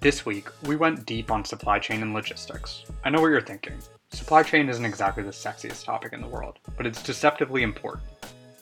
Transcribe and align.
This 0.00 0.24
week, 0.24 0.48
we 0.62 0.76
went 0.76 1.06
deep 1.06 1.32
on 1.32 1.44
supply 1.44 1.80
chain 1.80 2.02
and 2.02 2.14
logistics. 2.14 2.84
I 3.04 3.10
know 3.10 3.20
what 3.20 3.30
you're 3.30 3.40
thinking. 3.40 3.80
Supply 4.12 4.44
chain 4.44 4.68
isn't 4.68 4.84
exactly 4.84 5.24
the 5.24 5.30
sexiest 5.30 5.84
topic 5.84 6.12
in 6.12 6.20
the 6.20 6.28
world, 6.28 6.60
but 6.76 6.86
it's 6.86 7.02
deceptively 7.02 7.64
important. 7.64 8.06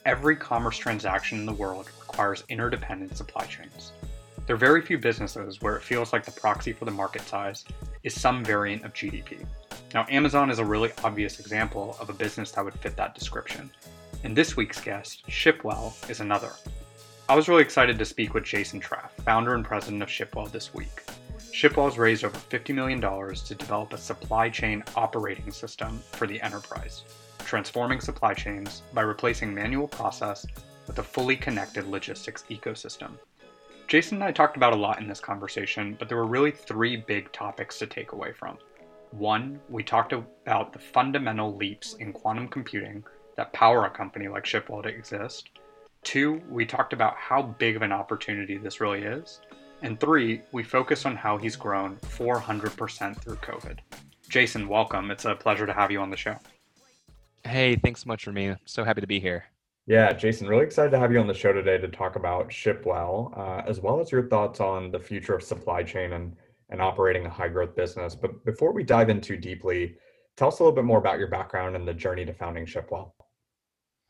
Every 0.07 0.35
commerce 0.35 0.79
transaction 0.79 1.39
in 1.39 1.45
the 1.45 1.53
world 1.53 1.91
requires 2.01 2.45
interdependent 2.49 3.19
supply 3.19 3.45
chains. 3.45 3.93
There 4.47 4.57
are 4.57 4.59
very 4.59 4.81
few 4.81 4.97
businesses 4.97 5.61
where 5.61 5.77
it 5.77 5.83
feels 5.83 6.11
like 6.11 6.25
the 6.25 6.41
proxy 6.41 6.73
for 6.73 6.87
the 6.87 6.91
market 6.91 7.21
size 7.29 7.67
is 8.03 8.19
some 8.19 8.43
variant 8.43 8.87
of 8.87 8.95
GDP. 8.95 9.45
Now, 9.93 10.07
Amazon 10.09 10.49
is 10.49 10.59
a 10.59 10.65
really 10.65 10.93
obvious 11.05 11.39
example 11.39 11.99
of 12.01 12.09
a 12.09 12.15
business 12.15 12.53
that 12.53 12.65
would 12.65 12.81
fit 12.81 12.97
that 12.97 13.15
description. 13.15 13.71
And 14.25 14.35
this 14.35 14.57
week's 14.57 14.81
guest, 14.81 15.27
Shipwell, 15.29 16.09
is 16.09 16.21
another. 16.21 16.53
I 17.29 17.35
was 17.35 17.47
really 17.47 17.63
excited 17.63 17.99
to 17.99 18.07
speak 18.07 18.33
with 18.33 18.45
Jason 18.45 18.81
Traff, 18.81 19.11
founder 19.25 19.55
and 19.55 19.65
president 19.65 20.03
of 20.03 20.09
Shipwell, 20.09 20.51
this 20.51 20.73
week. 20.73 21.03
Shipwell's 21.57 21.97
raised 21.97 22.23
over 22.23 22.37
$50 22.37 22.75
million 22.75 23.01
to 23.01 23.55
develop 23.55 23.95
a 23.95 23.97
supply 23.97 24.51
chain 24.51 24.85
operating 24.95 25.51
system 25.51 26.03
for 26.13 26.27
the 26.27 26.39
enterprise, 26.43 27.05
transforming 27.47 27.99
supply 27.99 28.35
chains 28.35 28.83
by 28.93 29.01
replacing 29.01 29.55
manual 29.55 29.89
process 29.89 30.47
with 30.87 30.99
a 30.99 31.03
fully 31.03 31.35
connected 31.35 31.87
logistics 31.87 32.45
ecosystem. 32.51 33.13
Jason 33.89 34.17
and 34.17 34.25
I 34.25 34.33
talked 34.33 34.59
about 34.59 34.75
a 34.75 34.77
lot 34.77 35.01
in 35.01 35.09
this 35.09 35.19
conversation, 35.19 35.97
but 35.99 36.11
there 36.11 36.19
were 36.19 36.27
really 36.27 36.51
three 36.51 36.95
big 36.95 37.33
topics 37.33 37.79
to 37.79 37.87
take 37.87 38.13
away 38.13 38.35
from. 38.35 38.59
One, 39.13 39.59
we 39.71 39.83
talked 39.83 40.13
about 40.13 40.75
the 40.75 40.79
fundamental 40.79 41.57
leaps 41.57 41.95
in 41.95 42.13
quantum 42.13 42.49
computing 42.49 43.03
that 43.37 43.55
power 43.55 43.87
a 43.87 43.91
company 43.91 44.29
like 44.29 44.45
Shipwell 44.45 44.83
to 44.83 44.91
exist. 44.91 45.49
Two, 46.03 46.43
we 46.51 46.67
talked 46.67 46.93
about 46.93 47.17
how 47.17 47.41
big 47.41 47.77
of 47.77 47.83
an 47.83 47.93
opportunity 47.93 48.59
this 48.59 48.79
really 48.79 49.05
is. 49.05 49.41
And 49.83 50.01
three, 50.01 50.43
we 50.53 50.63
focus 50.63 51.05
on 51.05 51.17
how 51.17 51.37
he's 51.37 51.57
grown 51.57 51.97
400% 51.97 53.17
through 53.19 53.37
COVID. 53.37 53.79
Jason, 54.29 54.69
welcome. 54.69 55.11
It's 55.11 55.25
a 55.25 55.35
pleasure 55.35 55.67
to 55.67 55.73
have 55.73 55.91
you 55.91 56.01
on 56.01 56.11
the 56.11 56.17
show. 56.17 56.37
Hey, 57.45 57.77
thanks 57.77 58.03
so 58.03 58.09
much 58.09 58.25
for 58.25 58.33
me. 58.33 58.55
So 58.65 58.85
happy 58.85 59.01
to 59.01 59.07
be 59.07 59.21
here. 59.21 59.45
Yeah, 59.87 60.13
Jason, 60.13 60.49
really 60.49 60.65
excited 60.65 60.91
to 60.91 60.99
have 60.99 61.13
you 61.13 61.21
on 61.21 61.29
the 61.29 61.35
show 61.35 61.53
today 61.53 61.79
to 61.79 61.87
talk 61.87 62.17
about 62.17 62.49
Shipwell, 62.49 63.37
uh, 63.39 63.63
as 63.69 63.81
well 63.81 64.01
as 64.01 64.11
your 64.11 64.29
thoughts 64.29 64.59
on 64.59 64.91
the 64.91 64.99
future 64.99 65.35
of 65.35 65.45
supply 65.45 65.85
chain 65.85 66.15
and, 66.15 66.35
and 66.71 66.83
operating 66.83 67.25
a 67.27 67.31
high 67.31 67.49
growth 67.49 67.77
business. 67.77 68.17
But 68.17 68.45
before 68.45 68.73
we 68.73 68.83
dive 68.83 69.11
in 69.11 69.21
too 69.21 69.37
deeply, 69.37 69.95
tell 70.37 70.49
us 70.49 70.59
a 70.59 70.65
little 70.65 70.75
bit 70.75 70.85
more 70.85 70.99
about 70.99 71.21
your 71.21 71.29
background 71.29 71.77
and 71.77 71.87
the 71.87 71.95
journey 71.95 72.25
to 72.25 72.33
founding 72.33 72.67
Shipwell. 72.67 73.13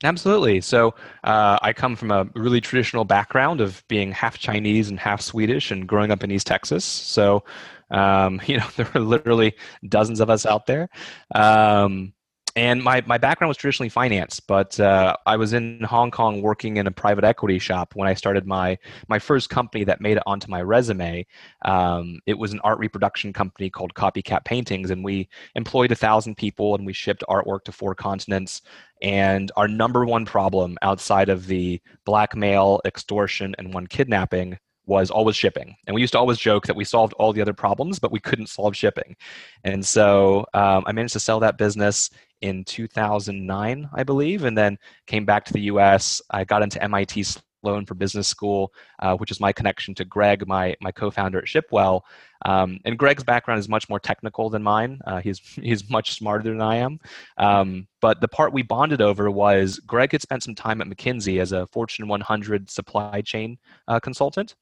Absolutely. 0.05 0.61
So 0.61 0.95
uh, 1.25 1.59
I 1.63 1.73
come 1.73 1.97
from 1.97 2.11
a 2.11 2.29
really 2.35 2.61
traditional 2.61 3.05
background 3.05 3.61
of 3.63 3.83
being 3.89 4.13
half 4.13 4.39
Chinese 4.39 4.91
and 4.91 5.01
half 5.01 5.23
Swedish 5.23 5.71
and 5.71 5.89
growing 5.89 6.11
up 6.11 6.23
in 6.23 6.31
East 6.31 6.47
Texas. 6.47 6.85
So, 6.85 7.45
um, 7.91 8.41
you 8.47 8.59
know, 8.59 8.67
there 8.77 8.89
are 8.95 9.01
literally 9.01 9.55
dozens 9.89 10.21
of 10.21 10.29
us 10.29 10.45
out 10.45 10.67
there. 10.67 10.89
Um, 11.35 12.13
and 12.57 12.83
my, 12.83 13.03
my 13.07 13.19
background 13.19 13.49
was 13.51 13.59
traditionally 13.59 13.91
finance, 13.91 14.41
but 14.41 14.81
uh, 14.81 15.15
I 15.27 15.37
was 15.37 15.53
in 15.53 15.83
Hong 15.83 16.11
Kong 16.11 16.41
working 16.41 16.79
in 16.79 16.87
a 16.87 16.91
private 16.91 17.23
equity 17.23 17.59
shop 17.59 17.95
when 17.95 18.09
I 18.09 18.15
started 18.15 18.47
my 18.47 18.79
my 19.09 19.19
first 19.19 19.51
company 19.51 19.85
that 19.85 20.01
made 20.01 20.17
it 20.17 20.23
onto 20.27 20.51
my 20.51 20.63
resume. 20.63 21.27
Um, 21.67 22.19
it 22.25 22.39
was 22.39 22.55
an 22.55 22.61
art 22.65 22.79
reproduction 22.79 23.35
company 23.35 23.69
called 23.69 23.93
Copycat 23.93 24.47
Paintings, 24.47 24.91
and 24.91 25.05
we 25.05 25.29
employed 25.55 25.93
a 25.93 25.95
thousand 25.95 26.37
people 26.39 26.75
and 26.75 26.87
we 26.87 26.95
shipped 26.95 27.23
artwork 27.29 27.65
to 27.65 27.73
four 27.73 27.95
continents. 27.95 28.63
And 29.03 29.53
our 29.57 29.69
number 29.69 30.05
one 30.05 30.25
problem 30.25 30.79
outside 30.83 31.29
of 31.29 31.47
the 31.47 31.81
blackmail, 32.05 32.81
extortion, 32.85 33.55
and 33.59 33.75
one 33.75 33.87
kidnapping 33.87 34.59
was 34.87 35.11
always 35.11 35.37
shipping. 35.37 35.77
And 35.87 35.95
we 35.95 36.01
used 36.01 36.13
to 36.13 36.19
always 36.19 36.39
joke 36.39 36.67
that 36.67 36.77
we 36.77 36.85
solved 36.85 37.13
all 37.15 37.33
the 37.33 37.43
other 37.43 37.53
problems, 37.53 37.99
but 37.99 38.13
we 38.13 38.21
couldn't 38.21 38.49
solve 38.49 38.77
shipping. 38.77 39.17
And 39.65 39.85
so 39.85 40.47
um, 40.55 40.85
I 40.87 40.93
managed 40.93 41.15
to 41.15 41.21
sell 41.21 41.41
that 41.41 41.59
business 41.59 42.11
in 42.41 42.65
2009, 42.65 43.91
I 43.93 44.03
believe, 44.05 44.45
and 44.45 44.57
then 44.57 44.79
came 45.07 45.25
back 45.25 45.45
to 45.47 45.53
the 45.53 45.63
US. 45.63 46.23
I 46.31 46.45
got 46.45 46.63
into 46.63 46.83
MIT 46.83 47.25
Sloan 47.67 47.85
for 47.85 47.95
business 47.95 48.29
school, 48.29 48.73
uh, 49.01 49.17
which 49.17 49.33
is 49.33 49.41
my 49.41 49.53
connection 49.53 49.93
to 49.97 50.05
Greg, 50.05 50.47
my, 50.47 50.77
my 50.81 50.93
co 50.93 51.11
founder 51.11 51.39
at 51.39 51.47
Shipwell. 51.47 52.03
Um, 52.45 52.79
and 52.85 52.97
Greg's 52.97 53.25
background 53.25 53.59
is 53.59 53.69
much 53.69 53.89
more 53.89 53.99
technical 53.99 54.51
than 54.51 54.63
mine. 54.63 55.01
Uh, 55.05 55.21
he's, 55.21 55.41
he's 55.63 55.91
much 55.91 56.13
smarter 56.13 56.45
than 56.45 56.61
I 56.61 56.77
am. 56.77 57.01
Um, 57.39 57.89
but 58.01 58.21
the 58.21 58.29
part 58.29 58.53
we 58.53 58.63
bonded 58.63 59.01
over 59.01 59.31
was 59.31 59.81
Greg 59.81 60.13
had 60.13 60.23
spent 60.23 60.45
some 60.45 60.55
time 60.55 60.81
at 60.81 60.87
McKinsey 60.87 61.41
as 61.41 61.51
a 61.51 61.67
Fortune 61.67 62.07
100 62.07 62.71
supply 62.71 63.21
chain 63.21 63.59
uh, 63.89 63.99
consultant 63.99 64.55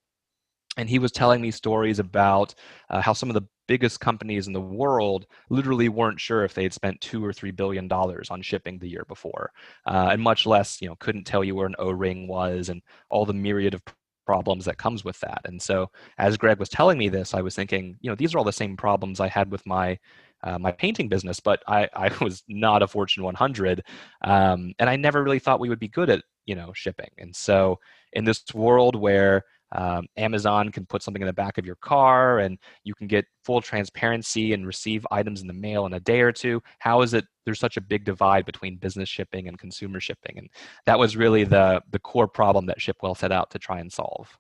and 0.77 0.89
he 0.89 0.99
was 0.99 1.13
telling 1.13 1.41
me 1.41 1.53
stories 1.53 2.01
about 2.01 2.53
uh, 2.91 3.01
how 3.01 3.13
some 3.13 3.31
of 3.31 3.35
the 3.35 3.47
biggest 3.67 4.01
companies 4.01 4.47
in 4.47 4.53
the 4.53 4.61
world 4.61 5.27
literally 5.51 5.89
weren't 5.89 6.21
sure 6.21 6.45
if 6.45 6.55
they 6.55 6.63
had 6.63 6.73
spent 6.73 7.01
two 7.01 7.25
or 7.25 7.33
three 7.33 7.51
billion 7.51 7.89
dollars 7.89 8.31
on 8.31 8.43
shipping 8.43 8.79
the 8.79 8.89
year 8.89 9.05
before 9.09 9.51
uh, 9.87 10.09
and 10.13 10.23
much 10.23 10.47
less 10.47 10.81
you 10.81 10.89
know 10.89 10.97
couldn't 10.97 11.25
tell 11.25 11.45
you 11.45 11.55
where 11.55 11.67
an 11.67 11.75
o-ring 11.79 12.27
was 12.29 12.69
and 12.69 12.83
all 13.11 13.25
the 13.25 13.33
myriad 13.33 13.75
of 13.75 13.83
problems 14.27 14.65
that 14.65 14.79
comes 14.79 15.05
with 15.05 15.21
that. 15.21 15.43
And 15.45 15.61
so 15.61 15.91
as 16.19 16.37
greg 16.37 16.59
was 16.59 16.69
telling 16.69 16.99
me 16.99 17.09
this 17.09 17.35
i 17.35 17.43
was 17.43 17.55
thinking 17.55 17.97
you 18.01 18.11
know 18.11 18.17
these 18.17 18.35
are 18.35 18.39
all 18.39 18.45
the 18.45 18.53
same 18.53 18.77
problems 18.77 19.21
i 19.21 19.29
had 19.29 19.51
with 19.51 19.65
my 19.67 19.99
uh, 20.43 20.59
my 20.59 20.73
painting 20.73 21.09
business 21.09 21.41
but 21.41 21.63
i 21.69 21.89
i 21.95 22.11
was 22.25 22.43
not 22.49 22.83
a 22.83 22.89
fortune 22.89 23.23
100 23.23 23.83
um, 24.23 24.73
and 24.79 24.89
i 24.89 24.97
never 24.97 25.23
really 25.23 25.39
thought 25.39 25.61
we 25.61 25.69
would 25.69 25.79
be 25.79 25.89
good 25.89 26.09
at 26.11 26.23
you 26.47 26.55
know 26.55 26.73
shipping. 26.75 27.11
And 27.19 27.35
so 27.35 27.79
in 28.13 28.25
this 28.25 28.43
world 28.55 28.97
where 28.97 29.45
um, 29.75 30.07
Amazon 30.17 30.71
can 30.71 30.87
put 30.87 31.03
something 31.03 31.23
in 31.23 31.27
the 31.27 31.33
back 31.33 31.59
of 31.59 31.67
your 31.67 31.77
car 31.77 32.39
and 32.39 32.59
you 32.85 32.95
can 32.95 33.07
get 33.07 33.27
full 33.45 33.61
transparency 33.61 34.53
and 34.53 34.67
receive 34.67 35.07
items 35.11 35.41
in 35.41 35.47
the 35.47 35.53
mail 35.53 35.87
in 35.87 35.95
a 35.95 36.01
day 36.01 36.21
or 36.21 36.33
two. 36.33 36.63
How 36.79 37.03
is 37.03 37.15
it 37.15 37.25
there's 37.45 37.61
such 37.61 37.77
a 37.77 37.81
big 37.81 38.05
divide 38.05 38.47
between 38.47 38.77
business 38.77 39.09
shipping 39.09 39.49
and 39.49 39.59
consumer 39.59 40.01
shipping? 40.01 40.39
And 40.39 40.49
that 40.87 40.99
was 40.99 41.17
really 41.17 41.45
the, 41.45 41.83
the 41.91 41.99
core 41.99 42.29
problem 42.29 42.67
that 42.67 42.79
Shipwell 42.79 43.17
set 43.17 43.33
out 43.33 43.51
to 43.51 43.59
try 43.59 43.81
and 43.81 43.93
solve. 43.93 44.39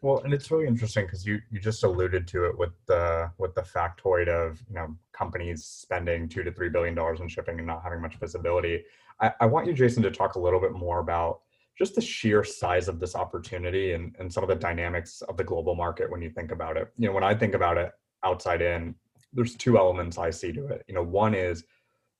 Well, 0.00 0.20
and 0.20 0.32
it's 0.32 0.50
really 0.50 0.68
interesting 0.68 1.06
because 1.06 1.26
you 1.26 1.40
you 1.50 1.58
just 1.58 1.82
alluded 1.82 2.28
to 2.28 2.44
it 2.46 2.56
with 2.56 2.70
the 2.86 3.32
with 3.38 3.54
the 3.56 3.62
factoid 3.62 4.28
of 4.28 4.62
you 4.68 4.76
know 4.76 4.94
companies 5.12 5.64
spending 5.64 6.28
two 6.28 6.44
to 6.44 6.52
three 6.52 6.68
billion 6.68 6.94
dollars 6.94 7.20
in 7.20 7.26
shipping 7.26 7.58
and 7.58 7.66
not 7.66 7.82
having 7.82 8.00
much 8.00 8.16
visibility. 8.16 8.84
I, 9.20 9.32
I 9.40 9.46
want 9.46 9.66
you, 9.66 9.72
Jason, 9.72 10.04
to 10.04 10.12
talk 10.12 10.36
a 10.36 10.38
little 10.38 10.60
bit 10.60 10.72
more 10.72 11.00
about 11.00 11.40
just 11.78 11.94
the 11.94 12.00
sheer 12.00 12.42
size 12.42 12.88
of 12.88 12.98
this 12.98 13.14
opportunity 13.14 13.92
and, 13.92 14.14
and 14.18 14.32
some 14.32 14.42
of 14.42 14.48
the 14.48 14.54
dynamics 14.56 15.22
of 15.28 15.36
the 15.36 15.44
global 15.44 15.76
market 15.76 16.10
when 16.10 16.20
you 16.20 16.28
think 16.28 16.50
about 16.50 16.76
it. 16.76 16.92
You 16.98 17.08
know, 17.08 17.14
when 17.14 17.24
I 17.24 17.34
think 17.34 17.54
about 17.54 17.78
it 17.78 17.92
outside 18.24 18.60
in, 18.60 18.94
there's 19.32 19.54
two 19.54 19.78
elements 19.78 20.18
I 20.18 20.30
see 20.30 20.52
to 20.52 20.66
it. 20.66 20.84
You 20.88 20.94
know, 20.94 21.04
one 21.04 21.34
is 21.34 21.64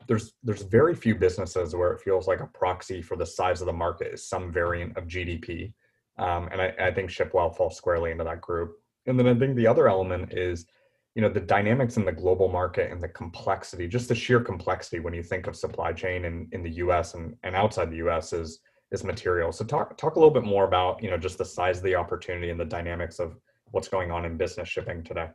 there's 0.07 0.35
there's 0.45 0.63
very 0.63 0.95
few 0.95 1.15
businesses 1.15 1.75
where 1.75 1.93
it 1.93 2.01
feels 2.01 2.29
like 2.29 2.41
a 2.41 2.47
proxy 2.47 3.03
for 3.03 3.17
the 3.17 3.27
size 3.27 3.61
of 3.61 3.67
the 3.67 3.73
market 3.73 4.15
is 4.15 4.25
some 4.29 4.53
variant 4.53 4.97
of 4.97 5.09
GDP. 5.09 5.73
Um, 6.19 6.49
and 6.53 6.61
I, 6.61 6.75
I 6.81 6.91
think 6.93 7.11
Shipwell 7.11 7.57
falls 7.57 7.77
squarely 7.77 8.13
into 8.13 8.25
that 8.25 8.41
group. 8.41 8.77
And 9.07 9.19
then 9.19 9.27
I 9.27 9.35
think 9.35 9.57
the 9.57 9.67
other 9.67 9.89
element 9.89 10.33
is, 10.33 10.67
you 11.15 11.23
know, 11.23 11.29
the 11.29 11.41
dynamics 11.41 11.97
in 11.97 12.05
the 12.05 12.13
global 12.13 12.49
market 12.49 12.91
and 12.91 13.03
the 13.03 13.09
complexity, 13.09 13.89
just 13.89 14.09
the 14.09 14.15
sheer 14.15 14.41
complexity 14.41 15.01
when 15.01 15.15
you 15.15 15.23
think 15.23 15.47
of 15.47 15.57
supply 15.57 15.93
chain 15.93 16.25
in, 16.25 16.49
in 16.53 16.63
the 16.63 16.71
US 16.71 17.15
and, 17.15 17.37
and 17.43 17.57
outside 17.57 17.91
the 17.91 18.09
US 18.09 18.33
is 18.33 18.61
is 18.91 19.05
material. 19.05 19.53
So 19.53 19.65
talk 19.65 19.97
talk 19.97 20.17
a 20.17 20.19
little 20.19 20.33
bit 20.33 20.45
more 20.45 20.65
about 20.65 21.03
you 21.03 21.11
know 21.11 21.19
just 21.19 21.39
the 21.39 21.45
size 21.45 21.79
of 21.79 21.85
the 21.85 21.95
opportunity 21.95 22.51
and 22.51 22.59
the 22.59 22.65
dynamics 22.65 23.19
of 23.19 23.37
what's 23.71 23.89
going 23.89 24.11
on 24.11 24.25
in 24.25 24.37
business 24.37 24.69
shipping 24.69 25.03
today. 25.03 25.29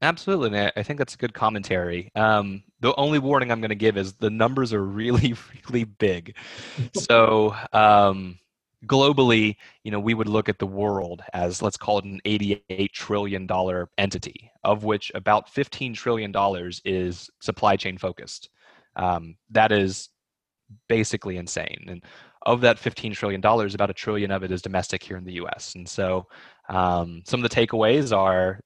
Absolutely, 0.00 0.70
I 0.76 0.82
think 0.82 0.98
that's 0.98 1.14
a 1.14 1.18
good 1.18 1.34
commentary. 1.34 2.12
Um, 2.14 2.62
the 2.80 2.94
only 2.96 3.18
warning 3.18 3.50
I'm 3.50 3.60
going 3.60 3.70
to 3.70 3.74
give 3.74 3.96
is 3.96 4.12
the 4.12 4.30
numbers 4.30 4.72
are 4.72 4.84
really, 4.84 5.34
really 5.66 5.84
big. 5.84 6.36
so 6.94 7.56
um, 7.72 8.38
globally, 8.86 9.56
you 9.82 9.90
know, 9.90 9.98
we 9.98 10.14
would 10.14 10.28
look 10.28 10.48
at 10.48 10.60
the 10.60 10.66
world 10.66 11.22
as 11.32 11.62
let's 11.62 11.76
call 11.76 11.98
it 11.98 12.04
an 12.04 12.20
88 12.24 12.92
trillion 12.92 13.46
dollar 13.46 13.90
entity, 13.98 14.52
of 14.62 14.84
which 14.84 15.10
about 15.16 15.48
15 15.48 15.94
trillion 15.94 16.30
dollars 16.30 16.80
is 16.84 17.28
supply 17.40 17.74
chain 17.74 17.98
focused. 17.98 18.50
Um, 18.94 19.36
that 19.50 19.72
is 19.72 20.10
basically 20.88 21.36
insane. 21.38 21.86
And 21.88 22.04
of 22.42 22.60
that 22.60 22.78
$15 22.78 23.14
trillion, 23.14 23.40
about 23.44 23.90
a 23.90 23.94
trillion 23.94 24.30
of 24.30 24.42
it 24.42 24.52
is 24.52 24.62
domestic 24.62 25.02
here 25.02 25.16
in 25.16 25.24
the 25.24 25.34
US. 25.34 25.74
And 25.74 25.88
so 25.88 26.26
um, 26.68 27.22
some 27.24 27.42
of 27.42 27.50
the 27.50 27.54
takeaways 27.54 28.16
are 28.16 28.60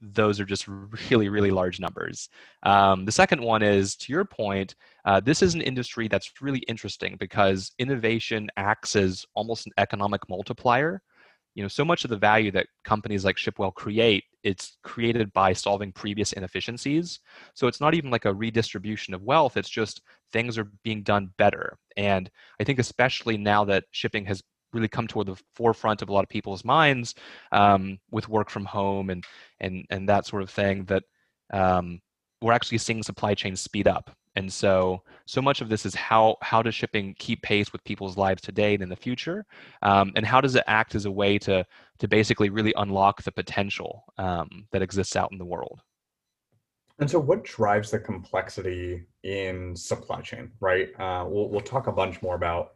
those 0.00 0.40
are 0.40 0.44
just 0.44 0.66
really, 1.10 1.28
really 1.28 1.50
large 1.50 1.80
numbers. 1.80 2.28
Um, 2.62 3.04
the 3.04 3.12
second 3.12 3.42
one 3.42 3.62
is 3.62 3.96
to 3.96 4.12
your 4.12 4.24
point, 4.24 4.74
uh, 5.04 5.20
this 5.20 5.42
is 5.42 5.54
an 5.54 5.60
industry 5.60 6.08
that's 6.08 6.32
really 6.40 6.60
interesting 6.60 7.16
because 7.18 7.72
innovation 7.78 8.48
acts 8.56 8.96
as 8.96 9.24
almost 9.34 9.66
an 9.66 9.72
economic 9.78 10.28
multiplier 10.28 11.02
you 11.54 11.62
know 11.62 11.68
so 11.68 11.84
much 11.84 12.04
of 12.04 12.10
the 12.10 12.16
value 12.16 12.50
that 12.50 12.66
companies 12.84 13.24
like 13.24 13.36
shipwell 13.36 13.74
create 13.74 14.24
it's 14.42 14.78
created 14.82 15.32
by 15.32 15.52
solving 15.52 15.92
previous 15.92 16.32
inefficiencies. 16.32 17.20
So 17.54 17.66
it's 17.66 17.80
not 17.80 17.94
even 17.94 18.10
like 18.10 18.24
a 18.24 18.34
redistribution 18.34 19.14
of 19.14 19.22
wealth 19.22 19.56
it's 19.56 19.68
just 19.68 20.02
things 20.32 20.56
are 20.58 20.70
being 20.84 21.02
done 21.02 21.30
better. 21.38 21.76
And 21.96 22.30
i 22.60 22.64
think 22.64 22.78
especially 22.78 23.36
now 23.36 23.64
that 23.64 23.84
shipping 23.90 24.24
has 24.26 24.42
really 24.72 24.88
come 24.88 25.06
toward 25.06 25.26
the 25.26 25.40
forefront 25.54 26.02
of 26.02 26.08
a 26.08 26.12
lot 26.12 26.24
of 26.24 26.28
people's 26.28 26.64
minds 26.64 27.14
um, 27.52 27.98
with 28.10 28.28
work 28.28 28.50
from 28.50 28.64
home 28.64 29.10
and 29.10 29.24
and 29.60 29.84
and 29.90 30.08
that 30.08 30.26
sort 30.26 30.42
of 30.42 30.50
thing 30.50 30.84
that 30.84 31.02
um, 31.52 32.00
we're 32.40 32.52
actually 32.52 32.78
seeing 32.78 33.02
supply 33.02 33.34
chains 33.34 33.60
speed 33.60 33.88
up 33.88 34.10
and 34.36 34.52
so 34.52 35.02
so 35.26 35.42
much 35.42 35.60
of 35.60 35.68
this 35.68 35.84
is 35.84 35.94
how 35.94 36.36
how 36.42 36.62
does 36.62 36.74
shipping 36.74 37.14
keep 37.18 37.42
pace 37.42 37.72
with 37.72 37.82
people's 37.84 38.16
lives 38.16 38.42
today 38.42 38.74
and 38.74 38.82
in 38.82 38.88
the 38.88 38.96
future 38.96 39.44
um, 39.82 40.12
and 40.16 40.26
how 40.26 40.40
does 40.40 40.54
it 40.54 40.64
act 40.66 40.94
as 40.94 41.04
a 41.04 41.10
way 41.10 41.38
to 41.38 41.64
to 41.98 42.08
basically 42.08 42.50
really 42.50 42.72
unlock 42.76 43.22
the 43.22 43.32
potential 43.32 44.04
um, 44.18 44.66
that 44.72 44.82
exists 44.82 45.16
out 45.16 45.32
in 45.32 45.38
the 45.38 45.44
world 45.44 45.82
and 47.00 47.10
so, 47.10 47.18
what 47.18 47.44
drives 47.44 47.90
the 47.90 47.98
complexity 47.98 49.06
in 49.22 49.74
supply 49.74 50.20
chain, 50.20 50.50
right? 50.60 50.88
Uh, 51.00 51.24
we'll, 51.26 51.48
we'll 51.48 51.62
talk 51.62 51.86
a 51.86 51.92
bunch 51.92 52.20
more 52.20 52.34
about, 52.34 52.72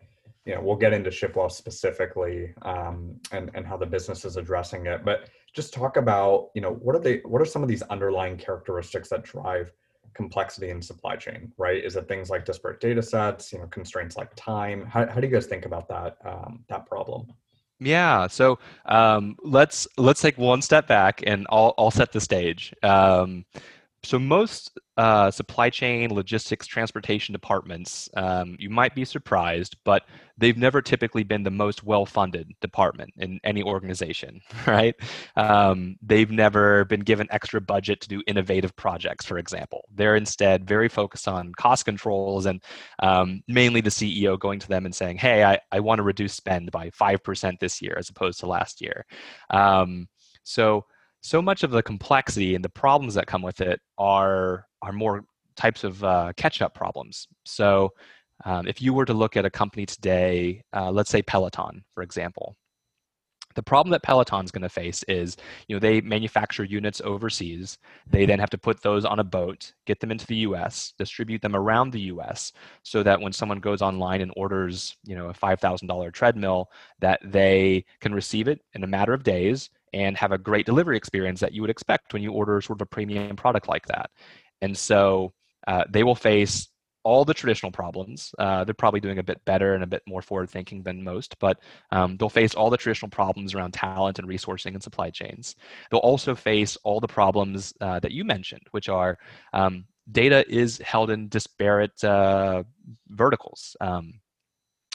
you 0.46 0.54
know, 0.54 0.62
we'll 0.62 0.76
get 0.76 0.94
into 0.94 1.10
Shipwell 1.10 1.52
specifically 1.52 2.54
um, 2.62 3.20
and, 3.32 3.50
and 3.52 3.66
how 3.66 3.76
the 3.76 3.84
business 3.84 4.24
is 4.24 4.38
addressing 4.38 4.86
it. 4.86 5.04
But 5.04 5.28
just 5.52 5.74
talk 5.74 5.98
about, 5.98 6.48
you 6.54 6.62
know, 6.62 6.72
what 6.72 6.96
are 6.96 7.00
they, 7.00 7.18
what 7.26 7.42
are 7.42 7.44
some 7.44 7.62
of 7.62 7.68
these 7.68 7.82
underlying 7.82 8.38
characteristics 8.38 9.10
that 9.10 9.24
drive 9.24 9.70
complexity 10.14 10.70
in 10.70 10.80
supply 10.80 11.16
chain, 11.16 11.52
right? 11.56 11.82
Is 11.84 11.96
it 11.96 12.08
things 12.08 12.30
like 12.30 12.44
disparate 12.44 12.80
data 12.80 13.02
sets, 13.02 13.52
you 13.52 13.58
know, 13.58 13.66
constraints 13.66 14.16
like 14.16 14.34
time? 14.36 14.86
How, 14.86 15.06
how 15.06 15.20
do 15.20 15.26
you 15.26 15.32
guys 15.32 15.46
think 15.46 15.66
about 15.66 15.88
that, 15.88 16.18
um, 16.24 16.64
that 16.68 16.86
problem? 16.86 17.32
Yeah, 17.80 18.28
so 18.28 18.58
um, 18.86 19.36
let's 19.42 19.86
let's 19.98 20.22
take 20.22 20.38
one 20.38 20.62
step 20.62 20.86
back 20.86 21.22
and 21.26 21.46
I'll 21.50 21.74
I'll 21.76 21.90
set 21.90 22.12
the 22.12 22.20
stage. 22.20 22.72
Um, 22.82 23.44
so 24.04 24.18
most 24.18 24.78
uh, 24.96 25.30
supply 25.30 25.70
chain, 25.70 26.14
logistics, 26.14 26.66
transportation 26.66 27.32
departments, 27.32 28.08
um, 28.16 28.56
you 28.58 28.70
might 28.70 28.94
be 28.94 29.04
surprised, 29.04 29.76
but 29.84 30.04
they've 30.38 30.56
never 30.56 30.80
typically 30.80 31.24
been 31.24 31.42
the 31.42 31.50
most 31.50 31.82
well-funded 31.82 32.52
department 32.60 33.12
in 33.16 33.40
any 33.42 33.62
organization, 33.62 34.40
right? 34.66 34.94
Um, 35.36 35.96
they've 36.02 36.30
never 36.30 36.84
been 36.84 37.00
given 37.00 37.26
extra 37.30 37.60
budget 37.60 38.00
to 38.02 38.08
do 38.08 38.22
innovative 38.26 38.76
projects, 38.76 39.24
for 39.24 39.38
example. 39.38 39.84
They're 39.92 40.16
instead 40.16 40.66
very 40.66 40.88
focused 40.88 41.26
on 41.26 41.52
cost 41.56 41.84
controls 41.84 42.46
and 42.46 42.62
um, 43.02 43.42
mainly 43.48 43.80
the 43.80 43.90
CEO 43.90 44.38
going 44.38 44.60
to 44.60 44.68
them 44.68 44.84
and 44.84 44.94
saying, 44.94 45.18
"Hey, 45.18 45.42
I, 45.44 45.58
I 45.72 45.80
want 45.80 45.98
to 45.98 46.02
reduce 46.04 46.34
spend 46.34 46.70
by 46.70 46.90
five 46.90 47.22
percent 47.22 47.58
this 47.58 47.82
year 47.82 47.96
as 47.98 48.08
opposed 48.10 48.40
to 48.40 48.46
last 48.46 48.80
year." 48.80 49.04
Um, 49.50 50.08
so 50.44 50.84
so 51.24 51.40
much 51.40 51.62
of 51.62 51.70
the 51.70 51.82
complexity 51.82 52.54
and 52.54 52.62
the 52.62 52.68
problems 52.68 53.14
that 53.14 53.26
come 53.26 53.40
with 53.40 53.62
it 53.62 53.80
are 53.96 54.66
are 54.82 54.92
more 54.92 55.24
types 55.56 55.82
of 55.82 56.04
uh, 56.04 56.32
catch-up 56.36 56.74
problems. 56.74 57.26
So, 57.46 57.90
um, 58.44 58.68
if 58.68 58.82
you 58.82 58.92
were 58.92 59.06
to 59.06 59.14
look 59.14 59.36
at 59.36 59.46
a 59.46 59.50
company 59.50 59.86
today, 59.86 60.62
uh, 60.76 60.90
let's 60.90 61.10
say 61.10 61.22
Peloton, 61.22 61.82
for 61.94 62.02
example, 62.02 62.56
the 63.54 63.62
problem 63.62 63.92
that 63.92 64.02
Peloton's 64.02 64.50
going 64.50 64.62
to 64.62 64.68
face 64.68 65.02
is, 65.04 65.36
you 65.68 65.76
know, 65.76 65.80
they 65.80 66.00
manufacture 66.02 66.64
units 66.64 67.00
overseas. 67.02 67.78
They 68.06 68.26
then 68.26 68.40
have 68.40 68.50
to 68.50 68.58
put 68.58 68.82
those 68.82 69.04
on 69.04 69.20
a 69.20 69.24
boat, 69.24 69.72
get 69.86 70.00
them 70.00 70.10
into 70.10 70.26
the 70.26 70.36
U.S., 70.48 70.92
distribute 70.98 71.40
them 71.40 71.56
around 71.56 71.92
the 71.92 72.00
U.S., 72.00 72.52
so 72.82 73.02
that 73.02 73.20
when 73.20 73.32
someone 73.32 73.60
goes 73.60 73.80
online 73.80 74.20
and 74.20 74.32
orders, 74.36 74.96
you 75.04 75.14
know, 75.14 75.28
a 75.28 75.34
five 75.34 75.60
thousand 75.60 75.88
dollar 75.88 76.10
treadmill, 76.10 76.68
that 76.98 77.20
they 77.24 77.86
can 78.00 78.12
receive 78.12 78.48
it 78.48 78.60
in 78.74 78.84
a 78.84 78.88
matter 78.88 79.14
of 79.14 79.22
days 79.22 79.70
and 79.94 80.16
have 80.16 80.32
a 80.32 80.38
great 80.38 80.66
delivery 80.66 80.96
experience 80.96 81.40
that 81.40 81.52
you 81.52 81.60
would 81.62 81.70
expect 81.70 82.12
when 82.12 82.22
you 82.22 82.32
order 82.32 82.60
sort 82.60 82.78
of 82.78 82.82
a 82.82 82.86
premium 82.86 83.36
product 83.36 83.68
like 83.68 83.86
that. 83.86 84.10
And 84.60 84.76
so 84.76 85.32
uh, 85.66 85.84
they 85.88 86.02
will 86.02 86.14
face 86.14 86.68
all 87.04 87.24
the 87.24 87.34
traditional 87.34 87.70
problems. 87.70 88.34
Uh, 88.38 88.64
they're 88.64 88.74
probably 88.74 89.00
doing 89.00 89.18
a 89.18 89.22
bit 89.22 89.44
better 89.44 89.74
and 89.74 89.84
a 89.84 89.86
bit 89.86 90.02
more 90.06 90.22
forward 90.22 90.50
thinking 90.50 90.82
than 90.82 91.04
most, 91.04 91.38
but 91.38 91.58
um, 91.92 92.16
they'll 92.16 92.30
face 92.30 92.54
all 92.54 92.70
the 92.70 92.76
traditional 92.76 93.10
problems 93.10 93.54
around 93.54 93.72
talent 93.72 94.18
and 94.18 94.26
resourcing 94.26 94.72
and 94.72 94.82
supply 94.82 95.10
chains. 95.10 95.54
They'll 95.90 96.00
also 96.00 96.34
face 96.34 96.76
all 96.82 97.00
the 97.00 97.06
problems 97.06 97.74
uh, 97.80 98.00
that 98.00 98.12
you 98.12 98.24
mentioned, 98.24 98.66
which 98.70 98.88
are 98.88 99.18
um, 99.52 99.84
data 100.10 100.44
is 100.48 100.78
held 100.78 101.10
in 101.10 101.28
disparate 101.28 102.02
uh, 102.02 102.64
verticals. 103.08 103.76
Um, 103.80 104.14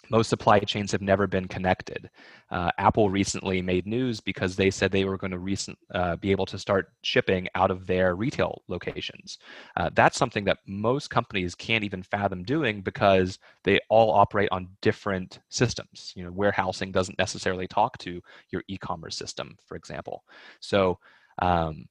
most 0.09 0.29
supply 0.29 0.59
chains 0.59 0.91
have 0.91 1.01
never 1.01 1.27
been 1.27 1.47
connected. 1.47 2.09
Uh, 2.49 2.71
Apple 2.77 3.09
recently 3.09 3.61
made 3.61 3.85
news 3.85 4.19
because 4.19 4.55
they 4.55 4.71
said 4.71 4.91
they 4.91 5.05
were 5.05 5.17
going 5.17 5.31
to 5.31 5.37
recent, 5.37 5.77
uh, 5.93 6.15
be 6.15 6.31
able 6.31 6.45
to 6.47 6.57
start 6.57 6.91
shipping 7.03 7.47
out 7.55 7.69
of 7.69 7.85
their 7.85 8.15
retail 8.15 8.61
locations. 8.67 9.37
Uh, 9.77 9.89
that's 9.93 10.17
something 10.17 10.45
that 10.45 10.59
most 10.65 11.09
companies 11.09 11.53
can't 11.53 11.83
even 11.83 12.01
fathom 12.01 12.43
doing 12.43 12.81
because 12.81 13.37
they 13.63 13.79
all 13.89 14.11
operate 14.11 14.49
on 14.51 14.69
different 14.81 15.39
systems. 15.49 16.13
You 16.15 16.23
know, 16.23 16.31
warehousing 16.31 16.91
doesn't 16.91 17.19
necessarily 17.19 17.67
talk 17.67 17.97
to 17.99 18.21
your 18.49 18.63
e-commerce 18.67 19.15
system, 19.17 19.57
for 19.65 19.75
example. 19.75 20.23
So 20.59 20.97
um, 21.41 21.87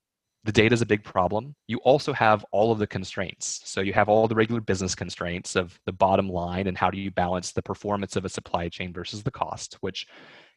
the 0.48 0.52
data 0.52 0.72
is 0.72 0.80
a 0.80 0.86
big 0.86 1.04
problem. 1.04 1.54
You 1.66 1.76
also 1.80 2.14
have 2.14 2.42
all 2.52 2.72
of 2.72 2.78
the 2.78 2.86
constraints. 2.86 3.60
So 3.66 3.82
you 3.82 3.92
have 3.92 4.08
all 4.08 4.26
the 4.26 4.34
regular 4.34 4.62
business 4.62 4.94
constraints 4.94 5.56
of 5.56 5.78
the 5.84 5.92
bottom 5.92 6.26
line 6.26 6.68
and 6.68 6.78
how 6.78 6.90
do 6.90 6.98
you 6.98 7.10
balance 7.10 7.52
the 7.52 7.60
performance 7.60 8.16
of 8.16 8.24
a 8.24 8.30
supply 8.30 8.70
chain 8.70 8.90
versus 8.90 9.22
the 9.22 9.30
cost, 9.30 9.76
which, 9.82 10.06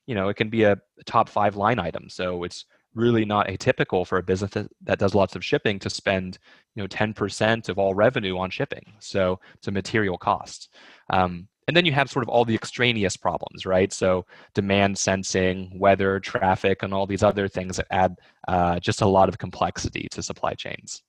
you 0.07 0.15
know, 0.15 0.29
it 0.29 0.35
can 0.35 0.49
be 0.49 0.63
a, 0.63 0.77
top 1.05 1.27
five 1.27 1.57
line 1.57 1.77
item. 1.77 2.07
So 2.07 2.45
it's 2.45 2.63
really 2.95 3.25
not 3.25 3.49
atypical 3.49 4.07
for 4.07 4.17
a 4.17 4.23
business 4.23 4.51
that, 4.83 4.99
does 4.99 5.13
lots 5.13 5.35
of 5.35 5.43
shipping 5.43 5.77
to 5.79 5.89
spend, 5.89 6.39
you 6.73 6.83
know, 6.83 6.87
10% 6.87 7.67
of 7.67 7.77
all 7.77 7.93
revenue 7.93 8.37
on 8.37 8.49
shipping. 8.49 8.93
So 8.99 9.41
it's 9.55 9.67
a 9.67 9.71
material 9.71 10.17
cost. 10.17 10.69
Um, 11.09 11.49
and 11.71 11.77
then 11.77 11.85
you 11.85 11.93
have 11.93 12.11
sort 12.11 12.23
of 12.23 12.27
all 12.27 12.43
the 12.43 12.53
extraneous 12.53 13.15
problems, 13.15 13.65
right? 13.65 13.93
So 13.93 14.25
demand 14.53 14.97
sensing, 14.97 15.71
weather, 15.79 16.19
traffic, 16.19 16.83
and 16.83 16.93
all 16.93 17.07
these 17.07 17.23
other 17.23 17.47
things 17.47 17.77
that 17.77 17.87
add 17.91 18.17
uh, 18.49 18.77
just 18.81 18.99
a 18.99 19.05
lot 19.05 19.29
of 19.29 19.37
complexity 19.37 20.09
to 20.11 20.21
supply 20.21 20.53
chains. 20.53 21.01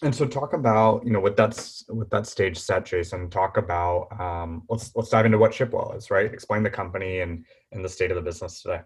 And 0.00 0.14
so, 0.14 0.26
talk 0.26 0.54
about 0.54 1.04
you 1.04 1.12
know 1.12 1.20
with 1.20 1.36
that 1.36 1.50
with 1.90 2.08
that 2.08 2.26
stage 2.26 2.56
set, 2.56 2.86
Jason. 2.86 3.28
Talk 3.28 3.58
about 3.58 4.08
um, 4.18 4.62
let's 4.70 4.96
let's 4.96 5.10
dive 5.10 5.26
into 5.26 5.36
what 5.36 5.52
Shipwell 5.52 5.94
is, 5.94 6.10
right? 6.10 6.32
Explain 6.32 6.62
the 6.62 6.70
company 6.70 7.20
and 7.20 7.44
and 7.72 7.84
the 7.84 7.88
state 7.90 8.10
of 8.10 8.14
the 8.14 8.22
business 8.22 8.62
today. 8.62 8.80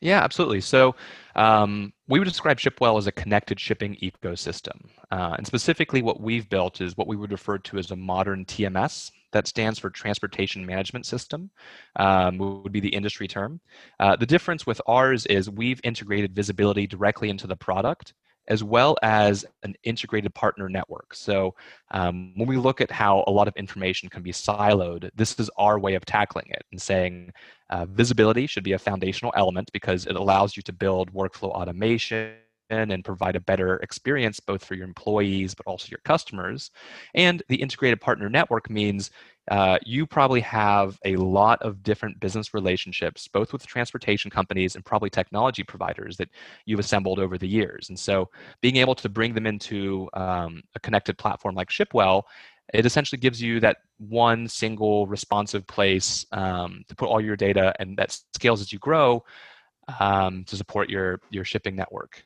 Yeah, 0.00 0.22
absolutely. 0.22 0.60
So 0.60 0.94
um, 1.34 1.92
we 2.08 2.18
would 2.18 2.28
describe 2.28 2.58
Shipwell 2.58 2.98
as 2.98 3.06
a 3.06 3.12
connected 3.12 3.58
shipping 3.58 3.96
ecosystem. 4.02 4.88
Uh, 5.10 5.34
and 5.38 5.46
specifically, 5.46 6.02
what 6.02 6.20
we've 6.20 6.48
built 6.48 6.80
is 6.80 6.96
what 6.96 7.06
we 7.06 7.16
would 7.16 7.32
refer 7.32 7.58
to 7.58 7.78
as 7.78 7.90
a 7.90 7.96
modern 7.96 8.44
TMS. 8.44 9.10
That 9.32 9.48
stands 9.48 9.80
for 9.80 9.90
Transportation 9.90 10.64
Management 10.64 11.06
System, 11.06 11.50
um, 11.96 12.38
would 12.38 12.70
be 12.70 12.78
the 12.78 12.94
industry 12.94 13.26
term. 13.26 13.60
Uh, 13.98 14.14
the 14.14 14.26
difference 14.26 14.64
with 14.64 14.80
ours 14.86 15.26
is 15.26 15.50
we've 15.50 15.80
integrated 15.82 16.36
visibility 16.36 16.86
directly 16.86 17.30
into 17.30 17.48
the 17.48 17.56
product 17.56 18.14
as 18.48 18.62
well 18.62 18.96
as 19.02 19.44
an 19.62 19.74
integrated 19.84 20.34
partner 20.34 20.68
network. 20.68 21.14
So 21.14 21.54
um, 21.90 22.32
when 22.36 22.48
we 22.48 22.56
look 22.56 22.80
at 22.80 22.90
how 22.90 23.24
a 23.26 23.30
lot 23.30 23.48
of 23.48 23.56
information 23.56 24.08
can 24.08 24.22
be 24.22 24.32
siloed, 24.32 25.10
this 25.14 25.38
is 25.38 25.50
our 25.56 25.78
way 25.78 25.94
of 25.94 26.04
tackling 26.04 26.46
it 26.50 26.64
and 26.70 26.80
saying 26.80 27.32
uh, 27.70 27.86
visibility 27.86 28.46
should 28.46 28.64
be 28.64 28.72
a 28.72 28.78
foundational 28.78 29.32
element 29.36 29.70
because 29.72 30.06
it 30.06 30.16
allows 30.16 30.56
you 30.56 30.62
to 30.64 30.72
build 30.72 31.12
workflow 31.12 31.50
automation 31.50 32.34
and 32.74 33.04
provide 33.04 33.36
a 33.36 33.40
better 33.40 33.76
experience 33.76 34.40
both 34.40 34.64
for 34.64 34.74
your 34.74 34.86
employees 34.86 35.54
but 35.54 35.66
also 35.66 35.88
your 35.90 36.00
customers. 36.04 36.70
And 37.14 37.42
the 37.48 37.56
integrated 37.56 38.00
partner 38.00 38.28
network 38.28 38.70
means 38.70 39.10
uh, 39.50 39.78
you 39.84 40.06
probably 40.06 40.40
have 40.40 40.98
a 41.04 41.16
lot 41.16 41.60
of 41.60 41.82
different 41.82 42.18
business 42.18 42.54
relationships, 42.54 43.28
both 43.28 43.52
with 43.52 43.66
transportation 43.66 44.30
companies 44.30 44.74
and 44.74 44.84
probably 44.84 45.10
technology 45.10 45.62
providers 45.62 46.16
that 46.16 46.30
you've 46.64 46.80
assembled 46.80 47.18
over 47.18 47.36
the 47.36 47.48
years. 47.48 47.90
And 47.90 47.98
so 47.98 48.30
being 48.62 48.76
able 48.76 48.94
to 48.94 49.08
bring 49.08 49.34
them 49.34 49.46
into 49.46 50.08
um, 50.14 50.62
a 50.74 50.80
connected 50.80 51.18
platform 51.18 51.54
like 51.54 51.68
Shipwell 51.68 52.22
it 52.72 52.86
essentially 52.86 53.18
gives 53.18 53.42
you 53.42 53.60
that 53.60 53.78
one 53.98 54.48
single 54.48 55.06
responsive 55.06 55.66
place 55.66 56.24
um, 56.32 56.84
to 56.88 56.94
put 56.94 57.08
all 57.08 57.20
your 57.20 57.36
data 57.36 57.74
and 57.78 57.96
that 57.96 58.16
scales 58.34 58.60
as 58.60 58.72
you 58.72 58.78
grow 58.78 59.22
um, 60.00 60.44
to 60.44 60.56
support 60.56 60.88
your 60.88 61.20
your 61.30 61.44
shipping 61.44 61.76
network 61.76 62.24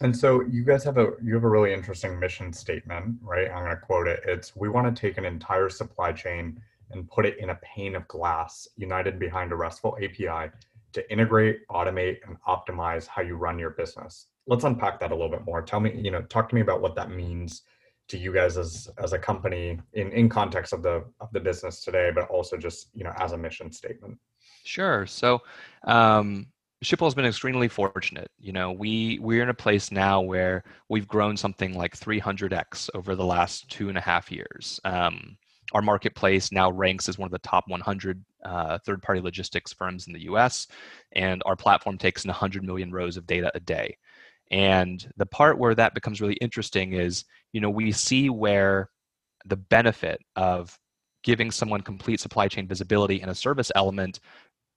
and 0.00 0.16
so 0.16 0.42
you 0.42 0.64
guys 0.64 0.84
have 0.84 0.98
a 0.98 1.12
you 1.22 1.34
have 1.34 1.44
a 1.44 1.48
really 1.48 1.72
interesting 1.72 2.18
mission 2.18 2.52
statement, 2.52 3.16
right? 3.20 3.50
I'm 3.50 3.64
going 3.64 3.70
to 3.70 3.76
quote 3.76 4.06
it. 4.06 4.20
It's 4.26 4.54
we 4.54 4.68
want 4.68 4.94
to 4.94 5.00
take 5.00 5.18
an 5.18 5.24
entire 5.24 5.68
supply 5.68 6.12
chain 6.12 6.60
and 6.90 7.08
put 7.10 7.26
it 7.26 7.38
in 7.38 7.50
a 7.50 7.56
pane 7.56 7.96
of 7.96 8.06
glass 8.08 8.68
united 8.76 9.18
behind 9.18 9.52
a 9.52 9.56
RESTful 9.56 9.96
API 10.02 10.50
to 10.92 11.12
integrate, 11.12 11.66
automate, 11.68 12.18
and 12.26 12.36
optimize 12.48 13.06
how 13.06 13.22
you 13.22 13.36
run 13.36 13.58
your 13.58 13.70
business. 13.70 14.26
Let's 14.46 14.64
unpack 14.64 15.00
that 15.00 15.12
a 15.12 15.14
little 15.14 15.30
bit 15.30 15.44
more. 15.44 15.60
Tell 15.60 15.80
me, 15.80 15.92
you 16.00 16.10
know, 16.10 16.22
talk 16.22 16.48
to 16.48 16.54
me 16.54 16.62
about 16.62 16.80
what 16.80 16.94
that 16.94 17.10
means 17.10 17.62
to 18.08 18.16
you 18.16 18.32
guys 18.32 18.56
as 18.56 18.88
as 18.98 19.12
a 19.12 19.18
company 19.18 19.78
in 19.92 20.12
in 20.12 20.28
context 20.28 20.72
of 20.72 20.82
the 20.82 21.04
of 21.20 21.28
the 21.32 21.40
business 21.40 21.84
today, 21.84 22.10
but 22.14 22.28
also 22.28 22.56
just 22.56 22.88
you 22.94 23.04
know 23.04 23.12
as 23.18 23.32
a 23.32 23.38
mission 23.38 23.70
statement. 23.72 24.16
Sure. 24.64 25.06
So 25.06 25.42
um, 25.84 26.46
Shipwell 26.84 27.06
has 27.06 27.14
been 27.14 27.26
extremely 27.26 27.68
fortunate. 27.68 28.30
You 28.38 28.52
know, 28.52 28.70
we 28.70 29.18
we're 29.20 29.42
in 29.42 29.48
a 29.48 29.54
place 29.54 29.90
now 29.90 30.20
where 30.20 30.62
we've 30.88 31.08
grown 31.08 31.36
something 31.36 31.74
like 31.74 31.98
300x 31.98 32.90
over 32.94 33.16
the 33.16 33.24
last 33.24 33.68
two 33.68 33.88
and 33.88 33.98
a 33.98 34.02
half 34.02 34.30
years. 34.30 34.78
Um, 34.84 35.36
our 35.72 35.82
marketplace 35.82 36.52
now 36.52 36.70
ranks 36.70 37.08
as 37.08 37.18
one 37.18 37.26
of 37.26 37.32
the 37.32 37.40
top 37.40 37.64
100 37.66 38.24
uh, 38.44 38.78
third 38.78 39.02
party 39.02 39.20
logistics 39.20 39.72
firms 39.72 40.06
in 40.06 40.12
the 40.12 40.22
US, 40.22 40.68
and 41.12 41.42
our 41.46 41.56
platform 41.56 41.98
takes 41.98 42.24
in 42.24 42.28
100 42.28 42.62
million 42.62 42.92
rows 42.92 43.16
of 43.16 43.26
data 43.26 43.50
a 43.54 43.60
day. 43.60 43.96
And 44.50 45.06
the 45.16 45.26
part 45.26 45.58
where 45.58 45.74
that 45.74 45.94
becomes 45.94 46.20
really 46.20 46.34
interesting 46.34 46.92
is, 46.92 47.24
you 47.52 47.60
know, 47.60 47.70
we 47.70 47.92
see 47.92 48.30
where 48.30 48.88
the 49.44 49.56
benefit 49.56 50.20
of 50.36 50.78
giving 51.24 51.50
someone 51.50 51.80
complete 51.80 52.20
supply 52.20 52.48
chain 52.48 52.66
visibility 52.66 53.20
and 53.20 53.30
a 53.30 53.34
service 53.34 53.72
element 53.74 54.20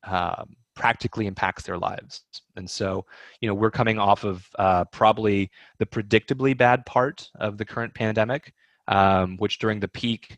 um, 0.04 0.56
practically 0.76 1.28
impacts 1.28 1.64
their 1.64 1.78
lives. 1.78 2.24
And 2.56 2.70
so, 2.70 3.06
you 3.40 3.48
know, 3.48 3.54
we're 3.54 3.72
coming 3.72 4.00
off 4.00 4.24
of 4.24 4.48
uh, 4.58 4.86
probably 4.86 5.52
the 5.80 5.86
predictably 5.86 6.58
bad 6.58 6.86
part 6.86 7.30
of 7.36 7.58
the 7.58 7.66
current 7.66 7.94
pandemic, 7.94 8.54
um, 8.88 9.38
which 9.38 9.60
during 9.60 9.80
the 9.80 9.88
peak, 9.88 10.38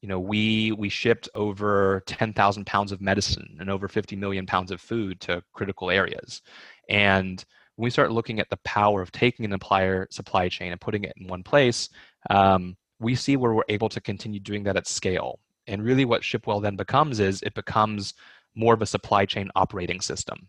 you 0.00 0.08
know, 0.08 0.20
we 0.20 0.72
we 0.72 0.88
shipped 0.88 1.28
over 1.34 2.02
10,000 2.06 2.66
pounds 2.66 2.92
of 2.92 3.00
medicine 3.00 3.56
and 3.58 3.70
over 3.70 3.88
50 3.88 4.16
million 4.16 4.46
pounds 4.46 4.70
of 4.70 4.80
food 4.80 5.20
to 5.22 5.42
critical 5.54 5.90
areas. 5.90 6.42
And 6.88 7.42
when 7.76 7.84
we 7.84 7.90
start 7.90 8.12
looking 8.12 8.38
at 8.38 8.50
the 8.50 8.58
power 8.58 9.00
of 9.00 9.12
taking 9.12 9.44
an 9.44 9.52
entire 9.52 10.06
supply 10.10 10.48
chain 10.48 10.72
and 10.72 10.80
putting 10.80 11.04
it 11.04 11.14
in 11.16 11.26
one 11.26 11.42
place, 11.42 11.88
um, 12.30 12.76
we 13.00 13.14
see 13.14 13.36
where 13.36 13.54
we're 13.54 13.62
able 13.68 13.88
to 13.88 14.00
continue 14.00 14.40
doing 14.40 14.62
that 14.64 14.76
at 14.76 14.86
scale. 14.86 15.38
And 15.66 15.82
really, 15.82 16.04
what 16.04 16.22
Shipwell 16.22 16.62
then 16.62 16.76
becomes 16.76 17.20
is 17.20 17.42
it 17.42 17.54
becomes 17.54 18.14
more 18.54 18.74
of 18.74 18.82
a 18.82 18.86
supply 18.86 19.26
chain 19.26 19.50
operating 19.54 20.00
system. 20.00 20.48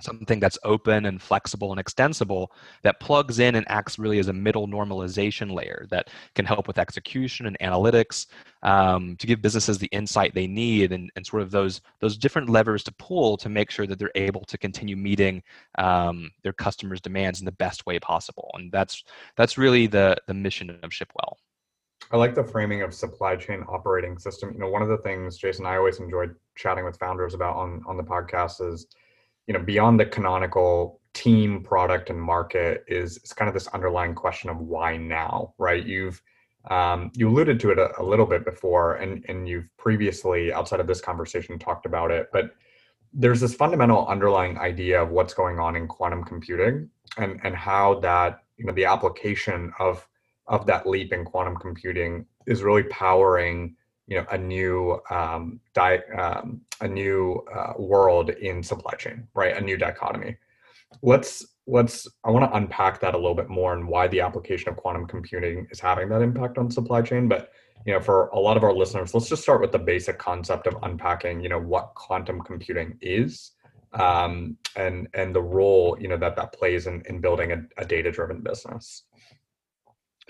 Something 0.00 0.38
that's 0.38 0.58
open 0.64 1.06
and 1.06 1.20
flexible 1.20 1.72
and 1.72 1.80
extensible 1.80 2.52
that 2.82 3.00
plugs 3.00 3.38
in 3.38 3.56
and 3.56 3.66
acts 3.68 3.98
really 3.98 4.18
as 4.18 4.28
a 4.28 4.32
middle 4.32 4.68
normalization 4.68 5.52
layer 5.52 5.86
that 5.90 6.08
can 6.34 6.44
help 6.44 6.68
with 6.68 6.78
execution 6.78 7.46
and 7.46 7.58
analytics 7.60 8.26
um, 8.62 9.16
to 9.16 9.26
give 9.26 9.42
businesses 9.42 9.78
the 9.78 9.88
insight 9.88 10.34
they 10.34 10.46
need 10.46 10.92
and, 10.92 11.10
and 11.16 11.26
sort 11.26 11.42
of 11.42 11.50
those 11.50 11.80
those 12.00 12.16
different 12.16 12.48
levers 12.48 12.84
to 12.84 12.92
pull 12.92 13.36
to 13.38 13.48
make 13.48 13.70
sure 13.70 13.86
that 13.86 13.98
they're 13.98 14.12
able 14.14 14.44
to 14.44 14.58
continue 14.58 14.96
meeting 14.96 15.42
um, 15.78 16.30
their 16.42 16.52
customers 16.52 17.00
demands 17.00 17.40
in 17.40 17.46
the 17.46 17.52
best 17.52 17.86
way 17.86 17.98
possible. 17.98 18.50
And 18.54 18.70
that's 18.70 19.02
that's 19.36 19.58
really 19.58 19.86
the 19.88 20.16
the 20.28 20.34
mission 20.34 20.70
of 20.82 20.90
shipwell 20.90 21.38
I 22.10 22.16
like 22.16 22.34
the 22.34 22.44
framing 22.44 22.82
of 22.82 22.94
supply 22.94 23.36
chain 23.36 23.64
operating 23.68 24.18
system. 24.18 24.52
You 24.52 24.60
know, 24.60 24.68
one 24.68 24.82
of 24.82 24.88
the 24.88 24.98
things, 24.98 25.36
Jason, 25.36 25.66
I 25.66 25.76
always 25.76 26.00
enjoyed 26.00 26.34
chatting 26.54 26.84
with 26.84 26.98
founders 26.98 27.34
about 27.34 27.56
on 27.56 27.82
on 27.86 27.96
the 27.96 28.02
podcast 28.02 28.66
is, 28.66 28.86
you 29.46 29.54
know, 29.54 29.60
beyond 29.60 30.00
the 30.00 30.06
canonical 30.06 31.00
team, 31.12 31.62
product, 31.62 32.10
and 32.10 32.20
market 32.20 32.84
is 32.88 33.18
it's 33.18 33.32
kind 33.32 33.48
of 33.48 33.54
this 33.54 33.68
underlying 33.68 34.14
question 34.14 34.48
of 34.48 34.58
why 34.58 34.96
now, 34.96 35.54
right? 35.58 35.84
You've 35.84 36.22
um, 36.70 37.10
you 37.14 37.28
alluded 37.28 37.60
to 37.60 37.70
it 37.70 37.78
a, 37.78 38.00
a 38.00 38.02
little 38.02 38.26
bit 38.26 38.44
before, 38.44 38.94
and 38.96 39.24
and 39.28 39.46
you've 39.46 39.68
previously 39.76 40.52
outside 40.52 40.80
of 40.80 40.86
this 40.86 41.02
conversation 41.02 41.58
talked 41.58 41.84
about 41.84 42.10
it, 42.10 42.30
but 42.32 42.52
there's 43.12 43.40
this 43.40 43.54
fundamental 43.54 44.06
underlying 44.06 44.58
idea 44.58 45.02
of 45.02 45.10
what's 45.10 45.34
going 45.34 45.58
on 45.58 45.76
in 45.76 45.86
quantum 45.86 46.24
computing 46.24 46.88
and 47.18 47.38
and 47.44 47.54
how 47.54 48.00
that 48.00 48.40
you 48.56 48.64
know 48.64 48.72
the 48.72 48.84
application 48.86 49.72
of 49.78 50.07
of 50.48 50.66
that 50.66 50.86
leap 50.86 51.12
in 51.12 51.24
quantum 51.24 51.56
computing 51.56 52.26
is 52.46 52.62
really 52.62 52.84
powering 52.84 53.76
you 54.06 54.16
know 54.16 54.26
a 54.30 54.38
new 54.38 54.98
um, 55.10 55.60
di- 55.74 56.02
um, 56.16 56.60
a 56.80 56.88
new 56.88 57.44
uh, 57.54 57.74
world 57.78 58.30
in 58.30 58.62
supply 58.62 58.94
chain 58.94 59.26
right? 59.34 59.56
A 59.56 59.60
new 59.60 59.76
dichotomy. 59.76 60.36
Let's 61.02 61.46
let's 61.66 62.08
i 62.24 62.30
want 62.30 62.50
to 62.50 62.56
unpack 62.56 62.98
that 63.00 63.14
a 63.14 63.18
little 63.18 63.34
bit 63.34 63.50
more 63.50 63.74
and 63.74 63.86
why 63.86 64.08
the 64.08 64.20
application 64.20 64.70
of 64.70 64.76
quantum 64.76 65.06
computing 65.06 65.66
is 65.70 65.78
having 65.78 66.08
that 66.08 66.22
impact 66.22 66.56
on 66.56 66.70
supply 66.70 67.02
chain. 67.02 67.28
But 67.28 67.50
you 67.86 67.92
know 67.92 68.00
for 68.00 68.28
a 68.28 68.38
lot 68.38 68.56
of 68.56 68.64
our 68.64 68.72
listeners 68.74 69.14
let's 69.14 69.28
just 69.28 69.42
start 69.42 69.60
with 69.60 69.72
the 69.72 69.78
basic 69.78 70.18
concept 70.18 70.66
of 70.66 70.76
unpacking 70.82 71.40
you 71.40 71.48
know 71.48 71.60
what 71.60 71.94
quantum 71.94 72.40
computing 72.40 72.96
is 73.00 73.52
um, 73.94 74.56
and 74.76 75.08
and 75.14 75.34
the 75.34 75.42
role 75.42 75.96
you 76.00 76.08
know 76.08 76.16
that 76.16 76.36
that 76.36 76.52
plays 76.52 76.86
in, 76.86 77.02
in 77.06 77.20
building 77.20 77.52
a, 77.52 77.62
a 77.78 77.84
data 77.84 78.10
driven 78.10 78.40
business 78.40 79.04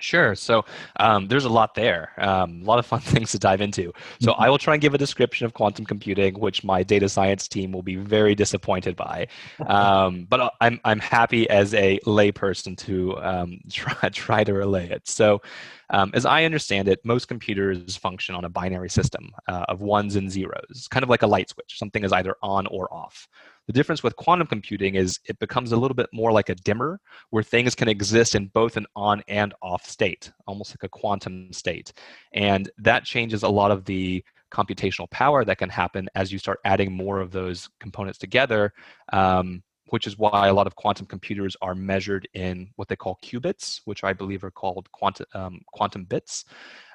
Sure. 0.01 0.35
So 0.35 0.65
um, 1.01 1.27
there's 1.29 1.45
a 1.45 1.49
lot 1.49 1.75
there, 1.75 2.13
um, 2.19 2.63
a 2.63 2.65
lot 2.65 2.79
of 2.79 2.87
fun 2.87 3.01
things 3.15 3.33
to 3.33 3.39
dive 3.39 3.61
into. 3.61 3.93
So 4.21 4.33
mm-hmm. 4.33 4.43
I 4.43 4.49
will 4.49 4.59
try 4.59 4.75
and 4.75 4.81
give 4.81 4.95
a 4.95 4.99
description 4.99 5.45
of 5.45 5.55
quantum 5.55 5.85
computing, 5.85 6.39
which 6.39 6.65
my 6.65 6.83
data 6.83 7.09
science 7.09 7.49
team 7.49 7.73
will 7.73 7.83
be 7.83 7.97
very 7.97 8.35
disappointed 8.35 8.97
by. 8.97 9.29
Um, 9.67 10.27
but 10.29 10.55
I'm 10.61 10.81
I'm 10.85 11.01
happy 11.01 11.49
as 11.51 11.75
a 11.75 11.99
layperson 12.07 12.77
to 12.79 13.19
um, 13.19 13.61
try 13.71 14.09
try 14.11 14.45
to 14.45 14.53
relay 14.53 14.89
it. 14.89 15.09
So. 15.09 15.43
Um, 15.91 16.11
as 16.13 16.27
I 16.27 16.45
understand 16.45 16.87
it, 16.87 17.03
most 17.03 17.29
computers 17.29 17.97
function 17.97 18.35
on 18.35 18.45
a 18.45 18.51
binary 18.51 18.91
system 18.91 19.31
uh, 19.49 19.65
of 19.71 19.81
ones 19.81 20.17
and 20.17 20.31
zeros, 20.31 20.87
kind 20.91 21.03
of 21.03 21.09
like 21.09 21.23
a 21.23 21.27
light 21.27 21.49
switch. 21.49 21.79
Something 21.79 22.05
is 22.05 22.13
either 22.13 22.37
on 22.43 22.67
or 22.67 22.93
off. 22.93 23.27
The 23.69 23.75
difference 23.75 24.03
with 24.03 24.17
quantum 24.17 24.47
computing 24.47 24.95
is 24.95 25.21
it 25.27 25.39
becomes 25.39 25.73
a 25.73 25.77
little 25.77 25.95
bit 25.95 26.09
more 26.11 26.33
like 26.33 26.49
a 26.49 26.55
dimmer 26.55 27.01
where 27.29 27.43
things 27.43 27.75
can 27.75 27.87
exist 27.87 28.35
in 28.35 28.47
both 28.47 28.79
an 28.79 28.87
on 28.97 29.23
and 29.29 29.53
off 29.63 29.87
state, 29.87 30.33
almost 30.47 30.73
like 30.73 30.83
a 30.85 30.89
quantum 30.89 31.53
state. 31.53 31.93
And 32.33 32.71
that 32.79 33.05
changes 33.05 33.43
a 33.43 33.49
lot 33.49 33.71
of 33.71 33.85
the 33.85 34.25
computational 34.51 35.11
power 35.11 35.45
that 35.45 35.59
can 35.59 35.69
happen 35.69 36.09
as 36.15 36.33
you 36.33 36.39
start 36.39 36.61
adding 36.65 36.91
more 36.91 37.21
of 37.21 37.31
those 37.31 37.69
components 37.79 38.19
together. 38.19 38.73
Um, 39.13 39.63
which 39.91 40.07
is 40.07 40.19
why 40.19 40.49
a 40.49 40.53
lot 40.53 40.67
of 40.67 40.77
quantum 40.77 41.07
computers 41.07 41.57
are 41.63 41.75
measured 41.75 42.29
in 42.35 42.69
what 42.77 42.89
they 42.89 42.97
call 42.97 43.19
qubits, 43.23 43.81
which 43.87 44.05
I 44.05 44.13
believe 44.13 44.45
are 44.45 44.51
called 44.51 44.87
quantum, 44.93 45.25
um, 45.33 45.63
quantum 45.73 46.05
bits. 46.05 46.45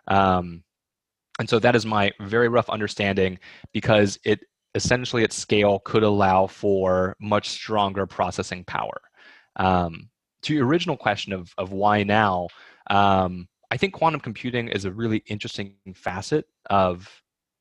Um, 0.08 0.63
and 1.39 1.50
so 1.50 1.58
that 1.58 1.75
is 1.75 1.88
my 1.88 2.12
very 2.22 2.50
rough 2.50 2.70
understanding 2.70 3.39
because 3.72 4.20
it 4.24 4.42
essentially 4.75 5.24
at 5.24 5.34
scale 5.34 5.80
could 5.80 6.03
allow 6.03 6.48
for 6.48 7.15
much 7.20 7.50
stronger 7.50 8.06
processing 8.06 8.63
power. 8.63 9.01
Um, 9.56 10.10
to 10.44 10.53
your 10.53 10.65
original 10.65 10.98
question 10.98 11.34
of, 11.34 11.53
of 11.58 11.72
why 11.72 12.03
now, 12.03 12.48
um, 12.89 13.48
I 13.72 13.77
think 13.77 13.94
quantum 13.94 14.20
computing 14.20 14.68
is 14.68 14.86
a 14.86 14.92
really 14.92 15.24
interesting 15.27 15.75
facet 15.96 16.46
of, 16.70 17.10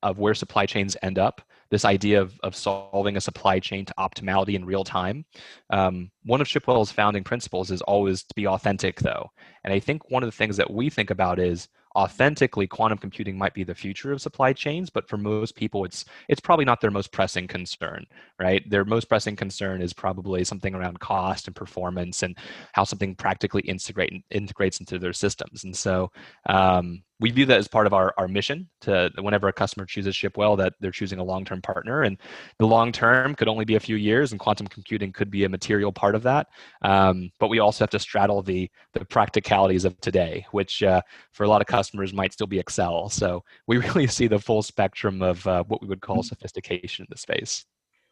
of 0.02 0.18
where 0.18 0.34
supply 0.34 0.66
chains 0.66 0.96
end 1.02 1.18
up. 1.18 1.40
This 1.70 1.84
idea 1.86 2.20
of, 2.20 2.38
of 2.42 2.54
solving 2.54 3.16
a 3.16 3.20
supply 3.20 3.58
chain 3.58 3.86
to 3.86 3.94
optimality 3.98 4.54
in 4.54 4.64
real 4.66 4.84
time. 4.84 5.24
Um, 5.70 6.10
one 6.24 6.42
of 6.42 6.48
Shipwell's 6.48 6.92
founding 6.92 7.24
principles 7.24 7.70
is 7.70 7.80
always 7.82 8.24
to 8.24 8.34
be 8.34 8.46
authentic, 8.46 9.00
though. 9.00 9.30
And 9.64 9.72
I 9.72 9.80
think 9.80 10.10
one 10.10 10.22
of 10.22 10.26
the 10.26 10.36
things 10.36 10.58
that 10.58 10.70
we 10.70 10.90
think 10.90 11.08
about 11.08 11.38
is 11.38 11.68
authentically 11.96 12.66
quantum 12.66 12.98
computing 12.98 13.36
might 13.36 13.54
be 13.54 13.64
the 13.64 13.74
future 13.74 14.12
of 14.12 14.20
supply 14.20 14.52
chains 14.52 14.90
but 14.90 15.08
for 15.08 15.16
most 15.16 15.54
people 15.56 15.84
it's 15.84 16.04
it's 16.28 16.40
probably 16.40 16.64
not 16.64 16.80
their 16.80 16.90
most 16.90 17.12
pressing 17.12 17.46
concern 17.46 18.06
right? 18.42 18.68
Their 18.68 18.84
most 18.84 19.08
pressing 19.08 19.36
concern 19.36 19.80
is 19.80 19.92
probably 19.92 20.44
something 20.44 20.74
around 20.74 20.98
cost 21.00 21.46
and 21.46 21.56
performance 21.56 22.22
and 22.22 22.36
how 22.72 22.84
something 22.84 23.14
practically 23.14 23.62
integrate 23.62 24.24
integrates 24.30 24.80
into 24.80 24.98
their 24.98 25.12
systems. 25.12 25.64
And 25.64 25.76
so 25.76 26.10
um, 26.48 27.02
we 27.22 27.30
view 27.30 27.46
that 27.46 27.58
as 27.58 27.68
part 27.68 27.86
of 27.86 27.94
our, 27.94 28.12
our 28.18 28.28
mission 28.28 28.68
to 28.82 29.10
whenever 29.18 29.48
a 29.48 29.52
customer 29.52 29.86
chooses 29.86 30.14
shipwell 30.14 30.56
that 30.58 30.74
they're 30.80 30.90
choosing 30.90 31.20
a 31.20 31.24
long-term 31.24 31.62
partner. 31.62 32.02
And 32.02 32.18
the 32.58 32.66
long 32.66 32.92
term 32.92 33.34
could 33.34 33.48
only 33.48 33.64
be 33.64 33.76
a 33.76 33.80
few 33.80 33.96
years 33.96 34.32
and 34.32 34.40
quantum 34.40 34.66
computing 34.66 35.12
could 35.12 35.30
be 35.30 35.44
a 35.44 35.48
material 35.48 35.92
part 35.92 36.14
of 36.14 36.24
that. 36.24 36.48
Um, 36.82 37.30
but 37.38 37.48
we 37.48 37.60
also 37.60 37.84
have 37.84 37.90
to 37.90 37.98
straddle 37.98 38.42
the 38.42 38.70
the 38.92 39.04
practicalities 39.04 39.84
of 39.84 39.98
today 40.00 40.44
which 40.50 40.82
uh, 40.82 41.00
for 41.32 41.44
a 41.44 41.48
lot 41.48 41.60
of 41.60 41.66
customers 41.66 42.12
might 42.12 42.32
still 42.32 42.46
be 42.46 42.58
excel. 42.58 43.08
So 43.08 43.44
we 43.66 43.78
really 43.86 44.06
see 44.06 44.26
the 44.26 44.38
full 44.38 44.62
spectrum 44.62 45.22
of 45.22 45.46
uh, 45.46 45.64
what 45.64 45.80
we 45.80 45.88
would 45.88 46.00
call 46.00 46.16
mm-hmm. 46.16 46.26
sophistication 46.26 47.04
in 47.04 47.08
the 47.10 47.18
space. 47.18 47.64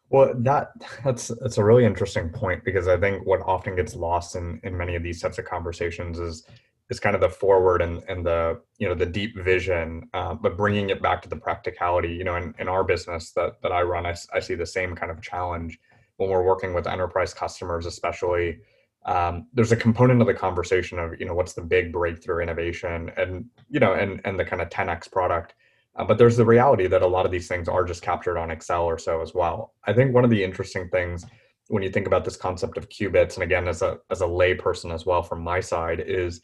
Well, 0.09 0.33
that 0.39 0.71
that's 1.05 1.29
that's 1.39 1.57
a 1.57 1.63
really 1.63 1.85
interesting 1.85 2.29
point 2.29 2.65
because 2.65 2.87
I 2.87 2.97
think 2.97 3.25
what 3.25 3.39
often 3.45 3.75
gets 3.75 3.95
lost 3.95 4.35
in 4.35 4.59
in 4.63 4.75
many 4.75 4.95
of 4.95 5.03
these 5.03 5.21
types 5.21 5.37
of 5.37 5.45
conversations 5.45 6.19
is 6.19 6.45
is 6.91 6.99
kind 6.99 7.15
of 7.15 7.21
the 7.21 7.29
forward 7.29 7.81
and, 7.81 8.03
and 8.07 8.23
the 8.23 8.61
you 8.77 8.87
know 8.87 8.93
the 8.93 9.05
deep 9.05 9.35
vision 9.39 10.07
uh, 10.13 10.35
but 10.35 10.55
bringing 10.55 10.91
it 10.91 11.01
back 11.01 11.21
to 11.23 11.29
the 11.29 11.35
practicality 11.35 12.13
you 12.13 12.23
know 12.23 12.35
in, 12.35 12.53
in 12.59 12.67
our 12.67 12.83
business 12.83 13.31
that, 13.31 13.59
that 13.63 13.71
i 13.71 13.81
run 13.81 14.05
I, 14.05 14.13
I 14.33 14.39
see 14.39 14.53
the 14.53 14.65
same 14.65 14.95
kind 14.95 15.11
of 15.11 15.21
challenge 15.21 15.79
when 16.21 16.29
we're 16.29 16.43
working 16.43 16.73
with 16.73 16.87
enterprise 16.87 17.33
customers 17.33 17.85
especially. 17.87 18.59
Um, 19.07 19.47
there's 19.51 19.71
a 19.71 19.75
component 19.75 20.21
of 20.21 20.27
the 20.27 20.35
conversation 20.35 20.99
of 20.99 21.19
you 21.19 21.25
know 21.25 21.33
what's 21.33 21.53
the 21.53 21.63
big 21.63 21.91
breakthrough 21.91 22.43
innovation 22.43 23.11
and 23.17 23.45
you 23.67 23.79
know 23.79 23.93
and 23.93 24.21
and 24.25 24.39
the 24.39 24.45
kind 24.45 24.61
of 24.61 24.69
10x 24.69 25.11
product 25.11 25.55
uh, 25.95 26.05
but 26.05 26.19
there's 26.19 26.37
the 26.37 26.45
reality 26.45 26.85
that 26.85 27.01
a 27.01 27.07
lot 27.07 27.25
of 27.25 27.31
these 27.31 27.47
things 27.47 27.67
are 27.67 27.83
just 27.83 28.03
captured 28.03 28.37
on 28.37 28.51
excel 28.51 28.83
or 28.85 28.99
so 28.99 29.21
as 29.21 29.33
well. 29.33 29.73
I 29.85 29.93
think 29.93 30.13
one 30.13 30.23
of 30.23 30.29
the 30.29 30.43
interesting 30.43 30.87
things 30.89 31.25
when 31.69 31.81
you 31.81 31.89
think 31.89 32.05
about 32.05 32.23
this 32.23 32.37
concept 32.37 32.77
of 32.77 32.89
qubits 32.89 33.33
and 33.33 33.43
again 33.43 33.67
as 33.67 33.81
a 33.81 33.97
as 34.11 34.21
a 34.21 34.27
lay 34.27 34.53
person 34.53 34.91
as 34.91 35.03
well 35.07 35.23
from 35.23 35.41
my 35.41 35.59
side 35.59 36.03
is 36.05 36.39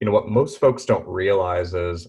you 0.00 0.06
know 0.06 0.12
what 0.12 0.28
most 0.28 0.58
folks 0.58 0.84
don't 0.84 1.06
realize 1.06 1.74
is 1.74 2.08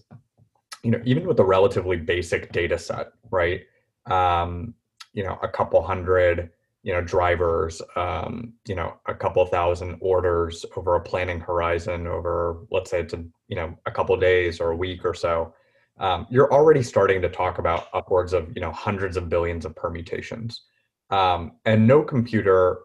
you 0.82 0.90
know 0.90 1.00
even 1.04 1.26
with 1.26 1.38
a 1.38 1.44
relatively 1.44 1.96
basic 1.96 2.50
data 2.52 2.78
set 2.78 3.08
right 3.30 3.62
um, 4.06 4.74
you 5.12 5.22
know 5.22 5.38
a 5.42 5.48
couple 5.48 5.82
hundred 5.82 6.50
you 6.82 6.92
know 6.92 7.00
drivers 7.00 7.80
um, 7.96 8.52
you 8.66 8.74
know 8.74 8.94
a 9.06 9.14
couple 9.14 9.44
thousand 9.46 9.96
orders 10.00 10.64
over 10.76 10.96
a 10.96 11.00
planning 11.00 11.40
horizon 11.40 12.06
over 12.06 12.64
let's 12.70 12.90
say 12.90 13.00
it's 13.00 13.14
a 13.14 13.24
you 13.48 13.56
know 13.56 13.76
a 13.86 13.90
couple 13.90 14.16
days 14.16 14.60
or 14.60 14.70
a 14.70 14.76
week 14.76 15.04
or 15.04 15.14
so 15.14 15.54
um, 15.98 16.26
you're 16.30 16.52
already 16.52 16.82
starting 16.82 17.20
to 17.22 17.28
talk 17.28 17.58
about 17.58 17.86
upwards 17.92 18.32
of 18.32 18.50
you 18.54 18.60
know 18.60 18.72
hundreds 18.72 19.16
of 19.16 19.28
billions 19.28 19.64
of 19.64 19.76
permutations, 19.76 20.62
um, 21.10 21.52
and 21.64 21.86
no 21.86 22.02
computer, 22.02 22.80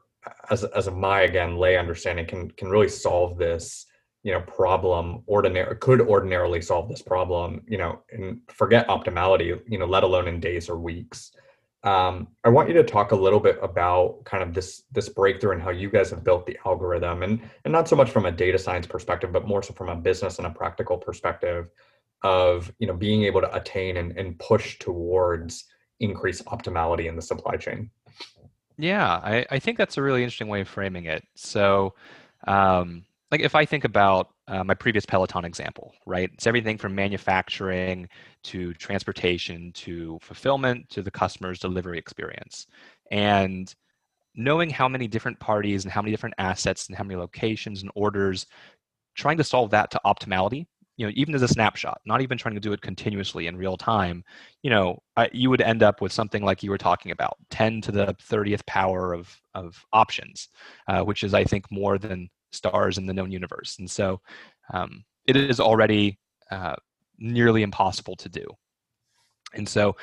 as 0.50 0.64
as 0.64 0.90
my 0.92 1.22
again 1.22 1.58
lay 1.58 1.78
understanding, 1.78 2.28
can 2.28 2.52
can 2.52 2.70
really 2.70 2.90
solve 2.90 3.38
this 3.38 3.86
you 4.24 4.34
know 4.34 4.42
problem 4.42 5.24
ordinary 5.26 5.76
could 5.78 6.02
ordinarily 6.02 6.62
solve 6.62 6.90
this 6.90 7.02
problem 7.02 7.62
you 7.68 7.78
know 7.78 8.02
and 8.12 8.42
forget 8.50 8.88
optimality 8.88 9.60
you 9.68 9.78
know 9.78 9.86
let 9.86 10.04
alone 10.04 10.28
in 10.28 10.40
days 10.40 10.70
or 10.70 10.78
weeks 10.78 11.32
um, 11.84 12.28
I 12.44 12.50
want 12.50 12.68
you 12.68 12.74
to 12.76 12.84
talk 12.84 13.12
a 13.12 13.16
little 13.16 13.40
bit 13.40 13.58
about 13.62 14.24
kind 14.26 14.44
of 14.44 14.54
this 14.54 14.84
this 14.92 15.10
breakthrough 15.10 15.54
and 15.54 15.62
how 15.62 15.70
you 15.70 15.90
guys 15.90 16.10
have 16.10 16.24
built 16.24 16.46
the 16.46 16.58
algorithm, 16.66 17.24
and 17.24 17.40
and 17.64 17.72
not 17.72 17.88
so 17.88 17.96
much 17.96 18.10
from 18.10 18.26
a 18.26 18.32
data 18.32 18.58
science 18.58 18.88
perspective, 18.88 19.32
but 19.32 19.48
more 19.48 19.62
so 19.64 19.74
from 19.74 19.90
a 19.90 19.96
business 19.96 20.38
and 20.38 20.48
a 20.48 20.50
practical 20.50 20.98
perspective 20.98 21.70
of 22.24 22.74
you 22.80 22.88
know 22.88 22.94
being 22.94 23.24
able 23.24 23.42
to 23.42 23.56
attain 23.56 23.98
and, 23.98 24.18
and 24.18 24.38
push 24.40 24.80
towards 24.80 25.66
increased 26.00 26.44
optimality 26.46 27.08
in 27.08 27.16
the 27.16 27.22
supply 27.22 27.56
chain. 27.56 27.90
Yeah, 28.78 29.22
I, 29.24 29.46
I 29.50 29.60
think 29.60 29.78
that's 29.78 29.98
a 29.98 30.02
really 30.02 30.24
interesting 30.24 30.50
way 30.50 30.62
of 30.62 30.68
framing 30.68 31.06
it. 31.06 31.26
So, 31.36 31.96
um, 32.48 33.06
like 33.31 33.41
if 33.41 33.55
I 33.55 33.65
think 33.65 33.84
about 33.84 34.29
uh, 34.48 34.63
my 34.63 34.74
previous 34.74 35.05
Peloton 35.05 35.43
example, 35.43 35.93
right? 36.05 36.29
It's 36.34 36.48
everything 36.48 36.77
from 36.77 36.96
manufacturing 36.96 38.07
to 38.46 38.74
transportation 38.75 39.72
to 39.74 40.17
fulfillment 40.22 40.89
to 40.91 41.01
the 41.01 41.12
customer's 41.12 41.60
delivery 41.60 41.98
experience. 41.98 42.67
And 43.12 43.74
knowing 44.36 44.69
how 44.69 44.88
many 44.88 45.07
different 45.07 45.39
parties 45.39 45.84
and 45.84 45.91
how 45.91 46.01
many 46.01 46.12
different 46.12 46.36
assets 46.38 46.88
and 46.88 46.98
how 46.98 47.03
many 47.03 47.15
locations 47.15 47.81
and 47.81 47.91
orders, 47.96 48.46
trying 49.15 49.38
to 49.38 49.43
solve 49.43 49.72
that 49.72 49.91
to 49.91 50.01
optimality, 50.05 50.67
you 50.96 51.05
know, 51.05 51.12
even 51.15 51.36
as 51.36 51.41
a 51.41 51.48
snapshot, 51.48 52.00
not 52.05 52.22
even 52.22 52.38
trying 52.38 52.55
to 52.55 52.62
do 52.62 52.74
it 52.74 52.81
continuously 52.81 53.48
in 53.48 53.57
real 53.57 53.77
time, 53.77 54.24
you 54.63 54.69
know, 54.69 54.98
you 55.31 55.50
would 55.50 55.62
end 55.62 55.84
up 55.84 56.01
with 56.01 56.12
something 56.12 56.43
like 56.43 56.63
you 56.63 56.69
were 56.69 56.77
talking 56.77 57.12
about, 57.12 57.38
10 57.51 57.81
to 57.81 57.91
the 57.91 58.15
30th 58.29 58.65
power 58.65 59.13
of, 59.13 59.39
of 59.53 59.84
options, 59.91 60.50
uh, 60.88 61.01
which 61.01 61.24
is, 61.24 61.34
I 61.34 61.43
think, 61.43 61.65
more 61.72 61.98
than 61.98 62.29
stars 62.51 62.98
in 62.98 63.06
the 63.06 63.13
known 63.13 63.32
universe. 63.32 63.77
And 63.80 63.89
so 63.89 64.22
um, 64.74 65.04
it 65.25 65.36
is 65.36 65.60
already 65.60 66.20
uh, 66.51 66.75
nearly 67.18 67.63
impossible 67.63 68.16
to 68.18 68.30
do. 68.30 68.46
And 69.54 69.68
so 69.68 69.96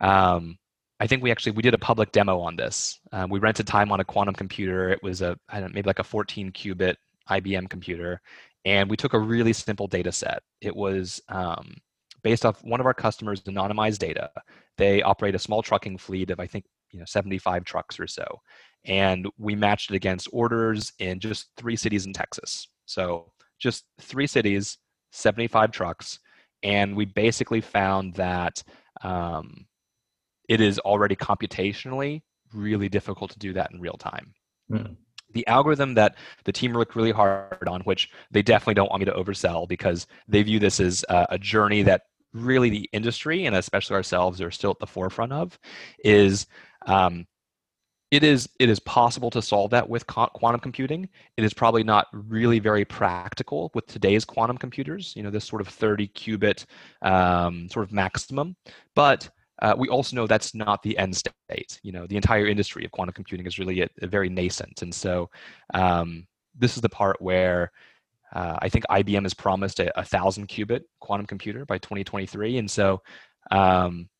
um, 0.00 0.58
I 1.00 1.06
think 1.06 1.22
we 1.22 1.30
actually 1.30 1.52
we 1.52 1.62
did 1.62 1.74
a 1.74 1.78
public 1.78 2.12
demo 2.12 2.40
on 2.40 2.56
this. 2.56 3.00
Um, 3.12 3.30
we 3.30 3.40
rented 3.40 3.66
time 3.66 3.90
on 3.90 4.00
a 4.00 4.04
quantum 4.04 4.34
computer. 4.34 4.90
It 4.90 5.02
was 5.02 5.22
a 5.22 5.36
I 5.48 5.60
don't 5.60 5.70
know, 5.70 5.74
maybe 5.74 5.88
like 5.88 5.98
a 5.98 6.04
14 6.04 6.52
qubit 6.52 6.96
IBM 7.30 7.68
computer, 7.68 8.20
and 8.64 8.88
we 8.88 8.96
took 8.96 9.14
a 9.14 9.18
really 9.18 9.52
simple 9.52 9.86
data 9.86 10.12
set. 10.12 10.42
It 10.60 10.74
was 10.74 11.20
um, 11.28 11.74
based 12.22 12.46
off 12.46 12.62
one 12.62 12.80
of 12.80 12.86
our 12.86 12.94
customers' 12.94 13.42
anonymized 13.42 13.98
data. 13.98 14.30
They 14.78 15.02
operate 15.02 15.34
a 15.34 15.40
small 15.40 15.62
trucking 15.62 15.98
fleet 15.98 16.30
of 16.30 16.38
I 16.38 16.46
think 16.46 16.64
you 16.90 16.98
know 16.98 17.04
75 17.06 17.64
trucks 17.64 17.98
or 17.98 18.06
so, 18.06 18.40
and 18.84 19.28
we 19.38 19.54
matched 19.54 19.90
it 19.90 19.96
against 19.96 20.28
orders 20.32 20.92
in 20.98 21.20
just 21.20 21.48
three 21.56 21.76
cities 21.76 22.06
in 22.06 22.12
Texas. 22.12 22.68
So 22.86 23.32
just 23.58 23.84
three 24.00 24.26
cities, 24.26 24.78
75 25.12 25.70
trucks, 25.70 26.18
and 26.62 26.96
we 26.96 27.04
basically 27.04 27.60
found 27.60 28.14
that 28.14 28.62
um, 29.02 29.66
it 30.48 30.60
is 30.60 30.78
already 30.80 31.16
computationally 31.16 32.22
really 32.52 32.88
difficult 32.88 33.30
to 33.32 33.38
do 33.38 33.52
that 33.54 33.72
in 33.72 33.80
real 33.80 33.96
time. 33.98 34.34
Mm. 34.70 34.96
The 35.32 35.46
algorithm 35.46 35.94
that 35.94 36.16
the 36.44 36.52
team 36.52 36.74
worked 36.74 36.94
really 36.94 37.12
hard 37.12 37.66
on, 37.66 37.80
which 37.82 38.10
they 38.30 38.42
definitely 38.42 38.74
don't 38.74 38.90
want 38.90 39.00
me 39.00 39.06
to 39.06 39.12
oversell 39.12 39.66
because 39.66 40.06
they 40.28 40.42
view 40.42 40.58
this 40.58 40.78
as 40.78 41.04
a, 41.08 41.26
a 41.30 41.38
journey 41.38 41.82
that 41.84 42.02
really 42.34 42.70
the 42.70 42.88
industry 42.92 43.46
and 43.46 43.56
especially 43.56 43.96
ourselves 43.96 44.40
are 44.40 44.50
still 44.50 44.70
at 44.70 44.78
the 44.78 44.86
forefront 44.86 45.32
of, 45.32 45.58
is 46.04 46.46
um, 46.86 47.26
it 48.12 48.22
is 48.22 48.46
it 48.58 48.68
is 48.68 48.78
possible 48.78 49.30
to 49.30 49.40
solve 49.40 49.70
that 49.70 49.88
with 49.88 50.06
quantum 50.06 50.60
computing. 50.60 51.08
It 51.38 51.44
is 51.44 51.54
probably 51.54 51.82
not 51.82 52.08
really 52.12 52.58
very 52.58 52.84
practical 52.84 53.70
with 53.74 53.86
today's 53.86 54.22
quantum 54.22 54.58
computers. 54.58 55.14
You 55.16 55.22
know, 55.22 55.30
this 55.30 55.46
sort 55.46 55.62
of 55.62 55.68
30 55.68 56.08
qubit 56.08 56.66
um, 57.00 57.70
sort 57.70 57.86
of 57.86 57.92
maximum, 57.92 58.54
but 58.94 59.30
uh, 59.62 59.74
we 59.78 59.88
also 59.88 60.14
know 60.14 60.26
that's 60.26 60.54
not 60.54 60.82
the 60.82 60.96
end 60.98 61.16
state. 61.16 61.80
You 61.82 61.92
know, 61.92 62.06
the 62.06 62.16
entire 62.16 62.46
industry 62.46 62.84
of 62.84 62.90
quantum 62.90 63.14
computing 63.14 63.46
is 63.46 63.58
really 63.58 63.80
a, 63.80 63.88
a 64.02 64.06
very 64.06 64.28
nascent, 64.28 64.82
and 64.82 64.94
so 64.94 65.30
um, 65.72 66.26
this 66.54 66.76
is 66.76 66.82
the 66.82 66.90
part 66.90 67.16
where 67.22 67.72
uh, 68.34 68.58
I 68.60 68.68
think 68.68 68.84
IBM 68.90 69.22
has 69.22 69.32
promised 69.32 69.80
a, 69.80 69.98
a, 69.98 70.04
thousand 70.04 70.48
qubit 70.48 70.82
quantum 71.00 71.26
computer 71.26 71.64
by 71.64 71.78
2023, 71.78 72.58
and 72.58 72.70
so 72.70 73.00
um, 73.50 74.10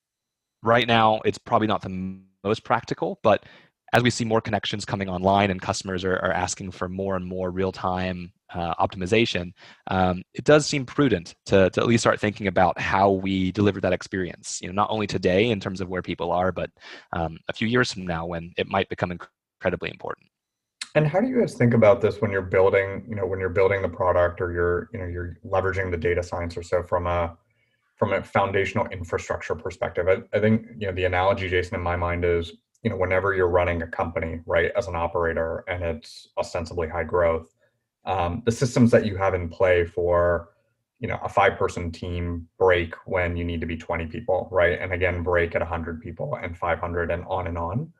right 0.62 0.88
now 0.88 1.20
it's 1.26 1.38
probably 1.38 1.66
not 1.66 1.82
the 1.82 2.22
most 2.42 2.64
practical, 2.64 3.20
but 3.22 3.44
as 3.92 4.02
we 4.02 4.10
see 4.10 4.24
more 4.24 4.40
connections 4.40 4.84
coming 4.84 5.08
online 5.08 5.50
and 5.50 5.60
customers 5.60 6.04
are, 6.04 6.16
are 6.16 6.32
asking 6.32 6.70
for 6.70 6.88
more 6.88 7.14
and 7.16 7.26
more 7.26 7.50
real-time 7.50 8.32
uh, 8.54 8.74
optimization, 8.74 9.52
um, 9.88 10.22
it 10.34 10.44
does 10.44 10.66
seem 10.66 10.86
prudent 10.86 11.34
to, 11.46 11.68
to 11.70 11.80
at 11.80 11.86
least 11.86 12.02
start 12.02 12.18
thinking 12.18 12.46
about 12.46 12.78
how 12.80 13.10
we 13.10 13.52
deliver 13.52 13.80
that 13.80 13.92
experience. 13.92 14.60
You 14.62 14.68
know, 14.68 14.74
not 14.74 14.90
only 14.90 15.06
today 15.06 15.50
in 15.50 15.60
terms 15.60 15.80
of 15.80 15.88
where 15.88 16.02
people 16.02 16.32
are, 16.32 16.52
but 16.52 16.70
um, 17.12 17.38
a 17.48 17.52
few 17.52 17.68
years 17.68 17.92
from 17.92 18.06
now 18.06 18.24
when 18.26 18.52
it 18.56 18.66
might 18.68 18.88
become 18.88 19.12
incredibly 19.12 19.90
important. 19.90 20.26
And 20.94 21.06
how 21.06 21.20
do 21.20 21.28
you 21.28 21.40
guys 21.40 21.54
think 21.54 21.72
about 21.72 22.02
this 22.02 22.20
when 22.20 22.30
you're 22.30 22.42
building, 22.42 23.04
you 23.08 23.14
know, 23.14 23.26
when 23.26 23.40
you're 23.40 23.48
building 23.48 23.80
the 23.80 23.88
product 23.88 24.40
or 24.42 24.52
you're, 24.52 24.90
you 24.92 24.98
know, 24.98 25.06
you're 25.06 25.38
leveraging 25.44 25.90
the 25.90 25.96
data 25.96 26.22
science 26.22 26.56
or 26.56 26.62
so 26.62 26.82
from 26.82 27.06
a 27.06 27.36
from 27.96 28.14
a 28.14 28.22
foundational 28.22 28.86
infrastructure 28.86 29.54
perspective? 29.54 30.08
I, 30.08 30.36
I 30.36 30.40
think, 30.40 30.66
you 30.78 30.88
know, 30.88 30.92
the 30.92 31.04
analogy, 31.04 31.48
Jason, 31.48 31.76
in 31.76 31.82
my 31.82 31.96
mind 31.96 32.24
is 32.24 32.52
you 32.82 32.90
know 32.90 32.96
whenever 32.96 33.34
you're 33.34 33.48
running 33.48 33.82
a 33.82 33.86
company 33.86 34.40
right 34.46 34.72
as 34.76 34.88
an 34.88 34.96
operator 34.96 35.64
and 35.68 35.82
it's 35.82 36.28
ostensibly 36.38 36.88
high 36.88 37.04
growth 37.04 37.54
um, 38.04 38.42
the 38.44 38.52
systems 38.52 38.90
that 38.90 39.06
you 39.06 39.16
have 39.16 39.34
in 39.34 39.48
play 39.48 39.84
for 39.84 40.48
you 41.02 41.08
know 41.08 41.18
a 41.22 41.28
five 41.28 41.58
person 41.58 41.90
team 41.90 42.48
break 42.58 42.94
when 43.06 43.36
you 43.36 43.44
need 43.44 43.60
to 43.60 43.66
be 43.66 43.76
20 43.76 44.06
people 44.06 44.48
right? 44.50 44.78
And 44.80 44.92
again 44.92 45.22
break 45.22 45.54
at 45.54 45.60
100 45.60 46.00
people 46.00 46.38
and 46.40 46.56
500 46.56 47.10
and 47.10 47.24
on 47.26 47.48
and 47.48 47.58
on. 47.58 47.92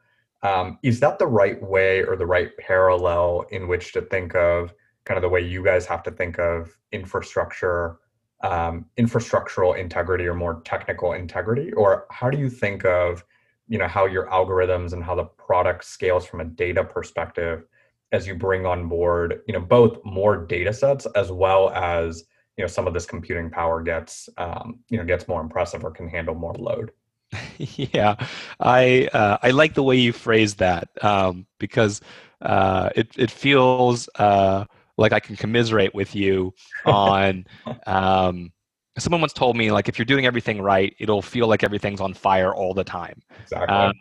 Um, 0.45 0.79
is 0.83 0.99
that 1.01 1.19
the 1.19 1.27
right 1.27 1.63
way 1.63 2.03
or 2.03 2.17
the 2.17 2.27
right 2.27 2.51
parallel 2.59 3.45
in 3.51 3.69
which 3.69 3.93
to 3.93 4.03
think 4.03 4.35
of 4.35 4.73
kind 5.05 5.17
of 5.19 5.23
the 5.23 5.29
way 5.29 5.41
you 5.41 5.63
guys 5.65 5.87
have 5.87 6.03
to 6.05 6.11
think 6.11 6.39
of 6.39 6.77
infrastructure 6.93 7.99
um, 8.43 8.87
infrastructural 8.99 9.79
integrity 9.79 10.27
or 10.27 10.35
more 10.35 10.63
technical 10.65 11.13
integrity? 11.13 11.73
Or 11.75 12.07
how 12.11 12.29
do 12.29 12.39
you 12.39 12.51
think 12.51 12.85
of 12.85 13.25
you 13.73 13.79
know 13.79 13.89
how 13.89 14.05
your 14.05 14.27
algorithms 14.27 14.93
and 14.93 15.03
how 15.03 15.15
the 15.15 15.25
product 15.25 15.83
scales 15.83 16.27
from 16.27 16.43
a 16.43 16.45
data 16.45 16.85
perspective 16.85 17.65
as 18.13 18.27
you 18.27 18.35
bring 18.35 18.67
on 18.67 18.87
board 18.87 19.41
you 19.47 19.55
know 19.55 19.61
both 19.61 19.99
more 20.05 20.37
data 20.37 20.75
sets 20.75 21.07
as 21.17 21.33
well 21.33 21.71
as 21.71 22.25
you 22.59 22.63
know 22.63 22.69
some 22.69 22.87
of 22.87 22.93
this 22.93 23.07
computing 23.07 23.49
power 23.49 23.83
gets 23.83 24.29
um, 24.37 24.81
you 24.91 24.99
know 24.99 25.05
gets 25.05 25.27
more 25.27 25.41
impressive 25.41 25.85
or 25.85 25.91
can 25.91 26.07
handle 26.07 26.35
more 26.35 26.55
load. 26.55 26.93
Yeah 27.57 28.17
i 28.61 29.09
uh, 29.15 29.39
i 29.43 29.51
like 29.51 29.73
the 29.73 29.83
way 29.83 29.97
you 29.97 30.13
phrase 30.13 30.57
that 30.57 30.91
um, 31.03 31.47
because 31.59 32.03
uh, 32.43 32.91
it, 32.95 33.09
it 33.17 33.31
feels 33.31 34.07
uh, 34.17 34.67
like 34.99 35.15
i 35.15 35.21
can 35.21 35.35
commiserate 35.35 35.95
with 35.95 36.15
you 36.15 36.53
on 36.85 37.47
um, 37.87 38.53
someone 38.99 39.21
once 39.21 39.33
told 39.33 39.57
me 39.57 39.71
like 39.71 39.89
if 39.89 39.99
you're 39.99 40.07
doing 40.07 40.27
everything 40.27 40.61
right 40.61 40.95
it'll 40.99 41.23
feel 41.23 41.47
like 41.47 41.65
everything's 41.65 42.01
on 42.01 42.13
fire 42.13 42.55
all 42.55 42.75
the 42.75 42.85
time 42.85 43.21
exactly. 43.43 43.75
Um, 43.75 43.95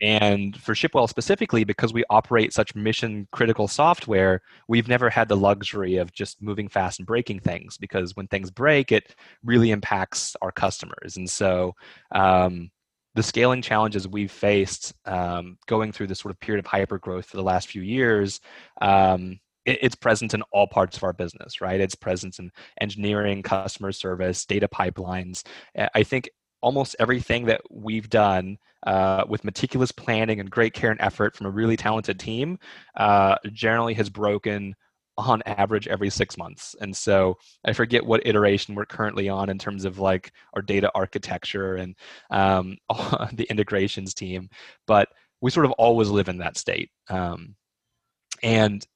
and 0.00 0.60
for 0.60 0.74
shipwell 0.74 1.08
specifically 1.08 1.64
because 1.64 1.92
we 1.92 2.04
operate 2.10 2.52
such 2.52 2.74
mission 2.74 3.28
critical 3.30 3.68
software 3.68 4.42
we've 4.68 4.88
never 4.88 5.08
had 5.08 5.28
the 5.28 5.36
luxury 5.36 5.96
of 5.96 6.12
just 6.12 6.42
moving 6.42 6.68
fast 6.68 6.98
and 6.98 7.06
breaking 7.06 7.38
things 7.38 7.78
because 7.78 8.16
when 8.16 8.26
things 8.26 8.50
break 8.50 8.90
it 8.90 9.14
really 9.44 9.70
impacts 9.70 10.34
our 10.42 10.50
customers 10.50 11.16
and 11.16 11.30
so 11.30 11.72
um, 12.14 12.70
the 13.14 13.22
scaling 13.22 13.62
challenges 13.62 14.08
we've 14.08 14.32
faced 14.32 14.92
um, 15.04 15.56
going 15.66 15.92
through 15.92 16.06
this 16.06 16.18
sort 16.18 16.32
of 16.32 16.40
period 16.40 16.64
of 16.64 16.68
hyper 16.68 16.98
growth 16.98 17.26
for 17.26 17.36
the 17.36 17.42
last 17.42 17.68
few 17.68 17.82
years 17.82 18.40
um, 18.80 19.38
it's 19.64 19.94
present 19.94 20.34
in 20.34 20.42
all 20.52 20.66
parts 20.66 20.96
of 20.96 21.04
our 21.04 21.12
business, 21.12 21.60
right? 21.60 21.80
It's 21.80 21.94
present 21.94 22.38
in 22.38 22.50
engineering, 22.80 23.42
customer 23.42 23.92
service, 23.92 24.44
data 24.44 24.68
pipelines. 24.68 25.44
I 25.94 26.02
think 26.02 26.28
almost 26.62 26.96
everything 26.98 27.46
that 27.46 27.60
we've 27.70 28.08
done 28.08 28.56
uh, 28.86 29.24
with 29.28 29.44
meticulous 29.44 29.92
planning 29.92 30.40
and 30.40 30.50
great 30.50 30.72
care 30.72 30.90
and 30.90 31.00
effort 31.00 31.36
from 31.36 31.46
a 31.46 31.50
really 31.50 31.76
talented 31.76 32.18
team 32.18 32.58
uh, 32.96 33.36
generally 33.52 33.94
has 33.94 34.08
broken 34.08 34.74
on 35.18 35.42
average 35.44 35.86
every 35.88 36.08
six 36.08 36.38
months. 36.38 36.74
And 36.80 36.96
so 36.96 37.36
I 37.64 37.72
forget 37.72 38.04
what 38.04 38.26
iteration 38.26 38.74
we're 38.74 38.86
currently 38.86 39.28
on 39.28 39.50
in 39.50 39.58
terms 39.58 39.84
of 39.84 39.98
like 39.98 40.32
our 40.54 40.62
data 40.62 40.90
architecture 40.94 41.76
and 41.76 41.94
um, 42.30 42.76
the 43.32 43.46
integrations 43.50 44.14
team, 44.14 44.48
but 44.86 45.08
we 45.40 45.50
sort 45.50 45.66
of 45.66 45.72
always 45.72 46.08
live 46.08 46.28
in 46.28 46.38
that 46.38 46.56
state. 46.56 46.90
Um, 47.08 47.56
and 48.42 48.86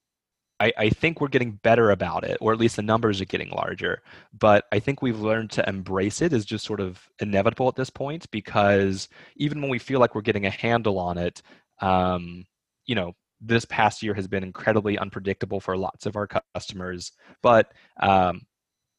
I, 0.59 0.73
I, 0.77 0.89
think 0.89 1.21
we're 1.21 1.27
getting 1.27 1.51
better 1.51 1.91
about 1.91 2.23
it, 2.23 2.37
or 2.41 2.51
at 2.51 2.59
least 2.59 2.75
the 2.75 2.81
numbers 2.81 3.21
are 3.21 3.25
getting 3.25 3.51
larger. 3.51 4.01
But 4.37 4.65
I 4.71 4.79
think 4.79 5.01
we've 5.01 5.19
learned 5.19 5.51
to 5.51 5.69
embrace 5.69 6.21
it 6.21 6.33
as 6.33 6.45
just 6.45 6.65
sort 6.65 6.79
of 6.79 6.99
inevitable 7.19 7.67
at 7.67 7.75
this 7.75 7.89
point 7.89 8.29
because 8.31 9.07
even 9.35 9.61
when 9.61 9.69
we 9.69 9.79
feel 9.79 9.99
like 9.99 10.15
we're 10.15 10.21
getting 10.21 10.45
a 10.45 10.51
handle 10.51 10.97
on 10.97 11.17
it, 11.17 11.41
um, 11.81 12.45
you 12.85 12.95
know, 12.95 13.13
this 13.39 13.65
past 13.65 14.01
year 14.01 14.13
has 14.13 14.27
been 14.27 14.43
incredibly 14.43 14.97
unpredictable 14.97 15.59
for 15.59 15.77
lots 15.77 16.05
of 16.05 16.15
our 16.15 16.27
customers. 16.55 17.11
But 17.43 17.71
um, 18.01 18.41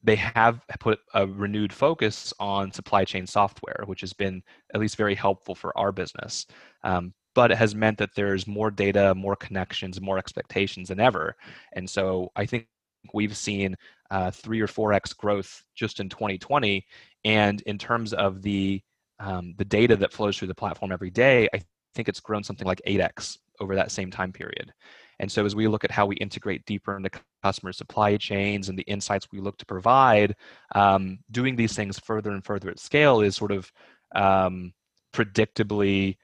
they 0.02 0.16
have 0.16 0.60
put 0.78 1.00
a 1.14 1.26
renewed 1.26 1.72
focus 1.72 2.32
on 2.38 2.72
supply 2.72 3.04
chain 3.04 3.26
software, 3.26 3.82
which 3.86 4.00
has 4.00 4.12
been 4.12 4.42
at 4.72 4.80
least 4.80 4.96
very 4.96 5.14
helpful 5.14 5.54
for 5.54 5.76
our 5.76 5.90
business. 5.90 6.46
Um, 6.84 7.14
but 7.38 7.52
it 7.52 7.56
has 7.56 7.72
meant 7.72 7.98
that 7.98 8.16
there's 8.16 8.48
more 8.48 8.68
data, 8.68 9.14
more 9.14 9.36
connections, 9.36 10.00
more 10.00 10.18
expectations 10.18 10.88
than 10.88 10.98
ever. 10.98 11.36
And 11.72 11.88
so 11.88 12.32
I 12.34 12.46
think 12.46 12.66
we've 13.14 13.36
seen 13.36 13.76
uh, 14.10 14.32
three 14.32 14.60
or 14.60 14.66
four 14.66 14.92
x 14.92 15.12
growth 15.12 15.62
just 15.76 16.00
in 16.00 16.08
2020. 16.08 16.84
And 17.24 17.60
in 17.60 17.78
terms 17.78 18.12
of 18.12 18.42
the 18.42 18.82
um, 19.20 19.54
the 19.56 19.64
data 19.64 19.94
that 19.94 20.12
flows 20.12 20.36
through 20.36 20.48
the 20.48 20.54
platform 20.56 20.90
every 20.90 21.10
day, 21.10 21.48
I 21.54 21.60
think 21.94 22.08
it's 22.08 22.18
grown 22.18 22.42
something 22.42 22.66
like 22.66 22.82
8x 22.84 23.38
over 23.60 23.76
that 23.76 23.92
same 23.92 24.10
time 24.10 24.32
period. 24.32 24.72
And 25.20 25.30
so 25.30 25.46
as 25.46 25.54
we 25.54 25.68
look 25.68 25.84
at 25.84 25.92
how 25.92 26.06
we 26.06 26.16
integrate 26.16 26.66
deeper 26.66 26.96
into 26.96 27.10
customer 27.44 27.72
supply 27.72 28.16
chains 28.16 28.68
and 28.68 28.76
the 28.76 28.90
insights 28.94 29.28
we 29.30 29.38
look 29.38 29.58
to 29.58 29.66
provide, 29.66 30.34
um, 30.74 31.20
doing 31.30 31.54
these 31.54 31.76
things 31.76 32.00
further 32.00 32.30
and 32.30 32.44
further 32.44 32.68
at 32.68 32.80
scale 32.80 33.20
is 33.20 33.36
sort 33.36 33.52
of 33.52 33.70
um, 34.16 34.72
predictably 35.12 36.16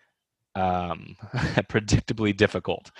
um, 0.54 1.16
predictably 1.68 2.36
difficult. 2.36 2.90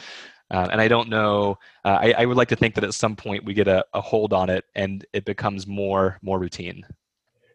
Uh, 0.51 0.69
and 0.71 0.81
I 0.81 0.89
don't 0.89 1.09
know. 1.09 1.59
Uh, 1.85 1.99
I, 2.01 2.15
I, 2.19 2.27
would 2.27 2.37
like 2.37 2.49
to 2.49 2.57
think 2.57 2.75
that 2.75 2.85
at 2.85 2.93
some 2.93 3.17
point 3.17 3.45
we 3.45 3.55
get 3.55 3.67
a, 3.67 3.85
a 3.95 4.01
hold 4.01 4.33
on 4.33 4.51
it 4.51 4.65
and 4.75 5.05
it 5.13 5.25
becomes 5.25 5.67
more 5.67 6.19
more 6.23 6.39
routine. 6.39 6.85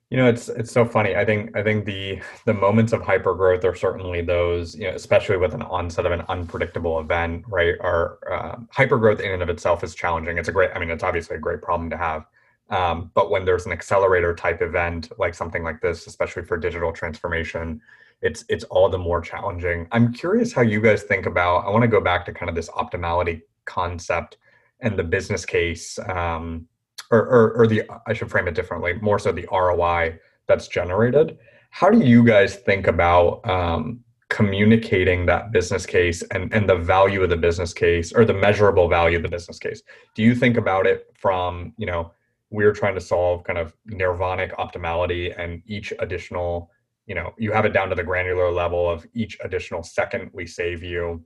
You 0.09 0.17
know, 0.17 0.27
it's 0.27 0.49
it's 0.49 0.71
so 0.71 0.85
funny. 0.85 1.15
I 1.15 1.23
think 1.23 1.55
I 1.55 1.61
think 1.61 1.85
the 1.85 2.19
the 2.45 2.53
moments 2.53 2.93
of 2.93 3.01
hypergrowth 3.01 3.63
are 3.63 3.75
certainly 3.75 4.21
those, 4.21 4.73
you 4.73 4.85
know, 4.85 4.95
especially 4.95 5.37
with 5.37 5.53
an 5.53 5.61
onset 5.61 6.07
of 6.07 6.11
an 6.11 6.23
unpredictable 6.29 6.99
event, 6.99 7.45
right? 7.47 7.75
Our 7.79 8.17
uh, 8.29 8.55
hypergrowth 8.75 9.19
in 9.19 9.31
and 9.31 9.43
of 9.43 9.49
itself 9.49 9.83
is 9.83 9.93
challenging. 9.93 10.39
It's 10.39 10.49
a 10.49 10.51
great, 10.51 10.71
I 10.73 10.79
mean, 10.79 10.89
it's 10.89 11.03
obviously 11.03 11.35
a 11.35 11.39
great 11.39 11.61
problem 11.61 11.91
to 11.91 11.97
have. 11.97 12.25
Um, 12.71 13.11
but 13.13 13.29
when 13.29 13.45
there's 13.45 13.67
an 13.67 13.71
accelerator 13.71 14.33
type 14.33 14.61
event 14.63 15.11
like 15.19 15.35
something 15.35 15.63
like 15.63 15.79
this, 15.79 16.07
especially 16.07 16.43
for 16.43 16.57
digital 16.57 16.91
transformation, 16.91 17.79
it's 18.21 18.43
it's 18.49 18.63
all 18.65 18.89
the 18.89 18.97
more 18.97 19.21
challenging. 19.21 19.87
I'm 19.91 20.13
curious 20.13 20.53
how 20.53 20.61
you 20.61 20.81
guys 20.81 21.03
think 21.03 21.25
about. 21.25 21.65
I 21.65 21.69
want 21.69 21.83
to 21.83 21.87
go 21.87 22.01
back 22.01 22.25
to 22.25 22.33
kind 22.33 22.49
of 22.49 22.55
this 22.55 22.69
optimality 22.69 23.41
concept 23.65 24.37
and 24.81 24.97
the 24.97 25.03
business 25.03 25.45
case. 25.45 25.97
Um, 26.07 26.67
or, 27.11 27.19
or, 27.19 27.53
or 27.53 27.67
the 27.67 27.83
I 28.07 28.13
should 28.13 28.29
frame 28.29 28.47
it 28.47 28.55
differently, 28.55 28.93
more 29.01 29.19
so 29.19 29.31
the 29.31 29.47
ROI 29.51 30.19
that's 30.47 30.67
generated. 30.67 31.37
How 31.71 31.89
do 31.89 31.99
you 31.99 32.23
guys 32.23 32.55
think 32.55 32.87
about 32.87 33.47
um, 33.47 34.01
communicating 34.29 35.25
that 35.25 35.51
business 35.51 35.85
case 35.85 36.21
and, 36.31 36.53
and 36.53 36.67
the 36.67 36.75
value 36.75 37.23
of 37.23 37.29
the 37.29 37.37
business 37.37 37.73
case 37.73 38.11
or 38.11 38.25
the 38.25 38.33
measurable 38.33 38.87
value 38.87 39.17
of 39.17 39.23
the 39.23 39.29
business 39.29 39.59
case? 39.59 39.81
Do 40.15 40.23
you 40.23 40.35
think 40.35 40.57
about 40.57 40.85
it 40.87 41.11
from, 41.15 41.73
you 41.77 41.85
know, 41.85 42.11
we're 42.51 42.73
trying 42.73 42.95
to 42.95 43.01
solve 43.01 43.43
kind 43.43 43.59
of 43.59 43.75
nirvanic 43.87 44.55
optimality 44.55 45.33
and 45.37 45.61
each 45.67 45.93
additional, 45.99 46.71
you 47.09 47.15
know, 47.15 47.33
you 47.37 47.51
have 47.51 47.65
it 47.65 47.73
down 47.73 47.89
to 47.89 47.95
the 47.95 48.03
granular 48.03 48.51
level 48.51 48.89
of 48.89 49.05
each 49.13 49.37
additional 49.43 49.83
second 49.83 50.29
we 50.33 50.45
save 50.45 50.83
you 50.83 51.23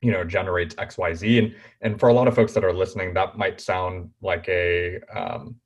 you 0.00 0.12
know 0.12 0.22
generates 0.22 0.76
xyz 0.76 1.38
and 1.40 1.54
and 1.80 1.98
for 1.98 2.08
a 2.08 2.12
lot 2.12 2.28
of 2.28 2.34
folks 2.36 2.52
that 2.52 2.64
are 2.64 2.72
listening 2.72 3.12
that 3.12 3.36
might 3.36 3.60
sound 3.60 4.08
like 4.22 4.48
a 4.48 5.00
um, 5.12 5.56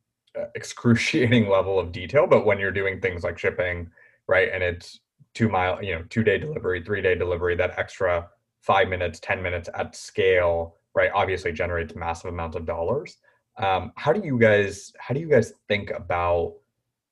excruciating 0.54 1.48
level 1.56 1.78
of 1.78 1.92
detail 1.92 2.26
but 2.26 2.46
when 2.46 2.58
you're 2.58 2.70
doing 2.70 2.98
things 2.98 3.24
like 3.24 3.38
shipping 3.38 3.86
right 4.28 4.48
and 4.50 4.62
it's 4.62 5.00
two 5.34 5.50
mile 5.50 5.82
you 5.84 5.94
know 5.94 6.02
two 6.08 6.24
day 6.24 6.38
delivery 6.38 6.82
three 6.82 7.02
day 7.02 7.14
delivery 7.14 7.54
that 7.54 7.78
extra 7.78 8.26
five 8.62 8.88
minutes 8.88 9.20
ten 9.20 9.42
minutes 9.42 9.68
at 9.74 9.94
scale 9.94 10.76
right 10.94 11.10
obviously 11.14 11.52
generates 11.52 11.94
massive 11.94 12.32
amounts 12.32 12.56
of 12.56 12.66
dollars. 12.66 13.18
Um, 13.58 13.92
how 13.96 14.12
do 14.12 14.20
you 14.24 14.38
guys 14.38 14.92
how 14.98 15.14
do 15.14 15.20
you 15.20 15.28
guys 15.28 15.52
think 15.68 15.90
about 15.90 16.54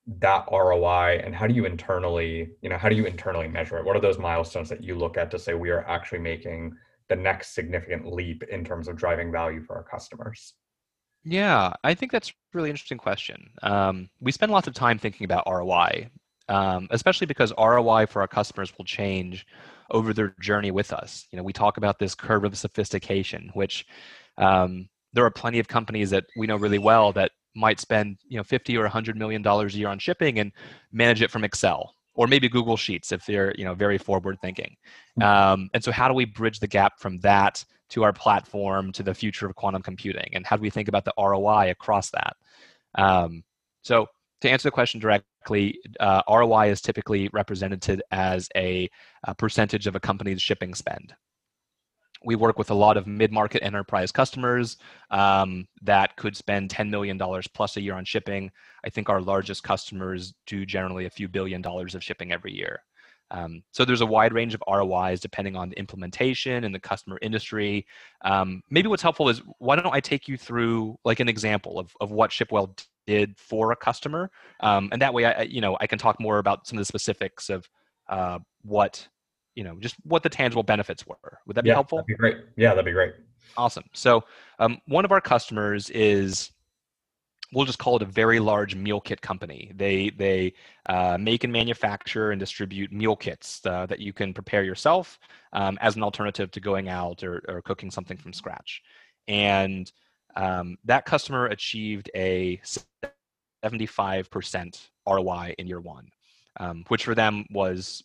that 0.06 0.46
roi 0.50 1.20
and 1.22 1.34
how 1.34 1.46
do 1.46 1.54
you 1.54 1.66
internally 1.66 2.50
you 2.62 2.68
know 2.68 2.76
how 2.76 2.88
do 2.88 2.96
you 2.96 3.04
internally 3.04 3.46
measure 3.46 3.78
it 3.78 3.84
what 3.84 3.94
are 3.94 4.00
those 4.00 4.18
milestones 4.18 4.68
that 4.68 4.82
you 4.82 4.94
look 4.94 5.16
at 5.16 5.30
to 5.30 5.38
say 5.38 5.54
we 5.54 5.70
are 5.70 5.86
actually 5.86 6.18
making 6.18 6.72
the 7.10 7.16
next 7.16 7.54
significant 7.54 8.10
leap 8.10 8.42
in 8.44 8.64
terms 8.64 8.88
of 8.88 8.96
driving 8.96 9.30
value 9.30 9.62
for 9.62 9.76
our 9.76 9.82
customers? 9.82 10.54
Yeah, 11.24 11.74
I 11.84 11.92
think 11.92 12.12
that's 12.12 12.30
a 12.30 12.32
really 12.54 12.70
interesting 12.70 12.96
question. 12.96 13.50
Um, 13.62 14.08
we 14.20 14.32
spend 14.32 14.50
lots 14.52 14.68
of 14.68 14.72
time 14.72 14.98
thinking 14.98 15.26
about 15.26 15.44
ROI, 15.46 16.08
um, 16.48 16.88
especially 16.90 17.26
because 17.26 17.52
ROI 17.58 18.06
for 18.06 18.22
our 18.22 18.28
customers 18.28 18.72
will 18.78 18.86
change 18.86 19.44
over 19.90 20.14
their 20.14 20.34
journey 20.40 20.70
with 20.70 20.92
us. 20.92 21.26
You 21.30 21.36
know, 21.36 21.42
we 21.42 21.52
talk 21.52 21.76
about 21.76 21.98
this 21.98 22.14
curve 22.14 22.44
of 22.44 22.56
sophistication, 22.56 23.50
which 23.52 23.84
um, 24.38 24.88
there 25.12 25.24
are 25.26 25.30
plenty 25.30 25.58
of 25.58 25.68
companies 25.68 26.08
that 26.10 26.24
we 26.36 26.46
know 26.46 26.56
really 26.56 26.78
well 26.78 27.12
that 27.12 27.32
might 27.54 27.80
spend 27.80 28.18
you 28.26 28.36
know 28.36 28.44
50 28.44 28.76
or 28.76 28.82
100 28.82 29.16
million 29.16 29.42
dollars 29.42 29.74
a 29.74 29.78
year 29.78 29.88
on 29.88 29.98
shipping 29.98 30.38
and 30.38 30.52
manage 30.92 31.22
it 31.22 31.30
from 31.30 31.44
Excel 31.44 31.94
or 32.14 32.26
maybe 32.26 32.48
Google 32.48 32.76
Sheets 32.76 33.12
if 33.12 33.24
they're 33.24 33.54
you 33.56 33.64
know 33.64 33.74
very 33.74 33.98
forward 33.98 34.38
thinking. 34.40 34.76
Hmm. 35.16 35.22
Um, 35.22 35.70
and 35.74 35.82
so, 35.82 35.92
how 35.92 36.08
do 36.08 36.14
we 36.14 36.24
bridge 36.24 36.60
the 36.60 36.66
gap 36.66 36.98
from 36.98 37.18
that 37.20 37.64
to 37.90 38.04
our 38.04 38.12
platform 38.12 38.92
to 38.92 39.02
the 39.02 39.14
future 39.14 39.46
of 39.46 39.54
quantum 39.54 39.82
computing, 39.82 40.28
and 40.32 40.46
how 40.46 40.56
do 40.56 40.62
we 40.62 40.70
think 40.70 40.88
about 40.88 41.04
the 41.04 41.14
ROI 41.18 41.70
across 41.70 42.10
that? 42.10 42.36
Um, 42.96 43.42
so, 43.82 44.06
to 44.42 44.50
answer 44.50 44.66
the 44.66 44.72
question 44.72 45.00
directly, 45.00 45.78
uh, 45.98 46.22
ROI 46.28 46.70
is 46.70 46.80
typically 46.80 47.28
represented 47.32 48.02
as 48.10 48.48
a, 48.56 48.88
a 49.24 49.34
percentage 49.34 49.86
of 49.86 49.96
a 49.96 50.00
company's 50.00 50.42
shipping 50.42 50.74
spend 50.74 51.14
we 52.24 52.36
work 52.36 52.58
with 52.58 52.70
a 52.70 52.74
lot 52.74 52.96
of 52.96 53.06
mid-market 53.06 53.62
enterprise 53.62 54.12
customers 54.12 54.76
um, 55.10 55.66
that 55.82 56.16
could 56.16 56.36
spend 56.36 56.70
$10 56.70 56.90
million 56.90 57.18
plus 57.54 57.76
a 57.76 57.80
year 57.80 57.94
on 57.94 58.04
shipping. 58.04 58.50
I 58.84 58.90
think 58.90 59.08
our 59.08 59.20
largest 59.20 59.62
customers 59.62 60.34
do 60.46 60.66
generally 60.66 61.06
a 61.06 61.10
few 61.10 61.28
billion 61.28 61.62
dollars 61.62 61.94
of 61.94 62.04
shipping 62.04 62.32
every 62.32 62.52
year. 62.52 62.82
Um, 63.32 63.62
so 63.70 63.84
there's 63.84 64.00
a 64.00 64.06
wide 64.06 64.32
range 64.32 64.54
of 64.54 64.62
ROIs 64.68 65.20
depending 65.20 65.56
on 65.56 65.70
the 65.70 65.78
implementation 65.78 66.64
and 66.64 66.74
the 66.74 66.80
customer 66.80 67.18
industry. 67.22 67.86
Um, 68.22 68.62
maybe 68.70 68.88
what's 68.88 69.02
helpful 69.02 69.28
is 69.28 69.40
why 69.58 69.76
don't 69.76 69.94
I 69.94 70.00
take 70.00 70.26
you 70.26 70.36
through 70.36 70.98
like 71.04 71.20
an 71.20 71.28
example 71.28 71.78
of, 71.78 71.94
of 72.00 72.10
what 72.10 72.30
Shipwell 72.30 72.76
did 73.06 73.38
for 73.38 73.72
a 73.72 73.76
customer, 73.76 74.30
um, 74.60 74.88
and 74.92 75.00
that 75.00 75.14
way 75.14 75.24
I 75.24 75.42
you 75.42 75.60
know 75.60 75.76
I 75.80 75.86
can 75.86 75.98
talk 75.98 76.20
more 76.20 76.38
about 76.38 76.66
some 76.66 76.76
of 76.76 76.80
the 76.80 76.86
specifics 76.86 77.50
of 77.50 77.68
uh, 78.08 78.40
what 78.62 79.06
you 79.54 79.64
know 79.64 79.76
just 79.80 79.96
what 80.04 80.22
the 80.22 80.28
tangible 80.28 80.62
benefits 80.62 81.06
were. 81.06 81.38
Would 81.46 81.56
that 81.56 81.64
be 81.64 81.68
yeah, 81.68 81.74
helpful? 81.74 81.98
that'd 81.98 82.06
be 82.06 82.14
great. 82.14 82.38
Yeah 82.56 82.70
that'd 82.70 82.84
be 82.84 82.92
great. 82.92 83.14
Awesome. 83.56 83.84
So 83.92 84.24
um, 84.58 84.78
one 84.86 85.04
of 85.04 85.12
our 85.12 85.20
customers 85.20 85.90
is 85.90 86.52
we'll 87.52 87.64
just 87.64 87.80
call 87.80 87.96
it 87.96 88.02
a 88.02 88.06
very 88.06 88.38
large 88.38 88.74
meal 88.74 89.00
kit 89.00 89.20
company. 89.20 89.72
They 89.74 90.10
they 90.10 90.54
uh, 90.88 91.18
make 91.18 91.44
and 91.44 91.52
manufacture 91.52 92.30
and 92.30 92.38
distribute 92.38 92.92
meal 92.92 93.16
kits 93.16 93.64
uh, 93.66 93.86
that 93.86 93.98
you 94.00 94.12
can 94.12 94.32
prepare 94.32 94.62
yourself 94.62 95.18
um, 95.52 95.78
as 95.80 95.96
an 95.96 96.02
alternative 96.02 96.50
to 96.52 96.60
going 96.60 96.88
out 96.88 97.24
or, 97.24 97.42
or 97.48 97.62
cooking 97.62 97.90
something 97.90 98.16
from 98.16 98.32
scratch. 98.32 98.82
And 99.26 99.90
um, 100.36 100.78
that 100.84 101.06
customer 101.06 101.46
achieved 101.46 102.10
a 102.14 102.60
75% 103.64 104.88
roi 105.06 105.54
in 105.58 105.66
year 105.66 105.80
one 105.80 106.08
um, 106.58 106.84
which 106.88 107.04
for 107.04 107.14
them 107.14 107.44
was 107.50 108.02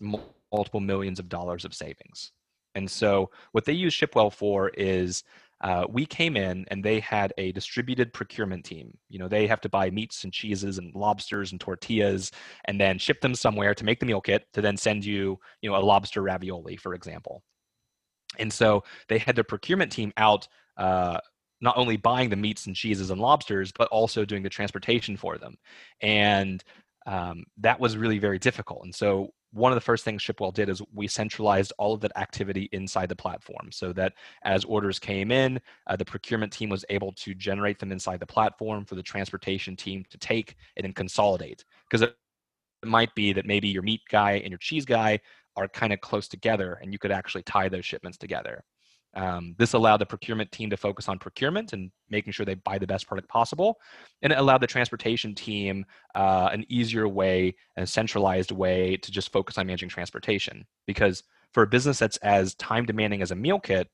multiple 0.55 0.79
millions 0.79 1.19
of 1.19 1.29
dollars 1.29 1.65
of 1.65 1.73
savings. 1.73 2.31
And 2.75 2.89
so 2.89 3.29
what 3.53 3.65
they 3.65 3.73
use 3.73 3.93
Shipwell 3.93 4.31
for 4.31 4.69
is 4.69 5.23
uh, 5.61 5.85
we 5.89 6.05
came 6.05 6.35
in 6.35 6.65
and 6.69 6.83
they 6.83 6.99
had 6.99 7.33
a 7.37 7.51
distributed 7.53 8.13
procurement 8.13 8.65
team. 8.65 8.97
You 9.09 9.19
know, 9.19 9.29
they 9.29 9.47
have 9.47 9.61
to 9.61 9.69
buy 9.69 9.89
meats 9.89 10.23
and 10.23 10.33
cheeses 10.33 10.77
and 10.77 10.93
lobsters 10.93 11.51
and 11.51 11.61
tortillas 11.61 12.31
and 12.65 12.79
then 12.79 12.99
ship 12.99 13.21
them 13.21 13.33
somewhere 13.33 13.73
to 13.73 13.85
make 13.85 13.99
the 13.99 14.05
meal 14.05 14.21
kit 14.21 14.45
to 14.53 14.61
then 14.61 14.77
send 14.77 15.05
you, 15.05 15.39
you 15.61 15.69
know, 15.69 15.77
a 15.77 15.87
lobster 15.91 16.21
ravioli, 16.21 16.75
for 16.75 16.93
example. 16.93 17.41
And 18.37 18.51
so 18.51 18.83
they 19.07 19.17
had 19.17 19.35
their 19.35 19.45
procurement 19.45 19.91
team 19.91 20.11
out 20.17 20.47
uh, 20.77 21.19
not 21.61 21.77
only 21.77 21.97
buying 21.97 22.29
the 22.29 22.35
meats 22.35 22.67
and 22.67 22.75
cheeses 22.75 23.09
and 23.09 23.21
lobsters, 23.21 23.71
but 23.71 23.87
also 23.87 24.25
doing 24.25 24.43
the 24.43 24.49
transportation 24.49 25.15
for 25.15 25.37
them. 25.37 25.55
And 26.01 26.61
um, 27.07 27.45
that 27.59 27.79
was 27.79 27.95
really 27.95 28.19
very 28.19 28.39
difficult. 28.39 28.83
And 28.83 28.93
so 28.93 29.33
one 29.55 29.71
of 29.71 29.77
the 29.77 29.81
first 29.81 30.03
things 30.03 30.21
Shipwell 30.21 30.53
did 30.53 30.67
is 30.67 30.81
we 30.93 31.07
centralized 31.07 31.71
all 31.77 31.93
of 31.93 32.01
that 32.01 32.11
activity 32.17 32.67
inside 32.73 33.07
the 33.07 33.15
platform 33.15 33.71
so 33.71 33.93
that 33.93 34.13
as 34.43 34.65
orders 34.65 34.99
came 34.99 35.31
in, 35.31 35.61
uh, 35.87 35.95
the 35.95 36.03
procurement 36.03 36.51
team 36.51 36.67
was 36.67 36.83
able 36.89 37.13
to 37.13 37.33
generate 37.33 37.79
them 37.79 37.93
inside 37.93 38.19
the 38.19 38.25
platform 38.25 38.83
for 38.83 38.95
the 38.95 39.01
transportation 39.01 39.77
team 39.77 40.03
to 40.09 40.17
take 40.17 40.57
and 40.75 40.83
then 40.83 40.91
consolidate. 40.91 41.63
Because 41.89 42.01
it 42.01 42.17
might 42.83 43.15
be 43.15 43.31
that 43.31 43.45
maybe 43.45 43.69
your 43.69 43.81
meat 43.81 44.01
guy 44.09 44.33
and 44.33 44.49
your 44.49 44.57
cheese 44.57 44.83
guy 44.83 45.21
are 45.55 45.69
kind 45.69 45.93
of 45.93 46.01
close 46.01 46.27
together 46.27 46.77
and 46.81 46.91
you 46.91 46.99
could 46.99 47.11
actually 47.11 47.43
tie 47.43 47.69
those 47.69 47.85
shipments 47.85 48.17
together. 48.17 48.61
Um, 49.15 49.55
this 49.57 49.73
allowed 49.73 49.97
the 49.97 50.05
procurement 50.05 50.51
team 50.51 50.69
to 50.69 50.77
focus 50.77 51.07
on 51.07 51.19
procurement 51.19 51.73
and 51.73 51.91
making 52.09 52.33
sure 52.33 52.45
they 52.45 52.55
buy 52.55 52.77
the 52.77 52.87
best 52.87 53.07
product 53.07 53.29
possible. 53.29 53.77
And 54.21 54.33
it 54.33 54.39
allowed 54.39 54.61
the 54.61 54.67
transportation 54.67 55.33
team 55.33 55.85
uh, 56.15 56.49
an 56.51 56.65
easier 56.69 57.07
way, 57.07 57.55
a 57.77 57.87
centralized 57.87 58.51
way 58.51 58.97
to 58.97 59.11
just 59.11 59.31
focus 59.31 59.57
on 59.57 59.67
managing 59.67 59.89
transportation. 59.89 60.65
Because 60.85 61.23
for 61.53 61.63
a 61.63 61.67
business 61.67 61.99
that's 61.99 62.17
as 62.17 62.55
time 62.55 62.85
demanding 62.85 63.21
as 63.21 63.31
a 63.31 63.35
meal 63.35 63.59
kit, 63.59 63.87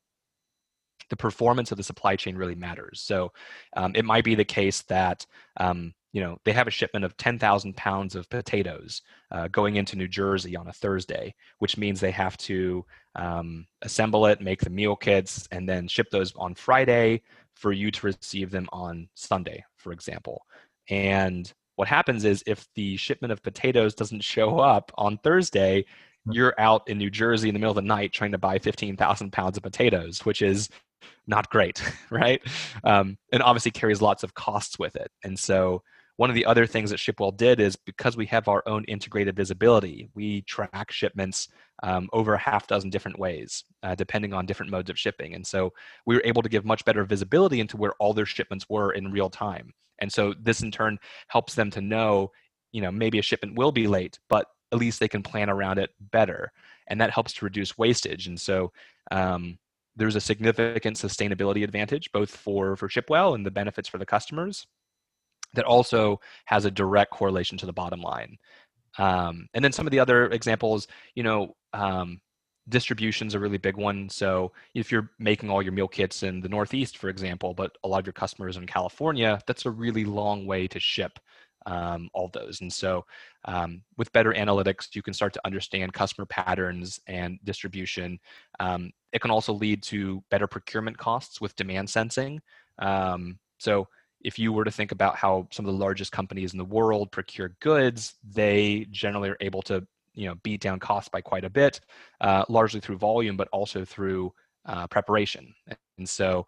the 1.10 1.18
performance 1.18 1.72
of 1.72 1.78
the 1.78 1.84
supply 1.84 2.16
chain 2.16 2.36
really 2.36 2.56
matters. 2.56 3.02
So 3.02 3.32
um, 3.76 3.92
it 3.96 4.06
might 4.06 4.24
be 4.24 4.36
the 4.36 4.46
case 4.46 4.82
that 4.84 5.26
um, 5.58 5.94
you 6.14 6.22
know 6.22 6.38
they 6.44 6.52
have 6.52 6.68
a 6.68 6.72
shipment 6.72 7.06
of 7.06 7.16
10,000 7.18 7.76
pounds 7.76 8.16
of 8.16 8.30
potatoes 8.30 9.02
uh, 9.32 9.48
going 9.48 9.78
into 9.78 9.96
New 9.96 10.08
Jersey 10.08 10.56
on 10.56 10.68
a 10.68 10.74
Thursday, 10.74 11.34
which 11.60 11.78
means 11.78 12.00
they 12.00 12.12
have 12.12 12.38
to 12.38 12.86
um, 13.16 13.66
assemble 13.82 14.26
it, 14.26 14.42
make 14.42 14.62
the 14.62 14.70
meal 14.70 14.96
kits, 14.96 15.48
and 15.52 15.68
then 15.68 15.88
ship 15.88 16.08
those 16.12 16.34
on 16.36 16.56
Friday 16.56 17.22
for 17.56 17.72
you 17.72 17.92
to 17.92 18.08
receive 18.08 18.52
them 18.52 18.68
on 18.72 19.08
Sunday, 19.16 19.64
for 19.78 19.92
example. 19.92 20.42
And 20.90 21.52
what 21.76 21.88
happens 21.88 22.26
is 22.26 22.44
if 22.46 22.68
the 22.76 22.98
shipment 22.98 23.32
of 23.32 23.42
potatoes 23.42 23.96
doesn't 23.96 24.24
show 24.24 24.60
up 24.60 24.92
on 24.96 25.18
Thursday, 25.18 25.86
you're 26.30 26.54
out 26.60 26.88
in 26.88 26.98
New 26.98 27.10
Jersey 27.10 27.50
in 27.50 27.54
the 27.54 27.60
middle 27.60 27.72
of 27.72 27.76
the 27.76 27.82
night 27.82 28.14
trying 28.14 28.34
to 28.34 28.38
buy 28.38 28.60
15,000 28.60 29.32
pounds 29.32 29.58
of 29.58 29.64
potatoes, 29.64 30.20
which 30.26 30.42
is 30.42 30.70
not 31.26 31.50
great, 31.50 31.82
right? 32.12 32.42
Um, 32.84 33.18
and 33.32 33.42
obviously 33.42 33.72
carries 33.72 34.02
lots 34.02 34.24
of 34.24 34.34
costs 34.34 34.78
with 34.78 34.96
it. 34.96 35.10
And 35.24 35.38
so 35.38 35.82
one 36.22 36.30
of 36.30 36.36
the 36.36 36.46
other 36.46 36.68
things 36.68 36.92
that 36.92 37.00
Shipwell 37.00 37.36
did 37.36 37.60
is 37.60 37.76
because 37.76 38.16
we 38.16 38.28
have 38.28 38.48
our 38.48 38.62
own 38.68 38.84
integrated 38.84 39.36
visibility, 39.36 40.08
we 40.14 40.44
track 40.44 40.92
shipments 40.92 41.48
um, 41.82 42.10
over 42.14 42.36
a 42.36 42.38
half 42.38 42.68
dozen 42.68 42.92
different 42.92 43.18
ways, 43.18 43.64
uh, 43.82 43.96
depending 43.96 44.32
on 44.32 44.46
different 44.46 44.72
modes 44.72 44.92
of 44.92 45.00
shipping. 45.00 45.34
And 45.34 45.48
so 45.48 45.74
we 46.06 46.14
were 46.14 46.22
able 46.24 46.44
to 46.44 46.48
give 46.48 46.64
much 46.64 46.86
better 46.86 47.04
visibility 47.06 47.60
into 47.60 47.76
where 47.76 47.94
all 47.94 48.14
their 48.14 48.28
shipments 48.28 48.70
were 48.70 48.92
in 48.92 49.12
real 49.12 49.32
time. 49.32 49.74
And 49.98 50.14
so 50.14 50.36
this 50.40 50.62
in 50.62 50.70
turn 50.70 51.00
helps 51.28 51.56
them 51.56 51.72
to 51.72 51.82
know, 51.82 52.30
you 52.72 52.84
know, 52.84 52.92
maybe 52.92 53.18
a 53.18 53.24
shipment 53.24 53.58
will 53.58 53.72
be 53.72 53.88
late, 53.88 54.20
but 54.30 54.46
at 54.72 54.78
least 54.78 55.00
they 55.00 55.08
can 55.08 55.24
plan 55.24 55.50
around 55.50 55.80
it 55.80 55.90
better. 56.12 56.52
And 56.86 57.02
that 57.02 57.10
helps 57.10 57.34
to 57.34 57.46
reduce 57.46 57.80
wastage. 57.80 58.28
And 58.28 58.40
so 58.40 58.72
um, 59.10 59.58
there's 59.96 60.16
a 60.16 60.22
significant 60.22 60.98
sustainability 60.98 61.64
advantage 61.64 62.12
both 62.12 62.30
for 62.30 62.76
for 62.76 62.90
Shipwell 62.90 63.34
and 63.34 63.44
the 63.44 63.50
benefits 63.50 63.90
for 63.90 63.98
the 63.98 64.06
customers 64.06 64.68
that 65.54 65.66
also 65.66 66.20
has 66.46 66.66
a 66.66 66.72
direct 66.72 67.12
correlation 67.12 67.58
to 67.58 67.66
the 67.66 67.74
bottom 67.74 68.02
line. 68.02 68.38
Um, 68.98 69.48
and 69.54 69.64
then 69.64 69.72
some 69.72 69.88
of 69.88 69.92
the 69.92 70.00
other 70.00 70.26
examples, 70.32 70.88
you 71.16 71.24
know, 71.24 71.56
um, 71.74 72.20
distribution's 72.70 73.34
a 73.34 73.40
really 73.40 73.58
big 73.58 73.78
one. 73.78 74.10
So 74.10 74.52
if 74.76 74.92
you're 74.92 75.12
making 75.20 75.50
all 75.50 75.62
your 75.62 75.72
meal 75.72 75.88
kits 75.88 76.24
in 76.24 76.42
the 76.42 76.50
Northeast, 76.50 76.98
for 76.98 77.10
example, 77.10 77.54
but 77.54 77.78
a 77.84 77.88
lot 77.88 78.00
of 78.00 78.06
your 78.06 78.14
customers 78.14 78.58
in 78.58 78.66
California, 78.66 79.40
that's 79.48 79.66
a 79.66 79.72
really 79.72 80.06
long 80.06 80.46
way 80.46 80.68
to 80.68 80.80
ship 80.80 81.20
um, 81.66 82.10
all 82.14 82.28
those. 82.28 82.62
And 82.62 82.72
so 82.72 83.06
um, 83.46 83.84
with 83.98 84.12
better 84.14 84.34
analytics, 84.34 84.96
you 84.96 85.02
can 85.02 85.14
start 85.14 85.34
to 85.34 85.42
understand 85.46 85.94
customer 85.94 86.26
patterns 86.26 87.00
and 87.08 87.40
distribution. 87.44 88.20
Um, 88.60 88.92
it 89.12 89.22
can 89.22 89.32
also 89.32 89.54
lead 89.54 89.84
to 89.84 90.24
better 90.30 90.48
procurement 90.48 90.98
costs 90.98 91.42
with 91.42 91.56
demand 91.56 91.90
sensing. 91.90 92.42
Um, 92.80 93.38
so 93.60 93.88
if 94.24 94.40
you 94.40 94.54
were 94.54 94.64
to 94.64 94.72
think 94.72 94.92
about 94.92 95.16
how 95.16 95.48
some 95.52 95.66
of 95.66 95.74
the 95.74 95.80
largest 95.80 96.12
companies 96.12 96.54
in 96.54 96.58
the 96.58 96.66
world 96.66 97.12
procure 97.12 97.56
goods, 97.60 98.16
they 98.24 98.88
generally 98.92 99.30
are 99.30 99.38
able 99.42 99.62
to 99.64 99.86
you 100.14 100.28
know 100.28 100.36
beat 100.44 100.62
down 100.62 100.80
costs 100.80 101.10
by 101.10 101.22
quite 101.22 101.44
a 101.46 101.50
bit, 101.50 101.80
uh, 102.22 102.44
largely 102.50 102.80
through 102.80 102.98
volume, 102.98 103.38
but 103.38 103.48
also 103.52 103.86
through 103.86 104.34
uh, 104.66 104.88
preparation. 104.88 105.54
And 105.98 106.08
so 106.08 106.46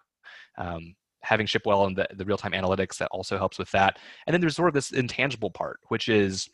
um, 0.57 0.95
having 1.21 1.47
Shipwell 1.47 1.87
and 1.87 1.95
the, 1.95 2.07
the 2.15 2.25
real-time 2.25 2.51
analytics 2.51 2.97
that 2.97 3.09
also 3.11 3.37
helps 3.37 3.57
with 3.57 3.71
that. 3.71 3.99
And 4.25 4.33
then 4.33 4.41
there's 4.41 4.55
sort 4.55 4.67
of 4.67 4.73
this 4.73 4.91
intangible 4.91 5.51
part, 5.51 5.79
which 5.87 6.09
is 6.09 6.49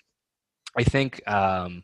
I 0.77 0.83
think 0.83 1.27
um, 1.27 1.83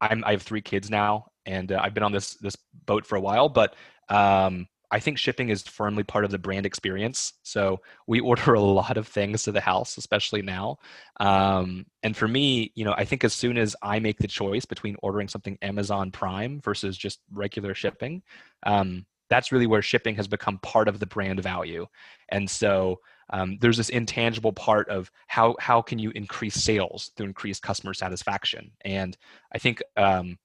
I'm, 0.00 0.22
I 0.24 0.32
have 0.32 0.42
three 0.42 0.60
kids 0.60 0.90
now, 0.90 1.26
and 1.46 1.72
uh, 1.72 1.80
I've 1.82 1.94
been 1.94 2.02
on 2.02 2.12
this 2.12 2.34
this 2.34 2.56
boat 2.86 3.06
for 3.06 3.16
a 3.16 3.20
while, 3.20 3.48
but 3.48 3.74
um, 4.08 4.66
I 4.90 4.98
think 4.98 5.18
shipping 5.18 5.50
is 5.50 5.62
firmly 5.62 6.02
part 6.02 6.24
of 6.24 6.30
the 6.30 6.38
brand 6.38 6.66
experience. 6.66 7.34
So 7.42 7.80
we 8.06 8.20
order 8.30 8.54
a 8.54 8.60
lot 8.60 8.96
of 8.96 9.06
things 9.06 9.44
to 9.44 9.52
the 9.52 9.60
house, 9.60 9.96
especially 9.98 10.42
now. 10.42 10.78
Um, 11.18 11.86
and 12.02 12.16
for 12.16 12.28
me, 12.28 12.72
you 12.74 12.84
know, 12.84 12.94
I 12.96 13.04
think 13.04 13.24
as 13.24 13.32
soon 13.32 13.56
as 13.58 13.76
I 13.82 13.98
make 14.00 14.18
the 14.18 14.28
choice 14.28 14.64
between 14.64 14.96
ordering 15.02 15.28
something 15.28 15.58
Amazon 15.62 16.10
Prime 16.10 16.60
versus 16.60 16.96
just 16.96 17.20
regular 17.32 17.74
shipping, 17.74 18.22
um, 18.64 19.06
that's 19.28 19.52
really 19.52 19.66
where 19.66 19.82
shipping 19.82 20.16
has 20.16 20.26
become 20.26 20.58
part 20.58 20.88
of 20.88 20.98
the 20.98 21.06
brand 21.06 21.40
value. 21.40 21.86
And 22.30 22.50
so 22.50 23.00
um, 23.32 23.58
there's 23.60 23.76
this 23.76 23.88
intangible 23.88 24.52
part 24.52 24.88
of 24.88 25.10
how 25.28 25.54
how 25.60 25.80
can 25.80 25.98
you 26.00 26.10
increase 26.10 26.56
sales 26.56 27.12
through 27.16 27.26
increased 27.26 27.62
customer 27.62 27.94
satisfaction. 27.94 28.72
And 28.80 29.16
I 29.52 29.58
think 29.58 29.82
um, 29.96 30.36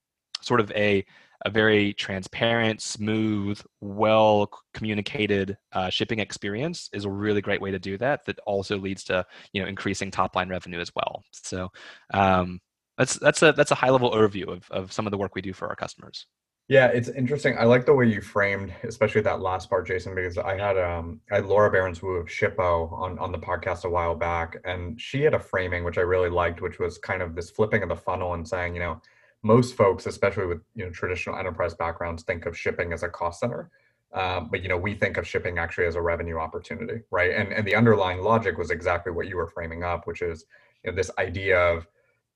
sort 0.41 0.59
of 0.59 0.71
a 0.73 1.03
a 1.43 1.49
very 1.49 1.93
transparent, 1.93 2.81
smooth, 2.81 3.61
well 3.81 4.49
communicated 4.73 5.57
uh, 5.73 5.89
shipping 5.89 6.19
experience 6.19 6.89
is 6.93 7.05
a 7.05 7.09
really 7.09 7.41
great 7.41 7.61
way 7.61 7.71
to 7.71 7.79
do 7.79 7.97
that. 7.97 8.25
That 8.25 8.39
also 8.45 8.77
leads 8.77 9.03
to 9.05 9.25
you 9.53 9.61
know 9.61 9.67
increasing 9.67 10.11
top 10.11 10.35
line 10.35 10.49
revenue 10.49 10.79
as 10.79 10.91
well. 10.95 11.23
So 11.31 11.71
um, 12.13 12.59
that's 12.97 13.15
that's 13.19 13.41
a 13.41 13.51
that's 13.51 13.71
a 13.71 13.75
high 13.75 13.89
level 13.89 14.11
overview 14.11 14.47
of 14.47 14.69
of 14.71 14.91
some 14.91 15.07
of 15.07 15.11
the 15.11 15.17
work 15.17 15.35
we 15.35 15.41
do 15.41 15.53
for 15.53 15.67
our 15.67 15.75
customers. 15.75 16.27
Yeah, 16.67 16.87
it's 16.87 17.09
interesting. 17.09 17.55
I 17.59 17.65
like 17.65 17.85
the 17.85 17.93
way 17.93 18.07
you 18.07 18.21
framed, 18.21 18.73
especially 18.83 19.21
that 19.21 19.39
last 19.39 19.69
part, 19.69 19.85
Jason, 19.85 20.15
because 20.15 20.39
I 20.39 20.57
had 20.57 20.77
um 20.79 21.21
I 21.31 21.35
had 21.35 21.45
Laura 21.45 21.69
Behrens-Wu 21.69 22.15
of 22.15 22.27
Shippo 22.27 22.91
on 22.91 23.19
on 23.19 23.31
the 23.31 23.37
podcast 23.37 23.85
a 23.85 23.89
while 23.89 24.15
back, 24.15 24.57
and 24.65 24.99
she 24.99 25.21
had 25.21 25.35
a 25.35 25.39
framing 25.39 25.83
which 25.83 25.99
I 25.99 26.01
really 26.01 26.29
liked, 26.29 26.61
which 26.61 26.79
was 26.79 26.97
kind 26.97 27.21
of 27.21 27.35
this 27.35 27.51
flipping 27.51 27.83
of 27.83 27.89
the 27.89 27.95
funnel 27.95 28.33
and 28.33 28.47
saying, 28.47 28.73
you 28.73 28.79
know, 28.79 28.99
most 29.45 29.75
folks, 29.75 30.07
especially 30.07 30.47
with 30.47 30.61
you 30.73 30.83
know 30.83 30.91
traditional 30.91 31.37
enterprise 31.37 31.75
backgrounds, 31.75 32.23
think 32.23 32.47
of 32.47 32.57
shipping 32.57 32.91
as 32.91 33.03
a 33.03 33.09
cost 33.09 33.39
center. 33.39 33.69
Um, 34.11 34.47
but 34.49 34.63
you 34.63 34.69
know, 34.69 34.77
we 34.77 34.95
think 34.95 35.17
of 35.17 35.27
shipping 35.27 35.59
actually 35.59 35.85
as 35.85 35.95
a 35.95 36.01
revenue 36.01 36.37
opportunity, 36.37 37.01
right? 37.11 37.31
And 37.31 37.53
and 37.53 37.65
the 37.65 37.75
underlying 37.75 38.21
logic 38.21 38.57
was 38.57 38.71
exactly 38.71 39.11
what 39.11 39.27
you 39.27 39.37
were 39.37 39.47
framing 39.47 39.83
up, 39.83 40.07
which 40.07 40.21
is 40.23 40.45
you 40.83 40.91
know, 40.91 40.95
this 40.95 41.11
idea 41.19 41.59
of 41.59 41.87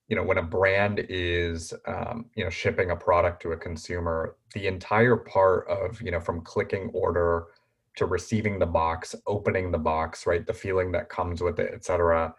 you 0.06 0.14
know 0.14 0.22
when 0.22 0.38
a 0.38 0.42
brand 0.42 1.04
is 1.08 1.74
um, 1.86 2.26
you 2.36 2.44
know 2.44 2.50
shipping 2.50 2.92
a 2.92 2.96
product 2.96 3.42
to 3.42 3.52
a 3.52 3.56
consumer, 3.56 4.36
the 4.54 4.68
entire 4.68 5.16
part 5.16 5.68
of 5.68 6.00
you 6.00 6.12
know 6.12 6.20
from 6.20 6.42
clicking 6.42 6.90
order 6.94 7.46
to 7.96 8.06
receiving 8.06 8.60
the 8.60 8.66
box, 8.66 9.16
opening 9.26 9.72
the 9.72 9.78
box, 9.78 10.28
right? 10.28 10.46
The 10.46 10.54
feeling 10.54 10.92
that 10.92 11.08
comes 11.08 11.42
with 11.42 11.58
it, 11.58 11.72
et 11.74 11.84
cetera 11.84 12.32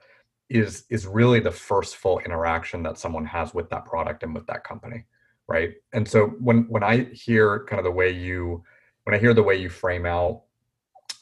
is 0.52 0.86
is 0.90 1.08
really 1.08 1.40
the 1.40 1.52
first 1.52 1.96
full 1.98 2.20
interaction 2.20 2.84
that 2.84 2.98
someone 2.98 3.26
has 3.26 3.54
with 3.54 3.70
that 3.70 3.86
product 3.86 4.24
and 4.24 4.34
with 4.34 4.46
that 4.48 4.64
company 4.64 5.06
right? 5.48 5.74
And 5.92 6.08
so 6.08 6.28
when 6.40 6.64
when 6.70 6.84
i 6.84 7.04
hear 7.12 7.66
kind 7.66 7.80
of 7.80 7.84
the 7.84 7.92
way 7.92 8.10
you 8.10 8.64
when 9.04 9.16
i 9.16 9.18
hear 9.18 9.34
the 9.34 9.44
way 9.44 9.56
you 9.56 9.70
frame 9.70 10.06
out 10.06 10.44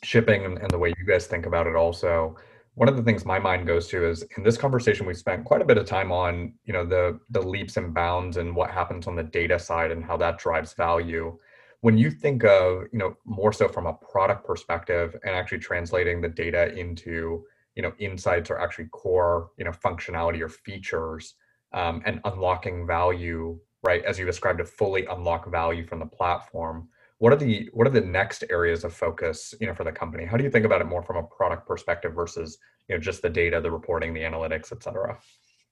shipping 0.04 0.46
and, 0.46 0.58
and 0.60 0.70
the 0.70 0.78
way 0.78 0.94
you 0.98 1.06
guys 1.06 1.26
think 1.26 1.46
about 1.46 1.65
it 1.68 1.76
also 1.76 2.36
one 2.80 2.88
of 2.88 2.96
the 2.96 3.04
things 3.04 3.26
my 3.26 3.38
mind 3.38 3.68
goes 3.68 3.88
to 3.89 4.08
is 4.08 4.24
in 4.38 4.44
this 4.44 4.58
conversation 4.58 5.06
we 5.06 5.13
spent 5.13 5.44
quite 5.44 5.62
a 5.62 5.65
bit 5.65 5.78
of 5.78 5.86
time 5.86 6.13
on 6.13 6.54
you 6.63 6.72
know 6.72 6.86
the 6.86 7.20
the 7.32 7.42
leaps 7.42 7.76
and 7.76 7.94
bounds 7.94 8.38
and 8.38 8.56
what 8.56 8.72
happens 8.72 9.06
on 9.06 9.18
the 9.18 9.24
data 9.24 9.60
side 9.60 9.92
and 9.92 10.02
how 10.02 10.15
that 10.15 10.38
drives 10.38 10.74
value. 10.74 11.38
When 11.82 11.98
you 11.98 12.10
think 12.10 12.46
of 12.46 12.84
you 12.94 13.00
know 13.00 13.18
more 13.26 13.52
so 13.52 13.68
from 13.68 13.86
a 13.86 13.94
product 13.94 14.46
perspective 14.46 15.13
and 15.26 15.36
actually 15.36 15.60
translating 15.60 16.22
the 16.22 16.30
data 16.30 16.74
into 16.74 17.44
you 17.80 17.84
know 17.84 17.94
insights 17.98 18.50
or 18.50 18.60
actually 18.60 18.88
core 18.88 19.52
you 19.58 19.63
know 19.63 19.72
functionality 19.72 20.42
or 20.42 20.50
features 20.50 21.36
um, 21.72 22.02
and 22.06 22.20
unlocking 22.26 22.86
value 22.86 23.58
right 23.84 24.04
as 24.04 24.20
you 24.20 24.26
described 24.26 24.60
to 24.60 24.65
fully 24.65 25.06
unlock 25.06 25.50
value 25.50 25.88
from 25.88 26.00
the 26.00 26.06
platform. 26.06 26.89
What 27.20 27.32
are 27.32 27.38
the 27.38 27.70
what 27.72 27.88
are 27.88 27.92
the 27.92 28.02
next 28.02 28.44
areas 28.50 28.84
of 28.84 28.94
focus 28.94 29.54
you 29.62 29.68
know 29.68 29.74
for 29.74 29.86
the 29.86 29.94
company? 29.94 30.26
How 30.26 30.36
do 30.36 30.44
you 30.44 30.52
think 30.52 30.65
about 30.65 30.82
it 30.82 30.88
more 30.88 31.02
from 31.02 31.15
a 31.15 31.24
product 31.24 31.65
perspective 31.65 32.13
versus 32.13 32.58
you 32.89 32.96
know 32.96 33.02
just 33.02 33.22
the 33.22 33.30
data 33.30 33.62
the 33.62 33.72
reporting 33.72 34.13
the 34.13 34.24
analytics 34.24 34.74
et 34.74 34.84
cetera? 34.84 35.18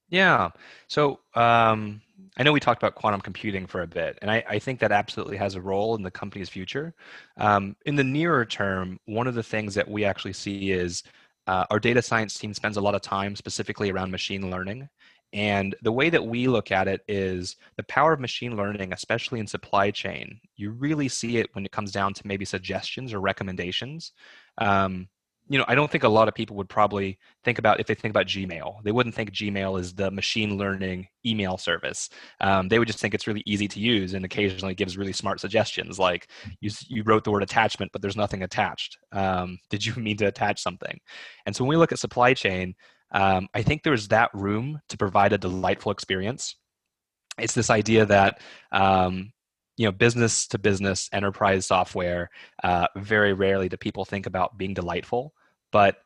Yeah. 0.08 0.48
So 0.86 1.20
um, 1.34 2.00
i 2.38 2.42
know 2.42 2.54
we 2.54 2.60
talked 2.60 2.82
about 2.82 2.94
quantum 2.94 3.20
computing 3.20 3.66
for 3.66 3.82
a 3.82 3.86
bit 3.86 4.18
and 4.22 4.30
i, 4.30 4.42
I 4.48 4.58
think 4.58 4.80
that 4.80 4.92
absolutely 4.92 5.36
has 5.36 5.54
a 5.54 5.60
role 5.60 5.94
in 5.94 6.02
the 6.02 6.10
company's 6.10 6.48
future. 6.48 6.94
Um, 7.36 7.76
in 7.84 7.96
the 7.96 8.04
nearer 8.04 8.46
term 8.46 8.98
one 9.04 9.26
of 9.26 9.34
the 9.34 9.42
things 9.42 9.74
that 9.74 9.86
we 9.86 10.06
actually 10.06 10.32
see 10.32 10.72
is 10.72 11.02
uh, 11.48 11.64
our 11.70 11.80
data 11.80 12.02
science 12.02 12.38
team 12.38 12.52
spends 12.52 12.76
a 12.76 12.80
lot 12.80 12.94
of 12.94 13.00
time 13.00 13.34
specifically 13.34 13.90
around 13.90 14.10
machine 14.10 14.50
learning. 14.50 14.88
And 15.32 15.74
the 15.82 15.92
way 15.92 16.10
that 16.10 16.24
we 16.24 16.46
look 16.46 16.70
at 16.70 16.88
it 16.88 17.02
is 17.08 17.56
the 17.76 17.82
power 17.84 18.12
of 18.12 18.20
machine 18.20 18.56
learning, 18.56 18.92
especially 18.92 19.40
in 19.40 19.46
supply 19.46 19.90
chain, 19.90 20.40
you 20.56 20.70
really 20.70 21.08
see 21.08 21.38
it 21.38 21.48
when 21.54 21.64
it 21.64 21.72
comes 21.72 21.90
down 21.90 22.14
to 22.14 22.26
maybe 22.26 22.44
suggestions 22.44 23.12
or 23.12 23.20
recommendations. 23.20 24.12
Um, 24.58 25.08
you 25.48 25.58
know, 25.58 25.64
I 25.66 25.74
don't 25.74 25.90
think 25.90 26.04
a 26.04 26.08
lot 26.08 26.28
of 26.28 26.34
people 26.34 26.56
would 26.56 26.68
probably 26.68 27.18
think 27.42 27.58
about 27.58 27.80
if 27.80 27.86
they 27.86 27.94
think 27.94 28.12
about 28.12 28.26
Gmail. 28.26 28.82
They 28.82 28.92
wouldn't 28.92 29.14
think 29.14 29.32
Gmail 29.32 29.80
is 29.80 29.94
the 29.94 30.10
machine 30.10 30.58
learning 30.58 31.08
email 31.24 31.56
service. 31.56 32.10
Um, 32.40 32.68
they 32.68 32.78
would 32.78 32.86
just 32.86 32.98
think 32.98 33.14
it's 33.14 33.26
really 33.26 33.42
easy 33.46 33.66
to 33.68 33.80
use 33.80 34.12
and 34.12 34.26
occasionally 34.26 34.74
gives 34.74 34.98
really 34.98 35.14
smart 35.14 35.40
suggestions, 35.40 35.98
like 35.98 36.28
you 36.60 36.70
you 36.88 37.02
wrote 37.02 37.24
the 37.24 37.30
word 37.30 37.42
attachment, 37.42 37.92
but 37.92 38.02
there's 38.02 38.16
nothing 38.16 38.42
attached. 38.42 38.98
Um, 39.12 39.58
did 39.70 39.84
you 39.84 39.94
mean 39.94 40.18
to 40.18 40.26
attach 40.26 40.60
something? 40.60 41.00
And 41.46 41.56
so 41.56 41.64
when 41.64 41.70
we 41.70 41.76
look 41.76 41.92
at 41.92 41.98
supply 41.98 42.34
chain, 42.34 42.74
um, 43.12 43.48
I 43.54 43.62
think 43.62 43.82
there's 43.82 44.08
that 44.08 44.30
room 44.34 44.80
to 44.90 44.98
provide 44.98 45.32
a 45.32 45.38
delightful 45.38 45.92
experience. 45.92 46.56
It's 47.38 47.54
this 47.54 47.70
idea 47.70 48.04
that 48.04 48.40
um, 48.70 49.32
you 49.78 49.86
know 49.86 49.92
business 49.92 50.46
to 50.48 50.58
business 50.58 51.08
enterprise 51.12 51.66
software 51.66 52.28
uh, 52.62 52.88
very 52.96 53.32
rarely 53.32 53.70
do 53.70 53.78
people 53.78 54.04
think 54.04 54.26
about 54.26 54.58
being 54.58 54.74
delightful 54.74 55.32
but 55.72 55.96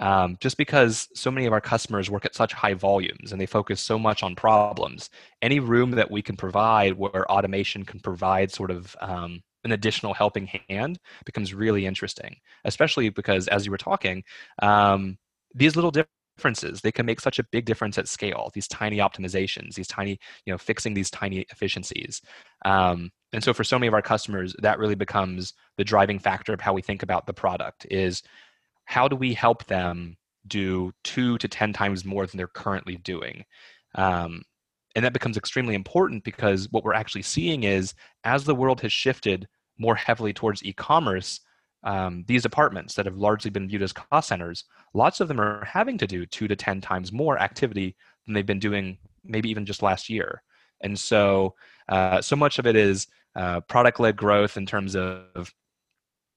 um, 0.00 0.38
just 0.40 0.56
because 0.56 1.08
so 1.14 1.30
many 1.30 1.46
of 1.46 1.52
our 1.52 1.60
customers 1.60 2.10
work 2.10 2.24
at 2.24 2.34
such 2.34 2.54
high 2.54 2.74
volumes 2.74 3.32
and 3.32 3.40
they 3.40 3.46
focus 3.46 3.80
so 3.80 3.98
much 3.98 4.22
on 4.22 4.34
problems 4.34 5.10
any 5.42 5.60
room 5.60 5.92
that 5.92 6.10
we 6.10 6.22
can 6.22 6.36
provide 6.36 6.94
where 6.94 7.30
automation 7.30 7.84
can 7.84 8.00
provide 8.00 8.50
sort 8.50 8.70
of 8.70 8.96
um, 9.00 9.40
an 9.64 9.72
additional 9.72 10.14
helping 10.14 10.48
hand 10.68 10.98
becomes 11.26 11.54
really 11.54 11.86
interesting 11.86 12.36
especially 12.64 13.10
because 13.10 13.46
as 13.48 13.64
you 13.66 13.70
were 13.70 13.78
talking 13.78 14.24
um, 14.62 15.18
these 15.54 15.76
little 15.76 15.92
differences 15.92 16.80
they 16.80 16.92
can 16.92 17.04
make 17.04 17.20
such 17.20 17.38
a 17.38 17.44
big 17.52 17.66
difference 17.66 17.98
at 17.98 18.08
scale 18.08 18.50
these 18.54 18.68
tiny 18.68 18.96
optimizations 18.96 19.74
these 19.74 19.88
tiny 19.88 20.18
you 20.46 20.52
know 20.52 20.58
fixing 20.58 20.94
these 20.94 21.10
tiny 21.10 21.44
efficiencies 21.50 22.22
um, 22.64 23.10
and 23.32 23.44
so 23.44 23.52
for 23.52 23.64
so 23.64 23.78
many 23.78 23.86
of 23.86 23.94
our 23.94 24.02
customers 24.02 24.56
that 24.60 24.78
really 24.78 24.94
becomes 24.94 25.52
the 25.76 25.84
driving 25.84 26.18
factor 26.18 26.54
of 26.54 26.60
how 26.60 26.72
we 26.72 26.80
think 26.80 27.02
about 27.02 27.26
the 27.26 27.34
product 27.34 27.86
is 27.90 28.22
how 28.90 29.06
do 29.06 29.14
we 29.14 29.32
help 29.32 29.64
them 29.66 30.16
do 30.48 30.90
two 31.04 31.38
to 31.38 31.46
ten 31.46 31.72
times 31.72 32.04
more 32.04 32.26
than 32.26 32.36
they're 32.36 32.48
currently 32.48 32.96
doing? 32.96 33.44
Um, 33.94 34.42
and 34.96 35.04
that 35.04 35.12
becomes 35.12 35.36
extremely 35.36 35.76
important 35.76 36.24
because 36.24 36.68
what 36.72 36.82
we're 36.82 36.94
actually 36.94 37.22
seeing 37.22 37.62
is 37.62 37.94
as 38.24 38.42
the 38.42 38.54
world 38.54 38.80
has 38.80 38.92
shifted 38.92 39.46
more 39.78 39.94
heavily 39.94 40.32
towards 40.32 40.64
e-commerce 40.64 41.40
um, 41.84 42.24
these 42.26 42.42
departments 42.42 42.94
that 42.94 43.06
have 43.06 43.16
largely 43.16 43.50
been 43.50 43.68
viewed 43.68 43.82
as 43.82 43.92
cost 43.92 44.28
centers 44.28 44.64
lots 44.92 45.20
of 45.20 45.28
them 45.28 45.40
are 45.40 45.64
having 45.64 45.96
to 45.96 46.06
do 46.06 46.26
two 46.26 46.48
to 46.48 46.56
ten 46.56 46.80
times 46.80 47.12
more 47.12 47.38
activity 47.38 47.94
than 48.26 48.34
they've 48.34 48.44
been 48.44 48.58
doing 48.58 48.98
maybe 49.24 49.48
even 49.50 49.64
just 49.64 49.82
last 49.82 50.10
year. 50.10 50.42
And 50.80 50.98
so 50.98 51.54
uh, 51.88 52.20
so 52.20 52.34
much 52.34 52.58
of 52.58 52.66
it 52.66 52.74
is 52.74 53.06
uh, 53.36 53.60
product 53.60 54.00
led 54.00 54.16
growth 54.16 54.56
in 54.56 54.66
terms 54.66 54.96
of 54.96 55.54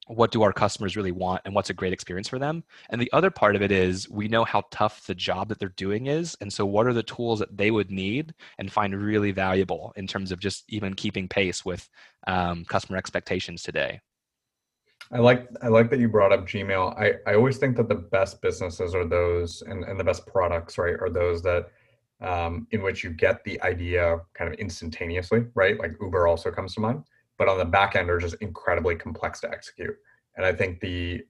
what 0.07 0.31
do 0.31 0.41
our 0.41 0.51
customers 0.51 0.97
really 0.97 1.11
want 1.11 1.41
and 1.45 1.55
what's 1.55 1.69
a 1.69 1.73
great 1.73 1.93
experience 1.93 2.27
for 2.27 2.39
them 2.39 2.63
and 2.89 3.01
the 3.01 3.11
other 3.13 3.29
part 3.29 3.55
of 3.55 3.61
it 3.61 3.71
is 3.71 4.09
we 4.09 4.27
know 4.27 4.43
how 4.43 4.63
tough 4.69 5.05
the 5.07 5.15
job 5.15 5.47
that 5.47 5.59
they're 5.59 5.69
doing 5.69 6.07
is 6.07 6.35
and 6.41 6.51
so 6.51 6.65
what 6.65 6.85
are 6.85 6.93
the 6.93 7.03
tools 7.03 7.39
that 7.39 7.55
they 7.55 7.71
would 7.71 7.89
need 7.89 8.33
and 8.59 8.71
find 8.71 8.95
really 9.01 9.31
valuable 9.31 9.93
in 9.95 10.05
terms 10.05 10.31
of 10.31 10.39
just 10.39 10.65
even 10.67 10.93
keeping 10.93 11.27
pace 11.27 11.63
with 11.63 11.89
um, 12.27 12.65
customer 12.65 12.97
expectations 12.97 13.63
today 13.63 13.99
I 15.11 15.19
like 15.19 15.47
I 15.61 15.67
like 15.67 15.89
that 15.91 15.99
you 15.99 16.07
brought 16.07 16.31
up 16.31 16.47
Gmail. 16.47 16.97
I, 16.97 17.15
I 17.29 17.35
always 17.35 17.57
think 17.57 17.75
that 17.77 17.89
the 17.89 17.95
best 17.95 18.41
businesses 18.41 18.95
are 18.95 19.05
those 19.05 19.61
and, 19.61 19.83
and 19.83 19.99
the 19.99 20.03
best 20.03 20.25
products, 20.25 20.77
right, 20.77 20.95
are 20.99 21.09
those 21.09 21.43
that 21.43 21.67
um, 22.21 22.67
in 22.71 22.81
which 22.81 23.03
you 23.03 23.09
get 23.11 23.43
the 23.43 23.61
idea 23.61 24.19
kind 24.33 24.51
of 24.51 24.57
instantaneously, 24.59 25.45
right? 25.55 25.77
Like 25.77 25.91
Uber 26.01 26.25
also 26.25 26.51
comes 26.51 26.73
to 26.75 26.79
mind, 26.79 27.03
but 27.37 27.47
on 27.47 27.57
the 27.57 27.65
back 27.65 27.95
end 27.95 28.09
are 28.09 28.19
just 28.19 28.35
incredibly 28.35 28.95
complex 28.95 29.39
to 29.41 29.49
execute. 29.49 29.95
And 30.35 30.45
I 30.45 30.53
think 30.53 30.79
the 30.79 31.23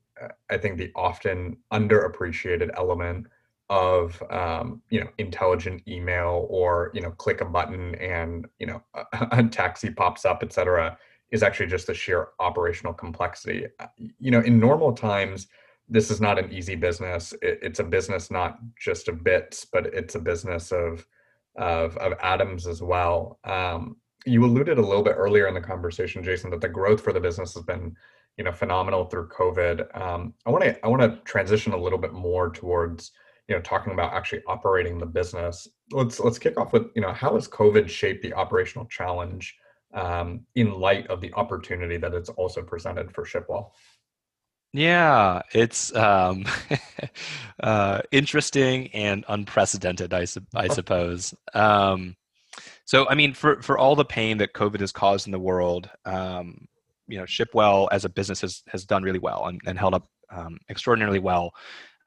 I 0.50 0.58
think 0.58 0.78
the 0.78 0.92
often 0.96 1.58
underappreciated 1.72 2.70
element 2.78 3.28
of 3.70 4.22
um, 4.30 4.82
you 4.90 5.00
know 5.00 5.10
intelligent 5.18 5.82
email 5.88 6.46
or 6.50 6.92
you 6.94 7.02
know 7.02 7.12
click 7.12 7.42
a 7.42 7.46
button 7.46 7.96
and 7.96 8.46
you 8.60 8.68
know 8.68 8.84
a, 8.94 9.28
a 9.32 9.44
taxi 9.44 9.90
pops 9.90 10.26
up, 10.26 10.44
et 10.44 10.54
cetera, 10.54 10.98
is 11.32 11.44
actually 11.44 11.68
just 11.68 11.88
the 11.88 11.94
sheer 11.94 12.30
operational 12.40 12.94
complexity. 12.94 13.66
Uh, 13.80 13.88
you 13.98 14.32
know, 14.32 14.42
in 14.42 14.60
normal 14.60 14.94
times, 14.94 15.48
this 15.90 16.12
is 16.12 16.22
not 16.22 16.38
an 16.38 16.52
easy 16.52 16.76
business. 16.76 17.34
It, 17.42 17.60
it's 17.62 17.80
a 17.80 17.84
business 17.84 18.30
not 18.30 18.60
just 18.80 19.08
of 19.08 19.24
bits, 19.24 19.66
but 19.66 19.88
it's 19.88 20.16
a 20.16 20.20
business 20.20 20.72
of 20.72 21.06
of, 21.56 21.96
of 21.98 22.14
atoms 22.22 22.66
as 22.68 22.82
well. 22.82 23.40
Um, 23.44 23.98
you 24.26 24.46
alluded 24.46 24.78
a 24.78 24.82
little 24.82 25.04
bit 25.04 25.16
earlier 25.18 25.48
in 25.48 25.54
the 25.54 25.62
conversation, 25.62 26.24
Jason, 26.24 26.50
that 26.52 26.62
the 26.62 26.70
growth 26.70 27.02
for 27.02 27.14
the 27.14 27.20
business 27.20 27.54
has 27.54 27.64
been, 27.64 27.96
you 28.38 28.44
know, 28.44 28.52
phenomenal 28.52 29.06
through 29.06 29.30
COVID. 29.30 30.00
Um, 30.00 30.34
I 30.46 30.50
want 30.50 30.64
to 30.64 30.86
I 30.86 30.88
want 30.88 31.02
to 31.02 31.20
transition 31.24 31.74
a 31.74 31.78
little 31.78 32.00
bit 32.00 32.14
more 32.14 32.50
towards 32.50 33.12
you 33.48 33.56
know 33.56 33.62
talking 33.62 33.94
about 33.94 34.14
actually 34.14 34.42
operating 34.48 34.98
the 34.98 35.06
business. 35.06 35.68
Let's 35.92 36.20
let's 36.20 36.40
kick 36.40 36.58
off 36.60 36.74
with 36.74 36.88
you 36.96 37.02
know 37.02 37.14
how 37.14 37.36
has 37.36 37.48
COVID 37.48 37.90
shaped 37.90 38.24
the 38.24 38.34
operational 38.34 38.86
challenge 38.86 39.56
um, 39.94 40.42
in 40.56 40.72
light 40.72 41.08
of 41.08 41.22
the 41.22 41.34
opportunity 41.34 41.98
that 41.98 42.14
it's 42.14 42.30
also 42.30 42.62
presented 42.62 43.12
for 43.14 43.26
Shipwell. 43.26 43.72
Yeah, 44.76 45.44
it's 45.54 45.96
um, 45.96 46.46
uh, 47.64 48.02
interesting 48.12 48.88
and 48.88 49.24
unprecedented, 49.28 50.16
I, 50.16 50.26
su- 50.26 50.48
I 50.56 50.68
suppose. 50.68 51.36
Um, 51.54 52.16
so, 52.86 53.08
I 53.08 53.16
mean, 53.16 53.34
for, 53.34 53.62
for 53.62 53.78
all 53.78 53.96
the 53.96 54.06
pain 54.06 54.38
that 54.40 54.54
COVID 54.54 54.80
has 54.80 54.92
caused 54.92 55.28
in 55.28 55.32
the 55.32 55.40
world, 55.40 55.90
um, 56.06 56.68
you 57.08 57.18
know, 57.18 57.24
Shipwell 57.24 57.88
as 57.92 58.06
a 58.06 58.10
business 58.10 58.42
has, 58.42 58.64
has 58.68 58.86
done 58.86 59.04
really 59.04 59.20
well 59.20 59.46
and, 59.48 59.62
and 59.66 59.78
held 59.78 59.94
up 59.94 60.08
um, 60.30 60.58
extraordinarily 60.70 61.20
well. 61.20 61.54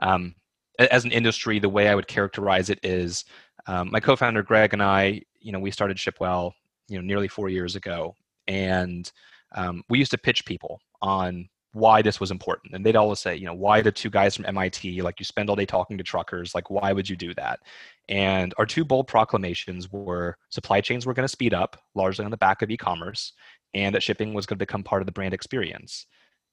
Um, 0.00 0.34
as 0.78 1.04
an 1.04 1.12
industry, 1.12 1.58
the 1.58 1.68
way 1.68 1.88
I 1.88 1.94
would 1.94 2.06
characterize 2.06 2.68
it 2.68 2.80
is 2.82 3.24
um, 3.66 3.90
my 3.90 4.00
co-founder 4.00 4.42
Greg 4.42 4.72
and 4.72 4.82
I, 4.82 5.22
you 5.40 5.52
know, 5.52 5.58
we 5.58 5.70
started 5.70 5.96
Shipwell, 5.96 6.52
you 6.88 6.96
know, 6.96 7.04
nearly 7.04 7.28
four 7.28 7.48
years 7.48 7.76
ago, 7.76 8.14
and 8.46 9.10
um, 9.54 9.82
we 9.88 9.98
used 9.98 10.10
to 10.10 10.18
pitch 10.18 10.44
people 10.44 10.80
on 11.00 11.48
why 11.76 12.00
this 12.00 12.18
was 12.18 12.30
important. 12.30 12.74
And 12.74 12.84
they'd 12.84 12.96
always 12.96 13.20
say, 13.20 13.36
you 13.36 13.44
know, 13.44 13.52
why 13.52 13.82
the 13.82 13.92
two 13.92 14.08
guys 14.08 14.34
from 14.34 14.46
MIT, 14.46 15.02
like 15.02 15.20
you 15.20 15.26
spend 15.26 15.50
all 15.50 15.56
day 15.56 15.66
talking 15.66 15.98
to 15.98 16.04
truckers, 16.04 16.54
like 16.54 16.70
why 16.70 16.94
would 16.94 17.06
you 17.06 17.16
do 17.16 17.34
that? 17.34 17.60
And 18.08 18.54
our 18.56 18.64
two 18.64 18.82
bold 18.82 19.08
proclamations 19.08 19.92
were 19.92 20.38
supply 20.48 20.80
chains 20.80 21.04
were 21.04 21.12
going 21.12 21.24
to 21.24 21.28
speed 21.28 21.52
up, 21.52 21.76
largely 21.94 22.24
on 22.24 22.30
the 22.30 22.38
back 22.38 22.62
of 22.62 22.70
e-commerce, 22.70 23.34
and 23.74 23.94
that 23.94 24.02
shipping 24.02 24.32
was 24.32 24.46
going 24.46 24.56
to 24.56 24.62
become 24.62 24.82
part 24.82 25.02
of 25.02 25.06
the 25.06 25.12
brand 25.12 25.34
experience. 25.34 26.06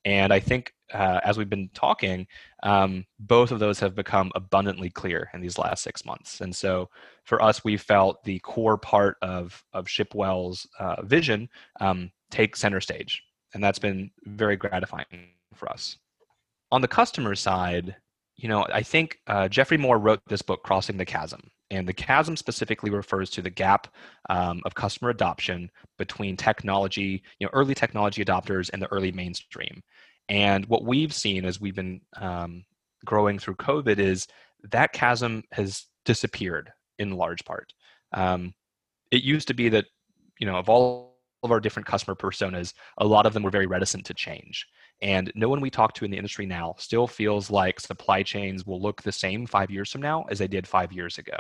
And 0.04 0.34
I 0.34 0.42
think 0.42 0.74
uh, 0.94 1.22
as 1.24 1.38
we've 1.38 1.50
been 1.50 1.70
talking, 1.74 2.28
um, 2.64 3.06
both 3.18 3.52
of 3.52 3.60
those 3.60 3.80
have 3.80 3.96
become 3.96 4.30
abundantly 4.36 4.90
clear 4.90 5.30
in 5.34 5.40
these 5.40 5.58
last 5.58 5.84
six 5.84 6.04
months. 6.04 6.42
And 6.42 6.54
so 6.54 6.90
for 7.24 7.42
us, 7.42 7.64
we 7.64 7.78
felt 7.78 8.22
the 8.26 8.40
core 8.40 8.78
part 8.78 9.16
of, 9.22 9.64
of 9.72 9.86
Shipwell's 9.86 10.68
uh, 10.80 11.02
vision 11.04 11.48
um, 11.80 12.12
take 12.30 12.58
center 12.58 12.82
stage 12.82 13.24
and 13.54 13.64
that's 13.64 13.80
been 13.80 14.12
very 14.26 14.56
gratifying 14.56 15.06
for 15.54 15.70
us. 15.70 15.98
On 16.72 16.82
the 16.82 16.88
customer 16.88 17.36
side, 17.36 17.96
you 18.36 18.50
know, 18.50 18.66
I 18.74 18.82
think 18.82 19.20
uh, 19.28 19.48
Geoffrey 19.48 19.78
Moore 19.78 20.00
wrote 20.00 20.22
this 20.28 20.42
book, 20.42 20.64
Crossing 20.64 20.98
the 20.98 21.06
Chasm, 21.06 21.42
and 21.70 21.88
the 21.88 21.94
chasm 21.94 22.36
specifically 22.36 22.90
refers 22.90 23.30
to 23.32 23.42
the 23.42 23.50
gap 23.50 23.88
um, 24.30 24.62
of 24.66 24.76
customer 24.76 25.10
adoption 25.10 25.70
between 25.98 26.36
technology, 26.36 27.22
you 27.40 27.46
know, 27.46 27.52
early 27.54 27.76
technology 27.76 28.24
adopters 28.24 28.70
and 28.72 28.82
the 28.82 28.92
early 28.92 29.12
mainstream. 29.12 29.82
And 30.30 30.66
what 30.68 30.84
we've 30.84 31.14
seen 31.14 31.46
as 31.46 31.60
we've 31.60 31.76
been 31.76 32.02
um, 32.18 32.64
growing 33.06 33.40
through 33.40 33.56
COVID 33.56 34.00
is 34.00 34.28
that 34.72 34.94
chasm 34.94 35.44
has 35.52 35.86
disappeared 36.06 36.72
in 37.00 37.12
large 37.12 37.44
part. 37.44 37.74
Um, 38.14 38.54
it 39.12 39.24
used 39.24 39.48
to 39.50 39.54
be 39.54 39.70
that, 39.70 39.86
you 40.40 40.48
know, 40.48 40.56
of 40.56 40.70
all 40.70 41.13
of 41.44 41.52
our 41.52 41.60
different 41.60 41.88
customer 41.88 42.16
personas, 42.16 42.74
a 42.98 43.06
lot 43.06 43.26
of 43.26 43.34
them 43.34 43.44
were 43.44 43.52
very 43.52 43.68
reticent 43.68 44.06
to 44.06 44.14
change. 44.14 44.68
And 45.02 45.32
no 45.36 45.50
one 45.50 45.60
we 45.60 45.70
talk 45.70 45.94
to 45.96 46.06
in 46.06 46.12
the 46.12 46.18
industry 46.18 46.46
now 46.46 46.76
still 46.78 47.08
feels 47.08 47.52
like 47.52 47.80
supply 47.80 48.24
chains 48.24 48.66
will 48.66 48.82
look 48.82 49.02
the 49.02 49.12
same 49.12 49.46
five 49.46 49.70
years 49.70 49.92
from 49.92 50.02
now 50.02 50.24
as 50.30 50.40
they 50.40 50.48
did 50.48 50.68
five 50.68 50.94
years 50.94 51.18
ago. 51.18 51.38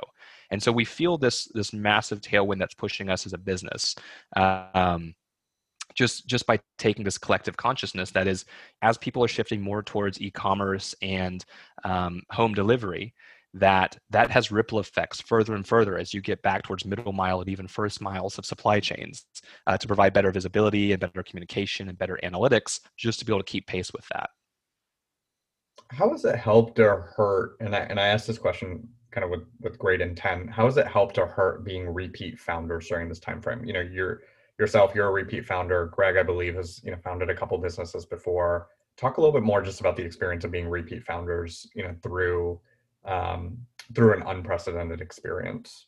And 0.49 0.61
so 0.61 0.71
we 0.71 0.85
feel 0.85 1.17
this 1.17 1.45
this 1.53 1.73
massive 1.73 2.21
tailwind 2.21 2.59
that's 2.59 2.73
pushing 2.73 3.09
us 3.09 3.25
as 3.25 3.33
a 3.33 3.37
business. 3.37 3.95
Um, 4.35 5.15
just 5.95 6.27
just 6.27 6.47
by 6.47 6.59
taking 6.77 7.05
this 7.05 7.17
collective 7.17 7.55
consciousness 7.55 8.11
that 8.11 8.27
is 8.27 8.45
as 8.81 8.97
people 8.97 9.23
are 9.23 9.27
shifting 9.27 9.61
more 9.61 9.83
towards 9.83 10.19
e-commerce 10.21 10.95
and 11.01 11.45
um, 11.83 12.21
home 12.31 12.53
delivery 12.53 13.13
that 13.53 13.97
that 14.09 14.31
has 14.31 14.51
ripple 14.51 14.79
effects 14.79 15.21
further 15.21 15.53
and 15.53 15.67
further 15.67 15.97
as 15.97 16.13
you 16.13 16.21
get 16.21 16.41
back 16.41 16.63
towards 16.63 16.85
middle 16.85 17.13
mile 17.13 17.39
and 17.39 17.49
even 17.49 17.67
first 17.67 18.01
miles 18.01 18.37
of 18.37 18.45
supply 18.45 18.79
chains 18.79 19.25
uh, 19.67 19.77
to 19.77 19.87
provide 19.87 20.13
better 20.13 20.31
visibility 20.31 20.91
and 20.91 20.99
better 20.99 21.23
communication 21.23 21.89
and 21.89 21.97
better 21.97 22.19
analytics 22.23 22.79
just 22.97 23.19
to 23.19 23.25
be 23.25 23.31
able 23.31 23.39
to 23.39 23.51
keep 23.51 23.67
pace 23.67 23.91
with 23.93 24.07
that. 24.11 24.29
How 25.89 26.09
has 26.09 26.25
it 26.25 26.35
helped 26.35 26.79
or 26.79 27.13
hurt 27.15 27.57
and 27.59 27.75
i 27.75 27.79
and 27.79 27.99
i 27.99 28.07
asked 28.07 28.27
this 28.27 28.37
question 28.37 28.87
kind 29.11 29.23
of 29.23 29.29
with 29.29 29.43
with 29.61 29.77
great 29.77 30.01
intent 30.01 30.49
how 30.49 30.65
has 30.65 30.77
it 30.77 30.87
helped 30.87 31.19
or 31.19 31.27
hurt 31.27 31.63
being 31.63 31.87
repeat 31.87 32.39
founders 32.39 32.87
during 32.87 33.07
this 33.07 33.19
time 33.19 33.41
frame 33.41 33.63
you 33.63 33.73
know 33.73 33.81
you're 33.81 34.21
yourself 34.59 34.93
you're 34.95 35.07
a 35.07 35.11
repeat 35.11 35.45
founder. 35.45 35.87
Greg 35.87 36.17
i 36.17 36.23
believe 36.23 36.55
has 36.55 36.81
you 36.83 36.91
know 36.91 36.97
founded 37.03 37.29
a 37.29 37.35
couple 37.35 37.57
businesses 37.57 38.05
before. 38.05 38.67
Talk 38.95 39.17
a 39.17 39.21
little 39.21 39.33
bit 39.33 39.43
more 39.43 39.61
just 39.61 39.79
about 39.79 39.95
the 39.95 40.03
experience 40.03 40.43
of 40.43 40.51
being 40.51 40.69
repeat 40.69 41.03
founders, 41.03 41.67
you 41.73 41.81
know, 41.81 41.95
through 42.03 42.59
um, 43.05 43.57
through 43.93 44.13
an 44.13 44.23
unprecedented 44.23 45.01
experience. 45.01 45.87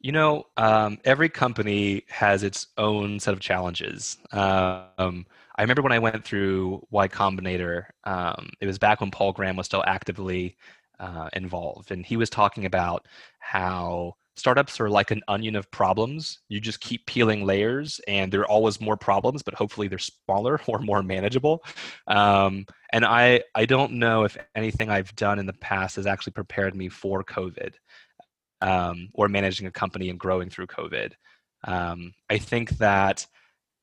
You 0.00 0.12
know, 0.12 0.44
um, 0.56 0.98
every 1.04 1.28
company 1.28 2.04
has 2.08 2.42
its 2.42 2.66
own 2.76 3.20
set 3.20 3.34
of 3.34 3.40
challenges. 3.40 4.18
Um, 4.32 5.26
I 5.56 5.62
remember 5.62 5.82
when 5.82 5.92
I 5.92 6.00
went 6.00 6.24
through 6.24 6.84
Y 6.90 7.06
Combinator, 7.06 7.84
um, 8.04 8.50
it 8.60 8.66
was 8.66 8.78
back 8.78 9.00
when 9.00 9.12
Paul 9.12 9.32
Graham 9.32 9.56
was 9.56 9.66
still 9.66 9.84
actively 9.86 10.56
uh, 10.98 11.28
involved, 11.34 11.92
and 11.92 12.04
he 12.04 12.16
was 12.16 12.30
talking 12.30 12.64
about 12.64 13.06
how 13.38 14.16
startups 14.36 14.80
are 14.80 14.88
like 14.88 15.10
an 15.10 15.22
onion 15.28 15.56
of 15.56 15.70
problems. 15.70 16.40
You 16.48 16.60
just 16.60 16.80
keep 16.80 17.06
peeling 17.06 17.44
layers, 17.44 18.00
and 18.08 18.32
there 18.32 18.40
are 18.40 18.50
always 18.50 18.80
more 18.80 18.96
problems, 18.96 19.42
but 19.42 19.54
hopefully 19.54 19.88
they're 19.88 19.98
smaller 19.98 20.60
or 20.66 20.78
more 20.78 21.02
manageable. 21.02 21.64
Um, 22.06 22.66
and 22.92 23.04
I, 23.04 23.42
I 23.54 23.66
don't 23.66 23.92
know 23.94 24.24
if 24.24 24.36
anything 24.54 24.90
I've 24.90 25.14
done 25.16 25.38
in 25.38 25.46
the 25.46 25.52
past 25.54 25.96
has 25.96 26.06
actually 26.06 26.32
prepared 26.32 26.74
me 26.74 26.88
for 26.88 27.22
COVID 27.24 27.74
um, 28.62 29.08
or 29.12 29.28
managing 29.28 29.66
a 29.66 29.70
company 29.70 30.08
and 30.08 30.18
growing 30.18 30.48
through 30.48 30.68
COVID. 30.68 31.12
Um, 31.64 32.14
I 32.30 32.38
think 32.38 32.70
that 32.78 33.26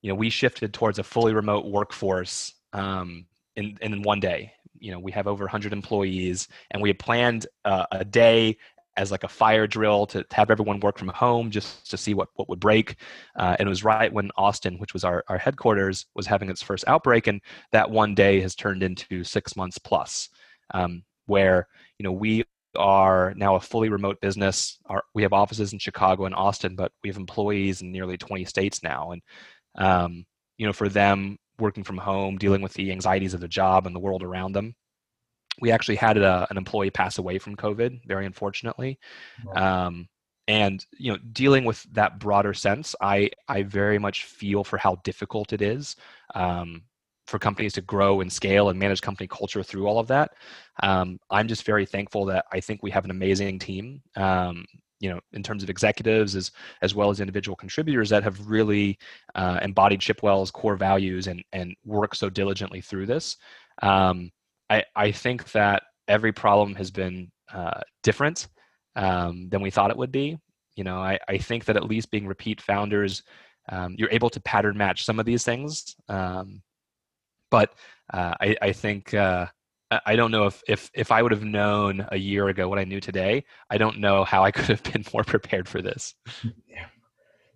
you 0.02 0.10
know 0.10 0.16
we 0.16 0.30
shifted 0.30 0.74
towards 0.74 0.98
a 0.98 1.04
fully 1.04 1.34
remote 1.34 1.66
workforce 1.66 2.54
um, 2.74 3.26
in 3.56 3.78
in 3.82 4.02
one 4.02 4.20
day. 4.20 4.54
You 4.80 4.92
know 4.92 5.00
we 5.00 5.12
have 5.12 5.28
over 5.28 5.44
100 5.44 5.74
employees, 5.74 6.48
and 6.72 6.82
we 6.82 6.90
had 6.90 7.00
planned 7.00 7.46
uh, 7.66 7.86
a 7.92 8.06
day 8.06 8.58
as 9.00 9.12
like 9.12 9.24
a 9.24 9.30
fire 9.30 9.66
drill 9.66 10.06
to, 10.06 10.24
to, 10.26 10.36
have 10.36 10.52
everyone 10.52 10.82
work 10.82 10.98
from 10.98 11.08
home 11.08 11.50
just 11.50 11.90
to 11.90 11.96
see 11.96 12.14
what, 12.14 12.28
what 12.36 12.50
would 12.50 12.60
break. 12.60 12.98
Uh, 13.38 13.56
and 13.58 13.66
it 13.66 13.70
was 13.70 13.82
right 13.82 14.12
when 14.12 14.30
Austin, 14.36 14.78
which 14.78 14.94
was 14.94 15.06
our, 15.06 15.24
our 15.30 15.38
headquarters, 15.38 16.06
was 16.16 16.28
having 16.28 16.50
its 16.50 16.62
first 16.62 16.84
outbreak. 16.86 17.28
And 17.28 17.42
that 17.72 17.90
one 17.90 18.14
day 18.14 18.42
has 18.42 18.56
turned 18.56 18.84
into 18.84 19.24
six 19.24 19.56
months 19.56 19.78
plus, 19.78 20.28
um, 20.74 21.04
where, 21.28 21.66
you 21.98 22.04
know, 22.04 22.12
we 22.12 22.44
are 22.76 23.34
now 23.38 23.56
a 23.56 23.62
fully 23.62 23.88
remote 23.88 24.20
business. 24.20 24.78
Our, 24.88 25.02
we 25.16 25.24
have 25.24 25.32
offices 25.32 25.72
in 25.72 25.80
Chicago 25.80 26.26
and 26.26 26.36
Austin, 26.36 26.76
but 26.76 26.92
we 27.02 27.10
have 27.10 27.18
employees 27.18 27.82
in 27.82 27.94
nearly 27.94 28.18
20 28.18 28.44
states 28.44 28.84
now. 28.84 29.14
And, 29.14 29.22
um, 29.78 30.26
you 30.58 30.66
know, 30.68 30.74
for 30.74 30.90
them 30.90 31.38
working 31.58 31.86
from 31.86 31.98
home, 31.98 32.38
dealing 32.38 32.62
with 32.62 32.74
the 32.74 32.92
anxieties 32.92 33.34
of 33.34 33.40
the 33.40 33.48
job 33.48 33.88
and 33.88 33.96
the 33.96 34.00
world 34.02 34.24
around 34.24 34.52
them, 34.52 34.76
we 35.62 35.72
actually 35.72 35.96
had 35.96 36.18
a, 36.18 36.48
an 36.50 36.58
employee 36.58 36.90
pass 36.90 37.18
away 37.18 37.40
from 37.40 37.56
COVID, 37.56 38.06
very 38.06 38.26
unfortunately. 38.26 39.00
Um, 39.56 40.08
and 40.48 40.84
you 40.98 41.12
know, 41.12 41.20
dealing 41.32 41.64
with 41.64 41.84
that 41.94 42.20
broader 42.20 42.54
sense, 42.56 42.96
I 43.00 43.30
I 43.48 43.64
very 43.64 44.00
much 44.00 44.26
feel 44.26 44.64
for 44.64 44.78
how 44.78 44.96
difficult 45.04 45.54
it 45.54 45.62
is 45.62 45.96
um, 46.34 46.82
for 47.28 47.38
companies 47.38 47.74
to 47.74 47.82
grow 47.82 48.22
and 48.22 48.34
scale 48.34 48.70
and 48.70 48.80
manage 48.80 49.02
company 49.02 49.28
culture 49.28 49.62
through 49.62 49.86
all 49.86 50.00
of 50.00 50.08
that. 50.08 50.32
Um, 50.82 51.20
I'm 51.30 51.48
just 51.48 51.64
very 51.66 51.86
thankful 51.86 52.26
that 52.26 52.46
I 52.52 52.60
think 52.62 52.82
we 52.82 52.90
have 52.90 53.06
an 53.06 53.12
amazing 53.12 53.60
team. 53.60 54.02
Um, 54.16 54.66
you 55.00 55.10
know, 55.10 55.20
in 55.34 55.44
terms 55.44 55.62
of 55.62 55.70
executives 55.70 56.36
as 56.36 56.52
as 56.82 56.96
well 56.96 57.12
as 57.12 57.20
individual 57.20 57.56
contributors 57.56 58.10
that 58.10 58.24
have 58.24 58.50
really 58.50 58.98
uh, 59.36 59.60
embodied 59.62 60.02
Shipwell's 60.02 60.52
core 60.52 60.76
values 60.76 61.28
and 61.28 61.44
and 61.54 61.76
work 61.86 62.16
so 62.16 62.28
diligently 62.28 62.82
through 62.82 63.06
this. 63.06 63.38
Um, 63.84 64.32
I, 64.70 64.84
I 64.96 65.12
think 65.12 65.52
that 65.52 65.84
every 66.08 66.32
problem 66.32 66.76
has 66.76 66.92
been 66.92 67.32
uh, 67.54 67.82
different 68.04 68.48
um, 68.96 69.50
than 69.50 69.62
we 69.62 69.72
thought 69.72 69.92
it 69.92 69.98
would 69.98 70.12
be. 70.12 70.38
You 70.76 70.84
know, 70.84 71.00
I, 71.00 71.20
I 71.28 71.38
think 71.38 71.66
that 71.66 71.78
at 71.78 71.86
least 71.86 72.12
being 72.12 72.28
repeat 72.28 72.62
founders, 72.62 73.24
um, 73.70 73.96
you're 73.98 74.12
able 74.12 74.30
to 74.30 74.40
pattern 74.40 74.78
match 74.78 75.06
some 75.06 75.20
of 75.20 75.26
these 75.26 75.44
things. 75.44 75.96
Um, 76.08 76.62
but 77.52 77.74
uh, 78.14 78.36
I, 78.40 78.56
I 78.62 78.72
think 78.72 79.14
uh, 79.14 79.48
I 80.06 80.16
don't 80.16 80.32
know 80.32 80.46
if, 80.46 80.62
if 80.68 80.92
if 80.94 81.12
I 81.12 81.22
would 81.22 81.32
have 81.32 81.44
known 81.44 82.06
a 82.12 82.18
year 82.18 82.48
ago 82.48 82.70
what 82.70 82.80
I 82.80 82.84
knew 82.84 83.00
today. 83.00 83.44
I 83.70 83.78
don't 83.78 84.00
know 84.00 84.24
how 84.24 84.44
I 84.44 84.52
could 84.56 84.66
have 84.66 84.84
been 84.84 85.04
more 85.14 85.24
prepared 85.24 85.68
for 85.68 85.82
this. 85.82 86.16
Yeah. 86.68 86.86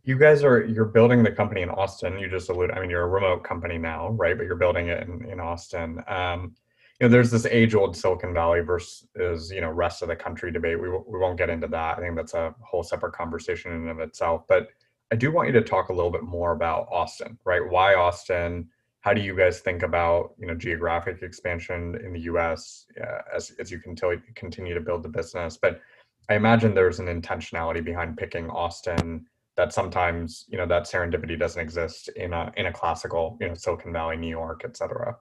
You 0.04 0.18
guys 0.18 0.44
are 0.44 0.66
you're 0.66 0.86
building 0.86 1.24
the 1.24 1.32
company 1.32 1.62
in 1.62 1.70
Austin. 1.70 2.20
You 2.20 2.30
just 2.30 2.50
alluded. 2.50 2.76
I 2.76 2.82
mean, 2.82 2.90
you're 2.90 3.04
a 3.04 3.08
remote 3.08 3.44
company 3.44 3.78
now, 3.78 4.10
right? 4.10 4.38
But 4.38 4.48
you're 4.48 4.58
building 4.58 4.88
it 4.88 5.08
in, 5.08 5.30
in 5.30 5.40
Austin. 5.40 6.04
Um, 6.08 6.56
you 7.04 7.10
know, 7.10 7.12
there's 7.12 7.32
this 7.32 7.46
age-old 7.46 7.98
Silicon 7.98 8.34
Valley 8.34 8.62
versus 8.62 9.52
you 9.52 9.60
know 9.60 9.70
rest 9.70 10.02
of 10.02 10.08
the 10.08 10.16
country 10.16 10.54
debate. 10.54 10.82
We 10.82 10.88
we 10.88 11.20
won't 11.20 11.38
get 11.38 11.50
into 11.50 11.68
that. 11.68 11.98
I 11.98 12.02
think 12.02 12.16
that's 12.16 12.34
a 12.34 12.56
whole 12.62 12.82
separate 12.82 13.12
conversation 13.12 13.74
in 13.74 13.82
and 13.82 13.90
of 13.90 14.00
itself. 14.00 14.44
But 14.48 14.70
I 15.12 15.18
do 15.18 15.30
want 15.30 15.48
you 15.48 15.54
to 15.56 15.62
talk 15.62 15.90
a 15.90 15.94
little 15.94 16.12
bit 16.12 16.24
more 16.24 16.54
about 16.54 16.88
Austin, 16.90 17.38
right? 17.44 17.62
Why 17.62 17.96
Austin? 17.96 18.70
How 19.02 19.14
do 19.14 19.20
you 19.20 19.36
guys 19.36 19.60
think 19.60 19.84
about 19.84 20.34
you 20.40 20.48
know 20.48 20.56
geographic 20.56 21.22
expansion 21.24 22.00
in 22.06 22.14
the 22.14 22.22
U.S. 22.22 22.86
Uh, 22.98 23.36
as 23.36 23.52
as 23.60 23.70
you 23.70 23.80
continue 23.80 24.22
continue 24.36 24.74
to 24.74 24.80
build 24.80 25.04
the 25.04 25.10
business? 25.10 25.58
But 25.62 25.82
I 26.30 26.36
imagine 26.36 26.74
there's 26.74 27.00
an 27.00 27.08
intentionality 27.08 27.84
behind 27.84 28.16
picking 28.16 28.50
Austin 28.50 29.26
that 29.58 29.74
sometimes 29.74 30.46
you 30.48 30.58
know 30.58 30.68
that 30.68 30.84
serendipity 30.84 31.38
doesn't 31.38 31.62
exist 31.62 32.08
in 32.16 32.32
a 32.32 32.50
in 32.56 32.68
a 32.68 32.72
classical 32.72 33.38
you 33.42 33.50
know 33.50 33.56
Silicon 33.56 33.92
Valley, 33.92 34.16
New 34.16 34.30
York, 34.30 34.62
et 34.64 34.78
cetera. 34.78 35.18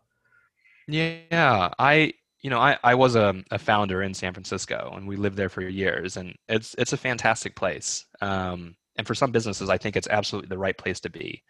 Yeah, 0.89 1.71
I 1.79 2.15
you 2.43 2.51
know 2.51 2.59
I, 2.59 2.79
I 2.83 2.95
was 2.95 3.15
a, 3.15 3.43
a 3.51 3.59
founder 3.59 4.03
in 4.03 4.15
San 4.15 4.33
Francisco 4.35 4.93
and 4.97 5.07
we 5.07 5.17
lived 5.17 5.37
there 5.37 5.49
for 5.49 5.63
years 5.63 6.17
and 6.17 6.35
it's 6.49 6.75
it's 6.79 6.93
a 6.93 6.97
fantastic 6.97 7.57
place. 7.57 8.05
Um, 8.21 8.75
and 8.97 9.07
for 9.07 9.15
some 9.15 9.33
businesses, 9.33 9.71
I 9.71 9.79
think 9.79 9.97
it's 9.97 10.09
absolutely 10.09 10.49
the 10.49 10.59
right 10.59 10.77
place 10.77 11.01
to 11.01 11.11
be. 11.11 11.43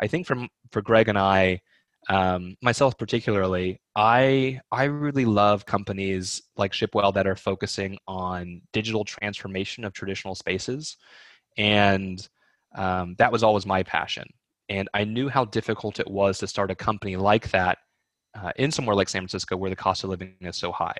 I 0.00 0.08
think 0.08 0.26
from 0.26 0.48
for 0.72 0.82
Greg 0.82 1.08
and 1.08 1.18
I, 1.18 1.60
um, 2.10 2.56
myself 2.62 2.98
particularly, 2.98 3.80
I 3.96 4.60
I 4.72 4.84
really 4.84 5.26
love 5.26 5.66
companies 5.66 6.42
like 6.56 6.72
Shipwell 6.72 7.14
that 7.14 7.26
are 7.28 7.36
focusing 7.36 7.98
on 8.08 8.62
digital 8.72 9.04
transformation 9.04 9.84
of 9.84 9.92
traditional 9.94 10.34
spaces, 10.36 10.96
and 11.58 12.26
um, 12.76 13.14
that 13.18 13.32
was 13.32 13.42
always 13.42 13.66
my 13.66 13.82
passion. 13.82 14.24
And 14.68 14.88
I 14.94 15.04
knew 15.04 15.28
how 15.28 15.44
difficult 15.46 16.00
it 16.00 16.10
was 16.10 16.38
to 16.38 16.46
start 16.46 16.70
a 16.70 16.74
company 16.74 17.16
like 17.16 17.50
that 17.50 17.78
uh, 18.34 18.52
in 18.56 18.70
somewhere 18.70 18.96
like 18.96 19.08
San 19.08 19.22
Francisco 19.22 19.56
where 19.56 19.70
the 19.70 19.76
cost 19.76 20.04
of 20.04 20.10
living 20.10 20.34
is 20.40 20.56
so 20.56 20.72
high. 20.72 20.96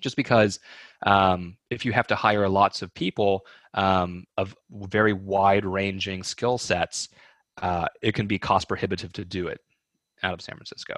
Just 0.00 0.16
because 0.16 0.58
um, 1.06 1.56
if 1.70 1.84
you 1.84 1.92
have 1.92 2.08
to 2.08 2.16
hire 2.16 2.48
lots 2.48 2.82
of 2.82 2.92
people 2.94 3.46
um, 3.74 4.24
of 4.36 4.54
very 4.70 5.12
wide 5.12 5.64
ranging 5.64 6.24
skill 6.24 6.58
sets, 6.58 7.08
uh, 7.60 7.86
it 8.02 8.12
can 8.12 8.26
be 8.26 8.38
cost 8.38 8.66
prohibitive 8.66 9.12
to 9.12 9.24
do 9.24 9.46
it 9.46 9.60
out 10.22 10.34
of 10.34 10.40
San 10.40 10.56
Francisco. 10.56 10.96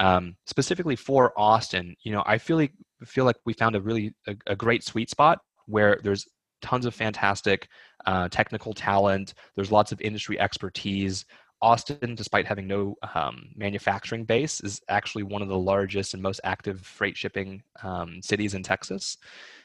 Um, 0.00 0.36
specifically 0.46 0.94
for 0.96 1.32
Austin, 1.36 1.96
you 2.04 2.12
know, 2.12 2.22
I 2.26 2.38
feel 2.38 2.56
like 2.56 2.72
feel 3.04 3.24
like 3.24 3.36
we 3.44 3.52
found 3.54 3.74
a 3.74 3.80
really 3.80 4.14
a, 4.26 4.36
a 4.46 4.56
great 4.56 4.84
sweet 4.84 5.10
spot 5.10 5.40
where 5.66 5.98
there's 6.02 6.26
tons 6.62 6.86
of 6.86 6.94
fantastic 6.94 7.68
uh, 8.06 8.28
technical 8.28 8.72
talent. 8.72 9.34
There's 9.56 9.72
lots 9.72 9.92
of 9.92 10.00
industry 10.00 10.38
expertise. 10.38 11.24
Austin, 11.60 12.14
despite 12.14 12.46
having 12.46 12.66
no 12.66 12.94
um, 13.14 13.48
manufacturing 13.56 14.24
base, 14.24 14.60
is 14.60 14.80
actually 14.88 15.24
one 15.24 15.42
of 15.42 15.48
the 15.48 15.58
largest 15.58 16.14
and 16.14 16.22
most 16.22 16.40
active 16.44 16.80
freight 16.80 17.16
shipping 17.16 17.62
um, 17.82 18.20
cities 18.22 18.54
in 18.54 18.62
Texas. 18.62 19.16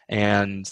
And 0.09 0.69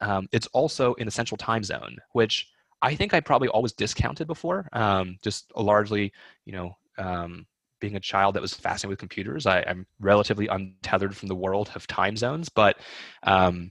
um, 0.00 0.28
it's 0.32 0.46
also 0.48 0.94
in 0.94 1.06
the 1.06 1.10
central 1.10 1.38
time 1.38 1.64
zone, 1.64 1.96
which 2.12 2.48
I 2.82 2.94
think 2.94 3.14
I 3.14 3.20
probably 3.20 3.48
always 3.48 3.72
discounted 3.72 4.26
before. 4.26 4.68
Um, 4.72 5.16
just 5.22 5.50
largely, 5.56 6.12
you 6.44 6.52
know, 6.52 6.76
um, 6.98 7.46
being 7.80 7.96
a 7.96 8.00
child 8.00 8.34
that 8.34 8.42
was 8.42 8.54
fascinated 8.54 8.90
with 8.90 8.98
computers, 8.98 9.46
I, 9.46 9.60
am 9.60 9.86
relatively 10.00 10.46
untethered 10.48 11.16
from 11.16 11.28
the 11.28 11.34
world 11.34 11.70
of 11.74 11.86
time 11.86 12.16
zones. 12.16 12.48
But 12.48 12.78
um, 13.22 13.70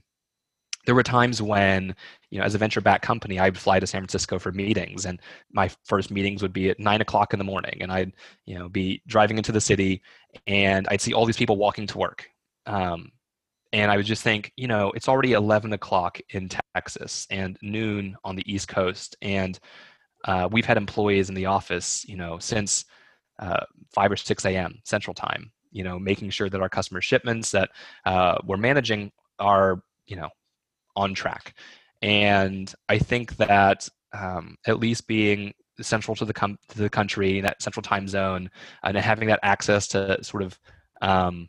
there 0.86 0.94
were 0.94 1.02
times 1.02 1.42
when 1.42 1.94
you 2.30 2.38
know 2.38 2.44
as 2.44 2.54
a 2.54 2.58
venture 2.58 2.80
back 2.80 3.02
company 3.02 3.38
i'd 3.38 3.58
fly 3.58 3.78
to 3.78 3.86
san 3.86 4.00
francisco 4.00 4.38
for 4.38 4.52
meetings 4.52 5.04
and 5.04 5.20
my 5.52 5.70
first 5.84 6.10
meetings 6.10 6.40
would 6.40 6.52
be 6.52 6.70
at 6.70 6.80
nine 6.80 7.00
o'clock 7.00 7.34
in 7.34 7.38
the 7.38 7.44
morning 7.44 7.76
and 7.80 7.92
i'd 7.92 8.12
you 8.46 8.58
know 8.58 8.68
be 8.68 9.02
driving 9.06 9.36
into 9.36 9.52
the 9.52 9.60
city 9.60 10.00
and 10.46 10.86
i'd 10.88 11.00
see 11.00 11.12
all 11.12 11.26
these 11.26 11.36
people 11.36 11.56
walking 11.56 11.86
to 11.86 11.98
work. 11.98 12.28
Um, 12.66 13.12
and 13.72 13.90
i 13.90 13.96
would 13.96 14.06
just 14.06 14.22
think 14.22 14.52
you 14.56 14.68
know 14.68 14.92
it's 14.92 15.08
already 15.08 15.32
11 15.32 15.72
o'clock 15.72 16.18
in 16.30 16.48
texas 16.74 17.26
and 17.30 17.58
noon 17.62 18.16
on 18.24 18.36
the 18.36 18.52
east 18.52 18.68
coast 18.68 19.16
and 19.22 19.58
uh, 20.24 20.48
we've 20.50 20.64
had 20.64 20.76
employees 20.76 21.28
in 21.28 21.34
the 21.34 21.46
office 21.46 22.04
you 22.08 22.16
know 22.16 22.38
since 22.38 22.84
uh, 23.38 23.64
5 23.94 24.12
or 24.12 24.16
6 24.16 24.44
a.m 24.46 24.80
central 24.84 25.14
time 25.14 25.52
you 25.70 25.84
know 25.84 25.98
making 25.98 26.30
sure 26.30 26.48
that 26.48 26.60
our 26.60 26.68
customer 26.68 27.00
shipments 27.00 27.50
that 27.50 27.70
uh, 28.04 28.38
we're 28.44 28.56
managing 28.56 29.12
are 29.38 29.82
you 30.06 30.16
know 30.16 30.30
on 30.96 31.14
track. 31.14 31.54
And 32.02 32.72
I 32.88 32.98
think 32.98 33.36
that 33.36 33.88
um, 34.12 34.56
at 34.66 34.80
least 34.80 35.06
being 35.06 35.52
central 35.80 36.14
to 36.16 36.24
the 36.24 36.34
com- 36.34 36.58
to 36.68 36.78
the 36.78 36.90
country, 36.90 37.40
that 37.40 37.62
central 37.62 37.82
time 37.82 38.08
zone, 38.08 38.50
and 38.82 38.96
having 38.96 39.28
that 39.28 39.40
access 39.42 39.88
to 39.88 40.22
sort 40.22 40.42
of 40.42 40.58
um, 41.02 41.48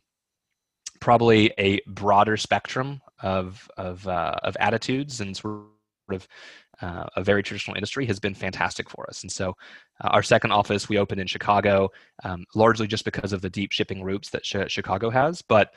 probably 1.00 1.52
a 1.58 1.80
broader 1.88 2.38
spectrum 2.38 3.02
of 3.22 3.70
of 3.78 4.08
uh, 4.08 4.36
of 4.44 4.58
attitudes 4.60 5.22
and 5.22 5.36
sort 5.36 5.66
of 6.12 6.28
uh, 6.82 7.06
a 7.16 7.24
very 7.24 7.44
traditional 7.44 7.76
industry 7.76 8.06
has 8.06 8.20
been 8.20 8.36
fantastic 8.36 8.90
for 8.90 9.08
us. 9.10 9.24
And 9.24 9.32
so, 9.32 9.54
uh, 10.04 10.10
our 10.10 10.24
second 10.24 10.52
office 10.52 10.88
we 10.88 10.98
opened 10.98 11.20
in 11.20 11.28
Chicago, 11.28 11.90
um, 12.24 12.46
largely 12.56 12.88
just 12.88 13.06
because 13.06 13.34
of 13.34 13.42
the 13.42 13.50
deep 13.50 13.72
shipping 13.72 14.04
routes 14.04 14.30
that 14.30 14.46
sh- 14.46 14.56
Chicago 14.68 15.10
has. 15.10 15.42
But 15.42 15.74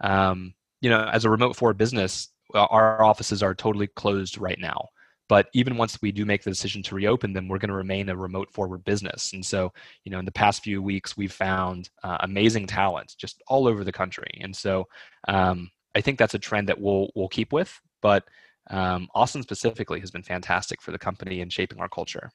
um, 0.00 0.54
you 0.80 0.90
know, 0.90 1.08
as 1.12 1.24
a 1.24 1.30
remote 1.30 1.56
forward 1.56 1.78
business, 1.78 2.28
our 2.54 3.02
offices 3.02 3.42
are 3.42 3.54
totally 3.54 3.86
closed 3.86 4.38
right 4.38 4.58
now. 4.58 4.88
But 5.28 5.48
even 5.54 5.78
once 5.78 5.98
we 6.02 6.12
do 6.12 6.26
make 6.26 6.42
the 6.42 6.50
decision 6.50 6.82
to 6.82 6.94
reopen 6.94 7.32
them, 7.32 7.48
we're 7.48 7.58
going 7.58 7.70
to 7.70 7.74
remain 7.74 8.08
a 8.10 8.16
remote 8.16 8.52
forward 8.52 8.84
business. 8.84 9.32
And 9.32 9.44
so, 9.44 9.72
you 10.04 10.12
know, 10.12 10.18
in 10.18 10.26
the 10.26 10.32
past 10.32 10.62
few 10.62 10.82
weeks, 10.82 11.16
we've 11.16 11.32
found 11.32 11.88
uh, 12.02 12.18
amazing 12.20 12.66
talent 12.66 13.14
just 13.16 13.42
all 13.46 13.66
over 13.66 13.82
the 13.82 13.92
country. 13.92 14.38
And 14.42 14.54
so, 14.54 14.88
um, 15.28 15.70
I 15.94 16.00
think 16.00 16.18
that's 16.18 16.34
a 16.34 16.38
trend 16.38 16.68
that 16.68 16.80
we'll 16.80 17.10
we'll 17.14 17.28
keep 17.28 17.52
with. 17.52 17.80
But 18.00 18.24
um, 18.70 19.08
Austin 19.14 19.42
specifically 19.42 20.00
has 20.00 20.10
been 20.10 20.22
fantastic 20.22 20.82
for 20.82 20.90
the 20.90 20.98
company 20.98 21.40
in 21.40 21.48
shaping 21.48 21.80
our 21.80 21.88
culture. 21.88 22.30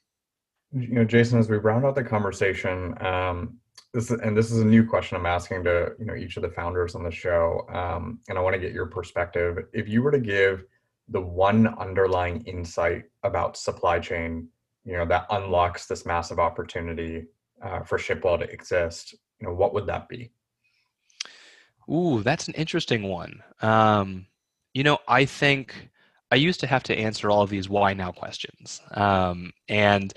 You 0.74 0.88
know, 0.90 1.06
Jason, 1.06 1.40
as 1.40 1.50
we 1.50 1.58
round 1.58 1.86
out 1.86 1.96
the 1.96 2.04
conversation, 2.04 2.96
um, 3.06 3.58
this 3.94 4.12
is, 4.12 4.20
and 4.20 4.36
this 4.36 4.52
is 4.52 4.60
a 4.60 4.66
new 4.66 4.86
question 4.86 5.18
I'm 5.18 5.26
asking 5.26 5.64
to 5.66 5.94
you 6.00 6.06
know 6.06 6.16
each 6.16 6.38
of 6.38 6.44
the 6.44 6.50
founders 6.50 6.96
on 6.96 7.04
the 7.04 7.12
show, 7.12 7.66
um, 7.74 8.20
and 8.30 8.38
I 8.38 8.42
want 8.42 8.54
to 8.54 8.60
get 8.60 8.74
your 8.74 8.88
perspective. 8.88 9.58
If 9.74 9.88
you 9.88 10.02
were 10.02 10.12
to 10.12 10.20
give 10.20 10.66
the 11.10 11.22
one 11.22 11.68
underlying 11.80 12.42
insight 12.42 13.06
about 13.24 13.58
supply 13.58 14.00
chain, 14.00 14.50
you 14.84 14.94
know, 14.94 15.06
that 15.06 15.26
unlocks 15.30 15.86
this 15.86 16.06
massive 16.06 16.40
opportunity 16.40 17.26
uh, 17.64 17.82
for 17.82 17.98
Shipwell 17.98 18.40
to 18.40 18.50
exist, 18.50 19.16
you 19.40 19.48
know, 19.48 19.54
what 19.54 19.74
would 19.74 19.88
that 19.88 20.10
be? 20.10 20.32
Ooh, 21.90 22.22
that's 22.24 22.48
an 22.48 22.54
interesting 22.56 23.04
one. 23.04 23.42
Um, 23.62 24.28
you 24.74 24.84
know, 24.84 24.98
I 25.08 25.26
think 25.26 25.90
I 26.32 26.36
used 26.36 26.60
to 26.60 26.68
have 26.68 26.84
to 26.84 26.98
answer 26.98 27.30
all 27.30 27.42
of 27.42 27.50
these 27.50 27.70
why 27.70 27.94
now 27.94 28.12
questions. 28.12 28.82
Um, 28.92 29.52
and, 29.70 30.14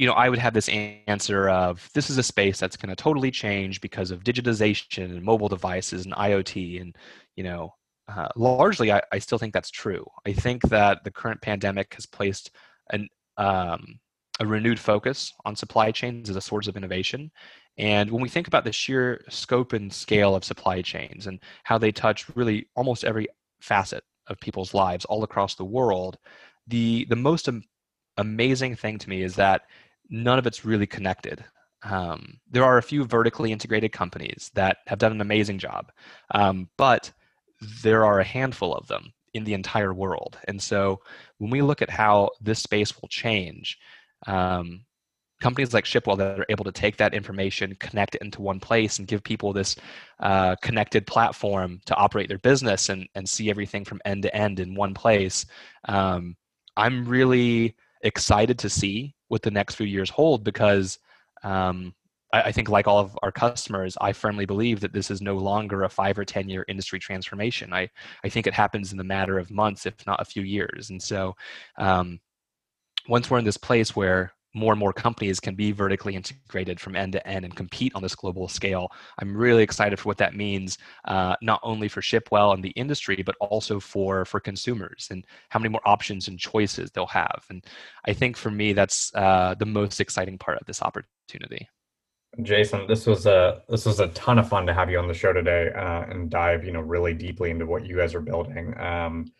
you 0.00 0.06
know, 0.06 0.14
I 0.14 0.30
would 0.30 0.38
have 0.38 0.54
this 0.54 0.70
answer 1.06 1.50
of 1.50 1.90
this 1.92 2.08
is 2.08 2.16
a 2.16 2.22
space 2.22 2.58
that's 2.58 2.78
going 2.78 2.88
to 2.88 2.96
totally 2.96 3.30
change 3.30 3.82
because 3.82 4.10
of 4.10 4.24
digitization 4.24 5.04
and 5.04 5.22
mobile 5.22 5.50
devices 5.50 6.06
and 6.06 6.14
IoT. 6.14 6.80
And, 6.80 6.96
you 7.36 7.44
know, 7.44 7.74
uh, 8.08 8.28
largely, 8.34 8.90
I, 8.90 9.02
I, 9.12 9.18
still 9.18 9.36
think 9.36 9.52
that's 9.52 9.70
true. 9.70 10.06
I 10.26 10.32
think 10.32 10.62
that 10.70 11.04
the 11.04 11.10
current 11.10 11.42
pandemic 11.42 11.92
has 11.96 12.06
placed 12.06 12.50
an, 12.90 13.10
um, 13.36 14.00
a 14.40 14.46
renewed 14.46 14.80
focus 14.80 15.34
on 15.44 15.54
supply 15.54 15.92
chains 15.92 16.30
as 16.30 16.36
a 16.36 16.40
source 16.40 16.66
of 16.66 16.78
innovation. 16.78 17.30
And 17.76 18.10
when 18.10 18.22
we 18.22 18.30
think 18.30 18.46
about 18.46 18.64
the 18.64 18.72
sheer 18.72 19.22
scope 19.28 19.74
and 19.74 19.92
scale 19.92 20.34
of 20.34 20.44
supply 20.44 20.80
chains 20.80 21.26
and 21.26 21.40
how 21.64 21.76
they 21.76 21.92
touch 21.92 22.24
really 22.34 22.68
almost 22.74 23.04
every 23.04 23.28
facet 23.60 24.02
of 24.28 24.40
people's 24.40 24.72
lives 24.72 25.04
all 25.04 25.24
across 25.24 25.56
the 25.56 25.64
world, 25.64 26.16
the 26.68 27.04
the 27.10 27.16
most 27.16 27.48
am- 27.48 27.64
amazing 28.16 28.76
thing 28.76 28.96
to 28.98 29.10
me 29.10 29.22
is 29.22 29.34
that 29.34 29.62
none 30.10 30.38
of 30.38 30.46
it's 30.46 30.64
really 30.64 30.86
connected. 30.86 31.44
Um, 31.82 32.40
there 32.50 32.64
are 32.64 32.78
a 32.78 32.82
few 32.82 33.04
vertically 33.04 33.52
integrated 33.52 33.92
companies 33.92 34.50
that 34.54 34.78
have 34.86 34.98
done 34.98 35.12
an 35.12 35.20
amazing 35.20 35.58
job, 35.58 35.90
um, 36.34 36.68
but 36.76 37.10
there 37.82 38.04
are 38.04 38.20
a 38.20 38.24
handful 38.24 38.74
of 38.74 38.86
them 38.86 39.12
in 39.32 39.44
the 39.44 39.54
entire 39.54 39.94
world. 39.94 40.38
And 40.48 40.60
so 40.60 41.00
when 41.38 41.50
we 41.50 41.62
look 41.62 41.82
at 41.82 41.90
how 41.90 42.30
this 42.40 42.62
space 42.62 43.00
will 43.00 43.08
change, 43.08 43.78
um, 44.26 44.84
companies 45.40 45.72
like 45.72 45.84
Shipwell 45.84 46.18
that 46.18 46.40
are 46.40 46.46
able 46.50 46.64
to 46.64 46.72
take 46.72 46.96
that 46.98 47.14
information, 47.14 47.76
connect 47.80 48.14
it 48.14 48.22
into 48.22 48.42
one 48.42 48.60
place, 48.60 48.98
and 48.98 49.08
give 49.08 49.22
people 49.22 49.52
this 49.52 49.76
uh, 50.20 50.56
connected 50.56 51.06
platform 51.06 51.80
to 51.86 51.94
operate 51.94 52.28
their 52.28 52.38
business 52.38 52.90
and, 52.90 53.08
and 53.14 53.28
see 53.28 53.48
everything 53.48 53.84
from 53.84 54.00
end 54.04 54.22
to 54.24 54.36
end 54.36 54.60
in 54.60 54.74
one 54.74 54.92
place. 54.92 55.46
Um, 55.88 56.36
I'm 56.76 57.06
really 57.06 57.74
excited 58.02 58.58
to 58.60 58.68
see 58.68 59.14
what 59.30 59.42
the 59.42 59.50
next 59.50 59.76
few 59.76 59.86
years 59.86 60.10
hold 60.10 60.42
because 60.42 60.98
um, 61.44 61.94
I, 62.32 62.42
I, 62.42 62.52
think, 62.52 62.68
like 62.68 62.88
all 62.88 62.98
of 62.98 63.16
our 63.22 63.30
customers, 63.30 63.96
I 64.00 64.12
firmly 64.12 64.44
believe 64.44 64.80
that 64.80 64.92
this 64.92 65.08
is 65.08 65.22
no 65.22 65.36
longer 65.36 65.84
a 65.84 65.88
five 65.88 66.18
or 66.18 66.24
10 66.24 66.48
year 66.48 66.64
industry 66.66 66.98
transformation. 66.98 67.72
I, 67.72 67.88
I 68.24 68.28
think 68.28 68.48
it 68.48 68.54
happens 68.54 68.90
in 68.90 68.98
the 68.98 69.04
matter 69.04 69.38
of 69.38 69.50
months, 69.50 69.86
if 69.86 70.04
not 70.04 70.20
a 70.20 70.24
few 70.24 70.42
years. 70.42 70.90
And 70.90 71.00
so, 71.00 71.36
um, 71.78 72.20
once 73.08 73.30
we're 73.30 73.38
in 73.38 73.44
this 73.44 73.56
place 73.56 73.94
where 73.94 74.32
more 74.54 74.72
and 74.72 74.80
more 74.80 74.92
companies 74.92 75.40
can 75.40 75.54
be 75.54 75.72
vertically 75.72 76.14
integrated 76.14 76.80
from 76.80 76.96
end 76.96 77.12
to 77.12 77.26
end 77.26 77.44
and 77.44 77.54
compete 77.54 77.94
on 77.94 78.02
this 78.02 78.14
global 78.14 78.48
scale. 78.48 78.90
I'm 79.18 79.36
really 79.36 79.62
excited 79.62 79.98
for 79.98 80.08
what 80.08 80.18
that 80.18 80.34
means, 80.34 80.78
uh, 81.04 81.36
not 81.42 81.60
only 81.62 81.88
for 81.88 82.00
Shipwell 82.00 82.54
and 82.54 82.62
the 82.62 82.70
industry, 82.70 83.22
but 83.24 83.36
also 83.40 83.80
for 83.80 84.24
for 84.24 84.40
consumers 84.40 85.08
and 85.10 85.26
how 85.48 85.60
many 85.60 85.70
more 85.70 85.82
options 85.84 86.28
and 86.28 86.38
choices 86.38 86.90
they'll 86.90 87.06
have. 87.06 87.44
And 87.50 87.64
I 88.06 88.12
think 88.12 88.36
for 88.36 88.50
me, 88.50 88.72
that's 88.72 89.12
uh, 89.14 89.54
the 89.58 89.66
most 89.66 90.00
exciting 90.00 90.38
part 90.38 90.58
of 90.60 90.66
this 90.66 90.82
opportunity. 90.82 91.68
Jason, 92.42 92.86
this 92.86 93.06
was 93.06 93.26
a 93.26 93.62
this 93.68 93.84
was 93.84 93.98
a 93.98 94.08
ton 94.08 94.38
of 94.38 94.48
fun 94.48 94.66
to 94.66 94.74
have 94.74 94.88
you 94.90 94.98
on 94.98 95.08
the 95.08 95.14
show 95.14 95.32
today 95.32 95.70
uh, 95.74 96.02
and 96.02 96.30
dive 96.30 96.64
you 96.64 96.72
know 96.72 96.80
really 96.80 97.12
deeply 97.12 97.50
into 97.50 97.66
what 97.66 97.84
you 97.84 97.96
guys 97.96 98.14
are 98.14 98.20
building. 98.20 98.78
Um, 98.78 99.32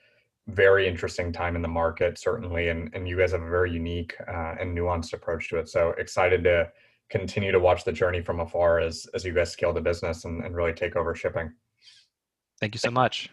very 0.51 0.89
interesting 0.89 1.33
time 1.33 1.57
in 1.57 1.63
the 1.63 1.69
market, 1.69 2.19
certainly, 2.19 2.69
and 2.69 2.91
and 2.95 3.09
you 3.09 3.17
guys 3.17 3.33
have 3.33 3.43
a 3.43 3.51
very 3.51 3.73
unique 3.73 4.15
uh, 4.29 4.55
and 4.61 4.77
nuanced 4.77 5.13
approach 5.13 5.49
to 5.51 5.59
it. 5.59 5.69
So 5.69 5.91
excited 5.99 6.45
to 6.45 6.71
continue 7.11 7.53
to 7.53 7.59
watch 7.59 7.85
the 7.85 7.93
journey 7.93 8.21
from 8.21 8.41
afar 8.41 8.81
as 8.81 9.07
as 9.15 9.25
you 9.25 9.33
guys 9.33 9.51
scale 9.51 9.73
the 9.73 9.81
business 9.81 10.25
and, 10.25 10.45
and 10.45 10.55
really 10.55 10.73
take 10.73 10.97
over 10.97 11.15
shipping. 11.15 11.53
Thank 12.61 12.75
you 12.75 12.79
so 12.79 12.91
much. 12.91 13.31